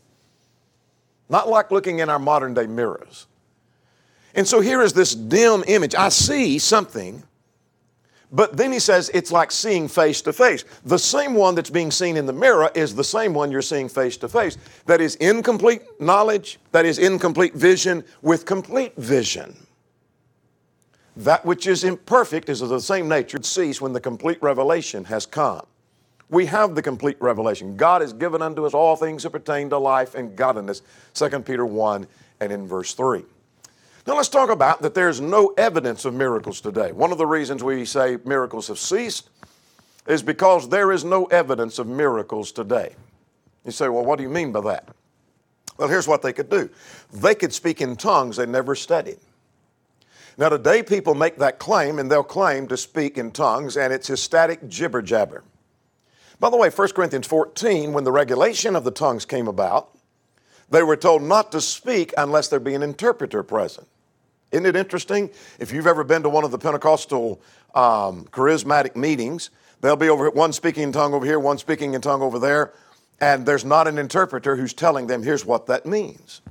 Not 1.32 1.48
like 1.48 1.72
looking 1.72 2.00
in 2.00 2.10
our 2.10 2.20
modern 2.20 2.54
day 2.54 2.67
mirrors. 2.67 3.26
And 4.36 4.46
so 4.46 4.60
here 4.60 4.82
is 4.82 4.91
this 4.91 5.15
dim 5.15 5.63
image. 5.65 5.96
I 5.96 6.10
see 6.10 6.60
something, 6.60 7.24
but 8.34 8.58
then 8.58 8.74
he 8.74 8.80
says 8.80 9.10
it's 9.13 9.32
like 9.32 9.50
seeing 9.50 9.88
face 9.88 10.22
to 10.24 10.34
face. 10.34 10.65
The 10.84 11.00
same 11.00 11.34
one 11.34 11.56
that's 11.56 11.70
being 11.70 11.89
seen 11.89 12.17
in 12.17 12.26
the 12.26 12.34
mirror 12.34 12.70
is 12.76 12.94
the 12.94 13.04
same 13.06 13.34
one 13.34 13.50
you're 13.50 13.62
seeing 13.62 13.88
face 13.88 14.17
to 14.17 14.28
face. 14.28 14.58
That 14.88 15.00
is 15.00 15.15
incomplete 15.15 15.84
knowledge, 16.02 16.60
that 16.74 16.86
is 16.86 17.00
incomplete 17.00 17.54
vision 17.54 18.04
with 18.22 18.46
complete 18.46 18.94
vision. 18.98 19.56
That 21.15 21.46
which 21.46 21.65
is 21.65 21.86
imperfect 21.86 22.50
is 22.50 22.62
of 22.62 22.67
the 22.67 22.82
same 22.82 23.08
nature 23.08 23.38
it 23.38 23.46
cease 23.46 23.80
when 23.80 23.94
the 23.94 24.02
complete 24.02 24.41
revelation 24.41 25.06
has 25.06 25.26
come 25.26 25.65
we 26.32 26.46
have 26.48 26.74
the 26.74 26.82
complete 26.82 27.17
revelation. 27.20 27.76
God 27.76 28.02
has 28.02 28.13
given 28.13 28.41
unto 28.41 28.65
us 28.65 28.74
all 28.74 28.96
things 28.96 29.24
that 29.24 29.32
pertain 29.32 29.70
to 29.70 29.78
life 29.78 30.15
and 30.15 30.36
godliness. 30.36 30.82
2 31.13 31.30
Peter 31.41 31.65
1 31.65 32.08
and 32.39 32.52
in 32.52 32.65
verse 32.65 32.94
3. 32.94 33.24
Now 34.08 34.15
let's 34.15 34.30
talk 34.30 34.50
about 34.50 34.82
that 34.82 34.96
there's 34.96 35.22
no 35.22 35.54
evidence 35.58 36.06
of 36.06 36.13
miracles 36.13 36.62
today. 36.62 36.94
One 36.94 37.12
of 37.12 37.17
the 37.20 37.28
reasons 37.28 37.63
we 37.63 37.86
say 37.86 38.17
miracles 38.26 38.70
have 38.70 38.80
ceased 38.80 39.30
is 40.08 40.24
because 40.24 40.70
there 40.70 40.91
is 40.91 41.04
no 41.04 41.26
evidence 41.26 41.78
of 41.78 41.86
miracles 41.86 42.52
today. 42.52 42.96
You 43.65 43.72
say, 43.72 43.89
well, 43.89 44.04
what 44.04 44.17
do 44.17 44.24
you 44.24 44.30
mean 44.30 44.52
by 44.52 44.62
that? 44.62 44.89
Well, 45.78 45.89
here's 45.89 46.08
what 46.08 46.22
they 46.22 46.34
could 46.34 46.50
do 46.50 46.70
they 47.12 47.36
could 47.36 47.54
speak 47.54 47.82
in 47.82 47.98
tongues 47.98 48.38
they 48.38 48.46
never 48.46 48.74
studied. 48.74 49.20
Now, 50.38 50.48
today 50.48 50.82
people 50.82 51.13
make 51.13 51.38
that 51.38 51.60
claim 51.60 52.00
and 52.00 52.10
they'll 52.10 52.24
claim 52.24 52.67
to 52.70 52.78
speak 52.78 53.17
in 53.17 53.32
tongues, 53.32 53.76
and 53.76 53.91
it's 53.91 54.10
ecstatic 54.10 54.67
jibber 54.70 55.02
jabber. 55.02 55.44
By 56.41 56.49
the 56.49 56.58
way, 56.58 56.71
1 56.71 56.88
Corinthians 56.93 57.27
14, 57.27 57.93
when 57.93 58.04
the 58.04 58.12
regulation 58.12 58.75
of 58.75 58.84
the 58.84 58.89
tongues 58.89 59.25
came 59.25 59.47
about, 59.47 59.95
they 60.71 60.82
were 60.82 60.95
told 60.95 61.21
not 61.21 61.51
to 61.51 61.62
speak 61.62 62.15
unless 62.17 62.47
there 62.47 62.60
be 62.60 62.73
an 62.73 62.82
interpreter 62.82 63.43
present. 63.43 63.88
Isn't 64.51 64.65
it 64.65 64.75
interesting? 64.75 65.30
If 65.60 65.71
you've 65.71 65.86
ever 65.86 66.04
been 66.04 66.23
to 66.23 66.30
one 66.30 66.43
of 66.43 66.49
the 66.49 66.58
Pentecostal 66.58 67.39
um, 67.75 68.25
charismatic 68.32 68.95
meetings, 68.95 69.51
they'll 69.82 69.95
be 69.95 70.10
over 70.10 70.32
one 70.32 70.51
speaking 70.51 70.82
in 70.82 70.91
tongue 70.91 71.13
over 71.13 71.27
here, 71.27 71.38
one 71.39 71.60
speaking 71.60 71.93
in 71.93 72.01
tongue 72.01 72.23
over 72.23 72.39
there, 72.39 72.73
and 73.19 73.45
there's 73.45 73.63
not 73.63 73.88
an 73.88 73.99
interpreter 73.99 74.56
who's 74.56 74.73
telling 74.73 75.06
them, 75.06 75.21
here's 75.21 75.45
what 75.45 75.67
that 75.67 75.86
means. 75.86 76.41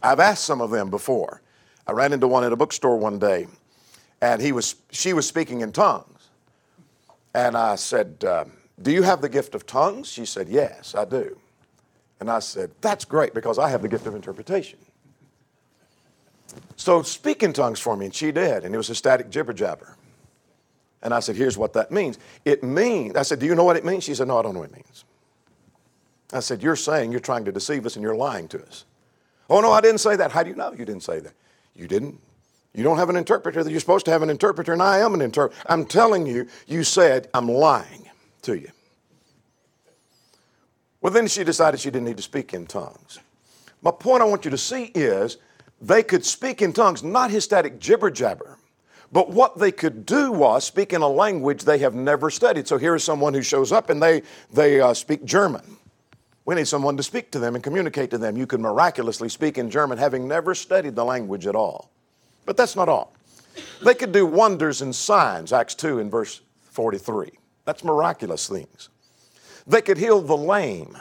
I've 0.00 0.20
asked 0.20 0.44
some 0.44 0.60
of 0.60 0.70
them 0.70 0.88
before. 0.88 1.42
I 1.84 1.92
ran 1.92 2.12
into 2.12 2.28
one 2.28 2.44
at 2.44 2.52
a 2.52 2.56
bookstore 2.56 2.96
one 2.96 3.18
day, 3.18 3.48
and 4.22 4.40
he 4.40 4.52
was, 4.52 4.76
she 4.92 5.14
was 5.14 5.26
speaking 5.26 5.62
in 5.62 5.72
tongues. 5.72 6.28
And 7.34 7.56
I 7.56 7.74
said, 7.74 8.24
um, 8.24 8.52
do 8.82 8.90
you 8.90 9.02
have 9.02 9.20
the 9.20 9.28
gift 9.28 9.54
of 9.54 9.66
tongues? 9.66 10.08
She 10.10 10.24
said, 10.24 10.48
Yes, 10.48 10.94
I 10.94 11.04
do. 11.04 11.38
And 12.18 12.30
I 12.30 12.38
said, 12.38 12.70
That's 12.80 13.04
great 13.04 13.34
because 13.34 13.58
I 13.58 13.68
have 13.68 13.82
the 13.82 13.88
gift 13.88 14.06
of 14.06 14.14
interpretation. 14.14 14.78
So 16.76 17.02
speak 17.02 17.42
in 17.42 17.52
tongues 17.52 17.78
for 17.78 17.96
me. 17.96 18.06
And 18.06 18.14
she 18.14 18.32
did. 18.32 18.64
And 18.64 18.74
it 18.74 18.78
was 18.78 18.90
a 18.90 18.94
static 18.94 19.30
jibber 19.30 19.52
jabber. 19.52 19.96
And 21.02 21.12
I 21.12 21.20
said, 21.20 21.36
Here's 21.36 21.58
what 21.58 21.74
that 21.74 21.90
means. 21.90 22.18
It 22.44 22.62
means, 22.62 23.16
I 23.16 23.22
said, 23.22 23.38
Do 23.38 23.46
you 23.46 23.54
know 23.54 23.64
what 23.64 23.76
it 23.76 23.84
means? 23.84 24.04
She 24.04 24.14
said, 24.14 24.28
No, 24.28 24.38
I 24.38 24.42
don't 24.42 24.54
know 24.54 24.60
what 24.60 24.70
it 24.70 24.76
means. 24.76 25.04
I 26.32 26.40
said, 26.40 26.62
You're 26.62 26.76
saying 26.76 27.10
you're 27.10 27.20
trying 27.20 27.44
to 27.44 27.52
deceive 27.52 27.84
us 27.84 27.96
and 27.96 28.02
you're 28.02 28.16
lying 28.16 28.48
to 28.48 28.62
us. 28.62 28.84
Oh, 29.50 29.60
no, 29.60 29.72
I 29.72 29.80
didn't 29.80 29.98
say 29.98 30.16
that. 30.16 30.30
How 30.30 30.44
do 30.44 30.50
you 30.50 30.56
know 30.56 30.72
you 30.72 30.84
didn't 30.84 31.02
say 31.02 31.18
that? 31.20 31.32
You 31.74 31.88
didn't. 31.88 32.20
You 32.72 32.84
don't 32.84 32.98
have 32.98 33.10
an 33.10 33.16
interpreter. 33.16 33.68
You're 33.68 33.80
supposed 33.80 34.04
to 34.04 34.12
have 34.12 34.22
an 34.22 34.30
interpreter, 34.30 34.72
and 34.72 34.80
I 34.80 34.98
am 34.98 35.12
an 35.12 35.20
interpreter. 35.20 35.60
I'm 35.68 35.84
telling 35.84 36.24
you, 36.24 36.46
you 36.68 36.84
said 36.84 37.28
I'm 37.34 37.48
lying 37.48 38.09
to 38.40 38.58
you. 38.58 38.70
Well, 41.00 41.12
then 41.12 41.28
she 41.28 41.44
decided 41.44 41.80
she 41.80 41.90
didn't 41.90 42.06
need 42.06 42.18
to 42.18 42.22
speak 42.22 42.52
in 42.52 42.66
tongues. 42.66 43.18
My 43.82 43.90
point 43.90 44.22
I 44.22 44.26
want 44.26 44.44
you 44.44 44.50
to 44.50 44.58
see 44.58 44.84
is 44.94 45.38
they 45.80 46.02
could 46.02 46.24
speak 46.24 46.60
in 46.60 46.72
tongues, 46.72 47.02
not 47.02 47.30
hystatic 47.30 47.78
jibber 47.78 48.10
jabber, 48.10 48.58
but 49.10 49.30
what 49.30 49.58
they 49.58 49.72
could 49.72 50.04
do 50.04 50.30
was 50.30 50.64
speak 50.64 50.92
in 50.92 51.00
a 51.00 51.08
language 51.08 51.64
they 51.64 51.78
have 51.78 51.94
never 51.94 52.30
studied. 52.30 52.68
So 52.68 52.76
here 52.76 52.94
is 52.94 53.02
someone 53.02 53.32
who 53.32 53.42
shows 53.42 53.72
up 53.72 53.88
and 53.90 54.02
they, 54.02 54.22
they 54.52 54.80
uh, 54.80 54.92
speak 54.92 55.24
German. 55.24 55.78
We 56.44 56.54
need 56.54 56.68
someone 56.68 56.96
to 56.96 57.02
speak 57.02 57.30
to 57.32 57.38
them 57.38 57.54
and 57.54 57.64
communicate 57.64 58.10
to 58.10 58.18
them. 58.18 58.36
You 58.36 58.46
could 58.46 58.60
miraculously 58.60 59.28
speak 59.28 59.56
in 59.58 59.70
German 59.70 59.98
having 59.98 60.28
never 60.28 60.54
studied 60.54 60.96
the 60.96 61.04
language 61.04 61.46
at 61.46 61.54
all. 61.54 61.90
But 62.44 62.56
that's 62.56 62.76
not 62.76 62.88
all. 62.88 63.14
They 63.84 63.94
could 63.94 64.12
do 64.12 64.26
wonders 64.26 64.82
and 64.82 64.94
signs, 64.94 65.52
Acts 65.52 65.74
2 65.74 65.98
in 65.98 66.10
verse 66.10 66.40
43. 66.70 67.39
That's 67.64 67.84
miraculous 67.84 68.48
things. 68.48 68.88
They 69.66 69.82
could 69.82 69.98
heal 69.98 70.20
the 70.20 70.36
lame. 70.36 70.96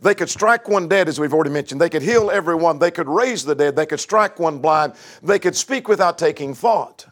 They 0.00 0.14
could 0.14 0.30
strike 0.30 0.68
one 0.68 0.88
dead, 0.88 1.08
as 1.08 1.18
we've 1.18 1.34
already 1.34 1.50
mentioned. 1.50 1.80
They 1.80 1.90
could 1.90 2.02
heal 2.02 2.30
everyone. 2.30 2.78
They 2.78 2.90
could 2.90 3.08
raise 3.08 3.44
the 3.44 3.54
dead. 3.54 3.74
They 3.74 3.86
could 3.86 4.00
strike 4.00 4.38
one 4.38 4.58
blind. 4.58 4.94
They 5.22 5.38
could 5.38 5.56
speak 5.56 5.88
without 5.88 6.18
taking 6.18 6.54
thought. 6.54 7.06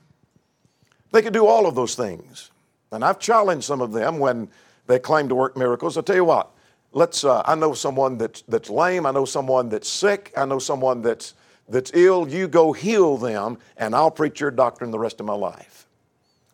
They 1.12 1.22
could 1.22 1.32
do 1.32 1.46
all 1.46 1.66
of 1.66 1.74
those 1.74 1.94
things. 1.94 2.50
And 2.92 3.04
I've 3.04 3.18
challenged 3.18 3.64
some 3.66 3.80
of 3.80 3.92
them 3.92 4.18
when 4.18 4.48
they 4.86 4.98
claim 4.98 5.28
to 5.28 5.34
work 5.34 5.56
miracles. 5.56 5.96
I'll 5.96 6.04
tell 6.04 6.16
you 6.16 6.24
what, 6.24 6.50
let's, 6.92 7.24
uh, 7.24 7.42
I 7.44 7.56
know 7.56 7.74
someone 7.74 8.18
that's, 8.18 8.42
that's 8.42 8.70
lame. 8.70 9.04
I 9.04 9.10
know 9.10 9.24
someone 9.24 9.68
that's 9.68 9.88
sick. 9.88 10.32
I 10.36 10.44
know 10.44 10.60
someone 10.60 11.02
that's, 11.02 11.34
that's 11.68 11.90
ill. 11.94 12.28
You 12.28 12.46
go 12.46 12.72
heal 12.72 13.16
them, 13.16 13.58
and 13.76 13.94
I'll 13.94 14.10
preach 14.12 14.40
your 14.40 14.52
doctrine 14.52 14.92
the 14.92 14.98
rest 14.98 15.18
of 15.18 15.26
my 15.26 15.34
life. 15.34 15.85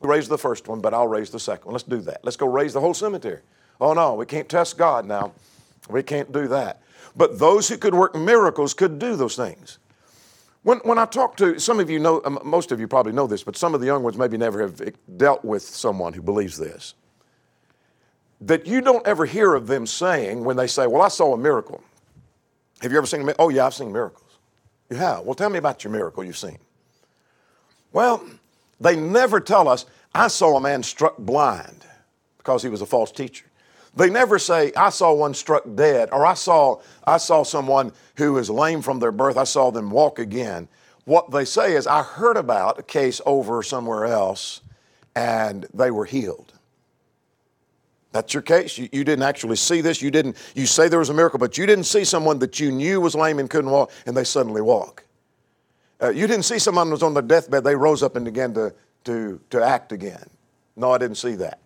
Raise 0.02 0.28
the 0.28 0.38
first 0.38 0.68
one, 0.68 0.80
but 0.80 0.92
I'll 0.94 1.08
raise 1.08 1.30
the 1.30 1.40
second 1.40 1.66
one. 1.66 1.72
Let's 1.74 1.84
do 1.84 2.00
that. 2.02 2.24
Let's 2.24 2.36
go 2.36 2.46
raise 2.46 2.72
the 2.72 2.80
whole 2.80 2.94
cemetery. 2.94 3.40
Oh, 3.80 3.94
no, 3.94 4.14
we 4.14 4.26
can't 4.26 4.48
test 4.48 4.76
God 4.76 5.06
now. 5.06 5.32
We 5.88 6.02
can't 6.02 6.32
do 6.32 6.48
that. 6.48 6.82
But 7.16 7.38
those 7.38 7.68
who 7.68 7.76
could 7.76 7.94
work 7.94 8.14
miracles 8.14 8.74
could 8.74 8.98
do 8.98 9.16
those 9.16 9.36
things. 9.36 9.78
When, 10.62 10.78
when 10.78 10.98
I 10.98 11.06
talk 11.06 11.36
to 11.38 11.58
some 11.58 11.80
of 11.80 11.90
you 11.90 11.98
know, 11.98 12.22
um, 12.24 12.38
most 12.44 12.70
of 12.70 12.78
you 12.78 12.86
probably 12.86 13.12
know 13.12 13.26
this, 13.26 13.42
but 13.42 13.56
some 13.56 13.74
of 13.74 13.80
the 13.80 13.86
young 13.86 14.02
ones 14.02 14.16
maybe 14.16 14.36
never 14.36 14.62
have 14.62 14.80
dealt 15.16 15.44
with 15.44 15.62
someone 15.62 16.12
who 16.12 16.22
believes 16.22 16.56
this. 16.56 16.94
That 18.40 18.66
you 18.66 18.80
don't 18.80 19.06
ever 19.06 19.24
hear 19.24 19.54
of 19.54 19.66
them 19.66 19.86
saying 19.86 20.44
when 20.44 20.56
they 20.56 20.66
say, 20.66 20.86
Well, 20.86 21.02
I 21.02 21.08
saw 21.08 21.34
a 21.34 21.38
miracle. 21.38 21.82
Have 22.80 22.92
you 22.92 22.98
ever 22.98 23.06
seen 23.06 23.20
a 23.20 23.24
miracle? 23.24 23.46
Oh, 23.46 23.48
yeah, 23.48 23.66
I've 23.66 23.74
seen 23.74 23.92
miracles. 23.92 24.38
You 24.90 24.96
have? 24.96 25.24
Well, 25.24 25.34
tell 25.34 25.50
me 25.50 25.58
about 25.58 25.84
your 25.84 25.92
miracle 25.92 26.24
you've 26.24 26.38
seen. 26.38 26.58
Well, 27.92 28.24
they 28.82 28.96
never 28.96 29.40
tell 29.40 29.68
us, 29.68 29.86
I 30.14 30.28
saw 30.28 30.56
a 30.56 30.60
man 30.60 30.82
struck 30.82 31.16
blind 31.18 31.86
because 32.38 32.62
he 32.62 32.68
was 32.68 32.82
a 32.82 32.86
false 32.86 33.12
teacher. 33.12 33.46
They 33.94 34.10
never 34.10 34.38
say, 34.38 34.72
I 34.76 34.90
saw 34.90 35.12
one 35.12 35.34
struck 35.34 35.62
dead, 35.74 36.08
or 36.12 36.24
I 36.24 36.34
saw, 36.34 36.80
I 37.06 37.18
saw 37.18 37.42
someone 37.42 37.92
who 38.16 38.38
is 38.38 38.48
lame 38.48 38.82
from 38.82 38.98
their 38.98 39.12
birth, 39.12 39.36
I 39.36 39.44
saw 39.44 39.70
them 39.70 39.90
walk 39.90 40.18
again. 40.18 40.68
What 41.04 41.30
they 41.30 41.44
say 41.44 41.74
is, 41.74 41.86
I 41.86 42.02
heard 42.02 42.36
about 42.36 42.78
a 42.78 42.82
case 42.82 43.20
over 43.26 43.62
somewhere 43.62 44.06
else 44.06 44.60
and 45.14 45.66
they 45.74 45.90
were 45.90 46.06
healed. 46.06 46.52
That's 48.12 48.34
your 48.34 48.42
case. 48.42 48.78
You, 48.78 48.88
you, 48.92 49.04
didn't 49.04 49.24
actually 49.24 49.56
see 49.56 49.80
this. 49.80 50.02
You 50.02 50.10
didn't, 50.10 50.36
you 50.54 50.66
say 50.66 50.88
there 50.88 50.98
was 50.98 51.08
a 51.08 51.14
miracle, 51.14 51.38
but 51.38 51.56
you 51.56 51.66
didn't 51.66 51.84
see 51.84 52.04
someone 52.04 52.38
that 52.40 52.60
you 52.60 52.70
knew 52.70 53.00
was 53.00 53.14
lame 53.14 53.38
and 53.38 53.48
couldn't 53.48 53.70
walk 53.70 53.90
and 54.06 54.16
they 54.16 54.24
suddenly 54.24 54.60
walk. 54.60 55.04
Uh, 56.02 56.10
you 56.10 56.26
didn't 56.26 56.44
see 56.44 56.58
someone 56.58 56.90
was 56.90 57.02
on 57.02 57.14
their 57.14 57.22
deathbed, 57.22 57.62
they 57.62 57.76
rose 57.76 58.02
up 58.02 58.16
and 58.16 58.24
began 58.24 58.52
to, 58.54 58.74
to, 59.04 59.40
to 59.50 59.62
act 59.62 59.92
again. 59.92 60.28
No, 60.74 60.90
I 60.90 60.98
didn't 60.98 61.16
see 61.16 61.36
that. 61.36 61.60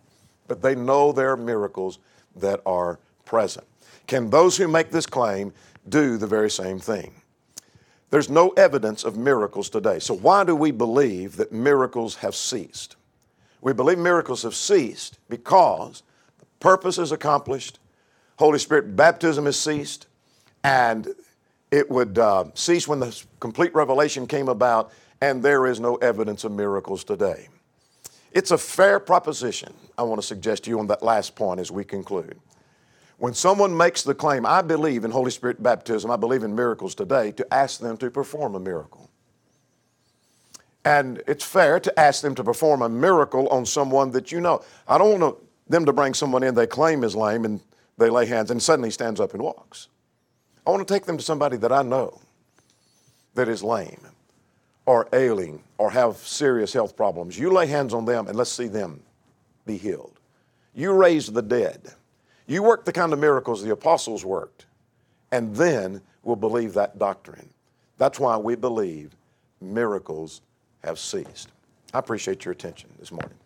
But 0.47 0.61
they 0.61 0.75
know 0.75 1.11
there 1.11 1.31
are 1.33 1.37
miracles 1.37 1.99
that 2.37 2.61
are 2.67 2.99
present. 3.25 3.67
Can 4.07 4.29
those 4.31 4.57
who 4.57 4.69
make 4.69 4.91
this 4.91 5.07
claim 5.07 5.53
do 5.89 6.19
the 6.19 6.27
very 6.27 6.51
same 6.51 6.79
thing? 6.79 7.15
There's 8.11 8.29
no 8.29 8.51
evidence 8.51 9.05
of 9.05 9.17
miracles 9.17 9.69
today. 9.69 9.99
So, 9.99 10.15
why 10.15 10.45
do 10.45 10.55
we 10.55 10.71
believe 10.71 11.37
that 11.37 11.51
miracles 11.51 12.17
have 12.17 12.37
ceased? 12.37 12.97
We 13.61 13.73
believe 13.73 13.99
miracles 13.99 14.43
have 14.43 14.55
ceased 14.55 15.19
because 15.29 16.03
the 16.39 16.47
purpose 16.61 16.99
is 16.99 17.11
accomplished, 17.11 17.81
Holy 18.39 18.59
Spirit 18.59 18.95
baptism 18.95 19.47
has 19.47 19.59
ceased, 19.59 20.07
and 20.63 21.09
it 21.71 21.91
would 21.91 22.19
uh, 22.19 22.45
cease 22.55 22.87
when 22.87 23.01
the 23.01 23.23
complete 23.41 23.75
revelation 23.75 24.27
came 24.27 24.49
about, 24.49 24.93
and 25.21 25.43
there 25.43 25.67
is 25.67 25.81
no 25.81 25.97
evidence 25.97 26.45
of 26.45 26.53
miracles 26.53 27.05
today. 27.05 27.49
It's 28.33 28.51
a 28.51 28.59
fair 28.59 29.01
proposition, 29.01 29.73
I 29.97 30.03
want 30.03 30.21
to 30.21 30.27
suggest 30.27 30.65
to 30.65 30.71
you 30.71 30.79
on 30.79 30.87
that 30.89 31.03
last 31.03 31.35
point 31.35 31.59
as 31.59 31.71
we 31.71 31.85
conclude. 31.85 32.39
When 33.19 33.33
someone 33.33 33.75
makes 33.75 34.03
the 34.03 34.15
claim, 34.15 34.45
I 34.45 34.61
believe 34.61 35.05
in 35.05 35.11
Holy 35.11 35.31
Spirit 35.31 35.63
baptism, 35.63 36.11
I 36.11 36.17
believe 36.17 36.43
in 36.43 36.55
miracles 36.55 36.95
today, 36.95 37.33
to 37.33 37.55
ask 37.55 37.81
them 37.81 37.97
to 37.97 38.11
perform 38.11 38.55
a 38.55 38.61
miracle. 38.61 39.11
And 40.85 41.23
it's 41.27 41.45
fair 41.45 41.81
to 41.81 41.99
ask 41.99 42.23
them 42.23 42.35
to 42.35 42.45
perform 42.45 42.83
a 42.83 42.89
miracle 42.89 43.49
on 43.49 43.67
someone 43.67 44.11
that 44.13 44.31
you 44.31 44.41
know. 44.41 44.63
I 44.87 44.99
don't 44.99 45.19
want 45.19 45.39
them 45.69 45.85
to 45.87 45.93
bring 45.93 46.15
someone 46.15 46.43
in 46.43 46.55
they 46.55 46.67
claim 46.67 47.03
is 47.03 47.17
lame 47.17 47.45
and 47.45 47.61
they 47.99 48.11
lay 48.11 48.27
hands 48.27 48.51
and 48.51 48.63
suddenly 48.63 48.91
stands 48.91 49.19
up 49.19 49.33
and 49.33 49.43
walks. 49.43 49.89
I 50.67 50.71
want 50.71 50.87
to 50.87 50.93
take 50.93 51.05
them 51.05 51.17
to 51.17 51.23
somebody 51.23 51.57
that 51.59 51.71
I 51.71 51.83
know 51.83 52.21
that 53.35 53.49
is 53.49 53.63
lame 53.63 54.01
or 54.85 55.09
ailing 55.13 55.63
or 55.79 55.91
have 55.91 56.17
serious 56.17 56.73
health 56.73 56.97
problems. 56.97 57.39
You 57.39 57.53
lay 57.53 57.67
hands 57.67 57.95
on 57.95 58.05
them 58.05 58.27
and 58.27 58.37
let's 58.37 58.51
see 58.51 58.67
them 58.67 59.01
be 59.65 59.77
healed. 59.77 60.19
You 60.75 60.93
raise 60.93 61.31
the 61.31 61.43
dead. 61.43 61.95
You 62.47 62.63
work 62.63 62.85
the 62.85 62.93
kind 62.93 63.13
of 63.13 63.19
miracles 63.19 63.63
the 63.63 63.73
apostles 63.73 64.25
worked, 64.25 64.67
and 65.33 65.55
then 65.55 66.01
we'll 66.23 66.37
believe 66.37 66.75
that 66.75 66.99
doctrine. 66.99 67.49
That's 67.99 68.21
why 68.21 68.37
we 68.37 68.55
believe 68.55 69.17
miracles 69.61 70.43
have 70.85 70.99
ceased. 70.99 71.49
I 71.93 71.99
appreciate 71.99 72.45
your 72.45 72.53
attention 72.53 72.91
this 72.99 73.11
morning. 73.11 73.39